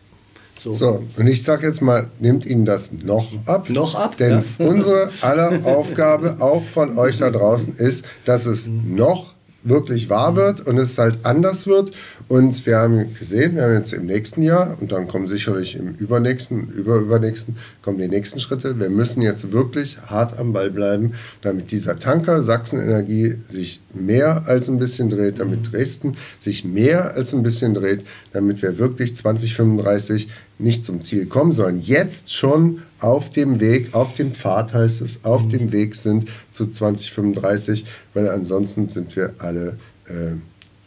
So, 0.64 0.72
so 0.72 1.04
und 1.18 1.26
ich 1.26 1.42
sage 1.42 1.66
jetzt 1.66 1.82
mal, 1.82 2.08
nimmt 2.20 2.46
Ihnen 2.46 2.64
das 2.64 2.90
noch 2.90 3.30
ab? 3.44 3.68
Noch 3.68 3.94
ab? 3.94 4.16
Denn 4.16 4.42
ja. 4.58 4.66
unsere 4.66 5.10
aller 5.20 5.60
Aufgabe, 5.66 6.36
auch 6.40 6.64
von 6.64 6.96
euch 6.96 7.18
da 7.18 7.30
draußen, 7.30 7.76
ist, 7.76 8.06
dass 8.24 8.46
es 8.46 8.66
noch 8.66 9.34
wirklich 9.64 10.10
wahr 10.10 10.36
wird 10.36 10.60
und 10.66 10.78
es 10.78 10.96
halt 10.98 11.18
anders 11.24 11.66
wird. 11.66 11.92
Und 12.28 12.64
wir 12.66 12.78
haben 12.78 13.14
gesehen, 13.14 13.56
wir 13.56 13.64
haben 13.64 13.74
jetzt 13.74 13.92
im 13.92 14.06
nächsten 14.06 14.42
Jahr 14.42 14.76
und 14.80 14.92
dann 14.92 15.08
kommen 15.08 15.26
sicherlich 15.26 15.76
im 15.76 15.94
übernächsten, 15.94 16.68
überübernächsten, 16.70 17.56
kommen 17.82 17.98
die 17.98 18.08
nächsten 18.08 18.40
Schritte. 18.40 18.78
Wir 18.78 18.90
müssen 18.90 19.22
jetzt 19.22 19.52
wirklich 19.52 19.98
hart 20.06 20.38
am 20.38 20.52
Ball 20.52 20.70
bleiben, 20.70 21.12
damit 21.42 21.70
dieser 21.72 21.98
Tanker 21.98 22.42
Sachsenenergie 22.42 23.36
sich 23.48 23.80
mehr 23.92 24.44
als 24.46 24.68
ein 24.68 24.78
bisschen 24.78 25.10
dreht, 25.10 25.40
damit 25.40 25.72
Dresden 25.72 26.16
sich 26.38 26.64
mehr 26.64 27.14
als 27.14 27.34
ein 27.34 27.42
bisschen 27.42 27.74
dreht, 27.74 28.04
damit 28.32 28.62
wir 28.62 28.78
wirklich 28.78 29.16
2035 29.16 30.28
nicht 30.58 30.84
zum 30.84 31.02
Ziel 31.02 31.26
kommen, 31.26 31.52
sondern 31.52 31.80
jetzt 31.80 32.32
schon 32.32 32.82
auf 33.00 33.30
dem 33.30 33.60
Weg, 33.60 33.94
auf 33.94 34.14
dem 34.14 34.32
Pfad 34.32 34.72
heißt 34.72 35.00
es, 35.00 35.24
auf 35.24 35.44
mhm. 35.46 35.48
dem 35.50 35.72
Weg 35.72 35.94
sind 35.94 36.26
zu 36.50 36.70
2035, 36.70 37.84
weil 38.14 38.28
ansonsten 38.28 38.88
sind 38.88 39.14
wir 39.16 39.34
alle 39.38 39.78
äh, 40.06 40.36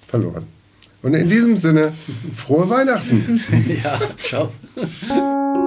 verloren. 0.07 0.45
Und 1.01 1.13
in 1.13 1.29
diesem 1.29 1.57
Sinne, 1.57 1.93
frohe 2.35 2.69
Weihnachten. 2.69 3.39
ja, 3.83 3.99
ciao. 4.17 4.51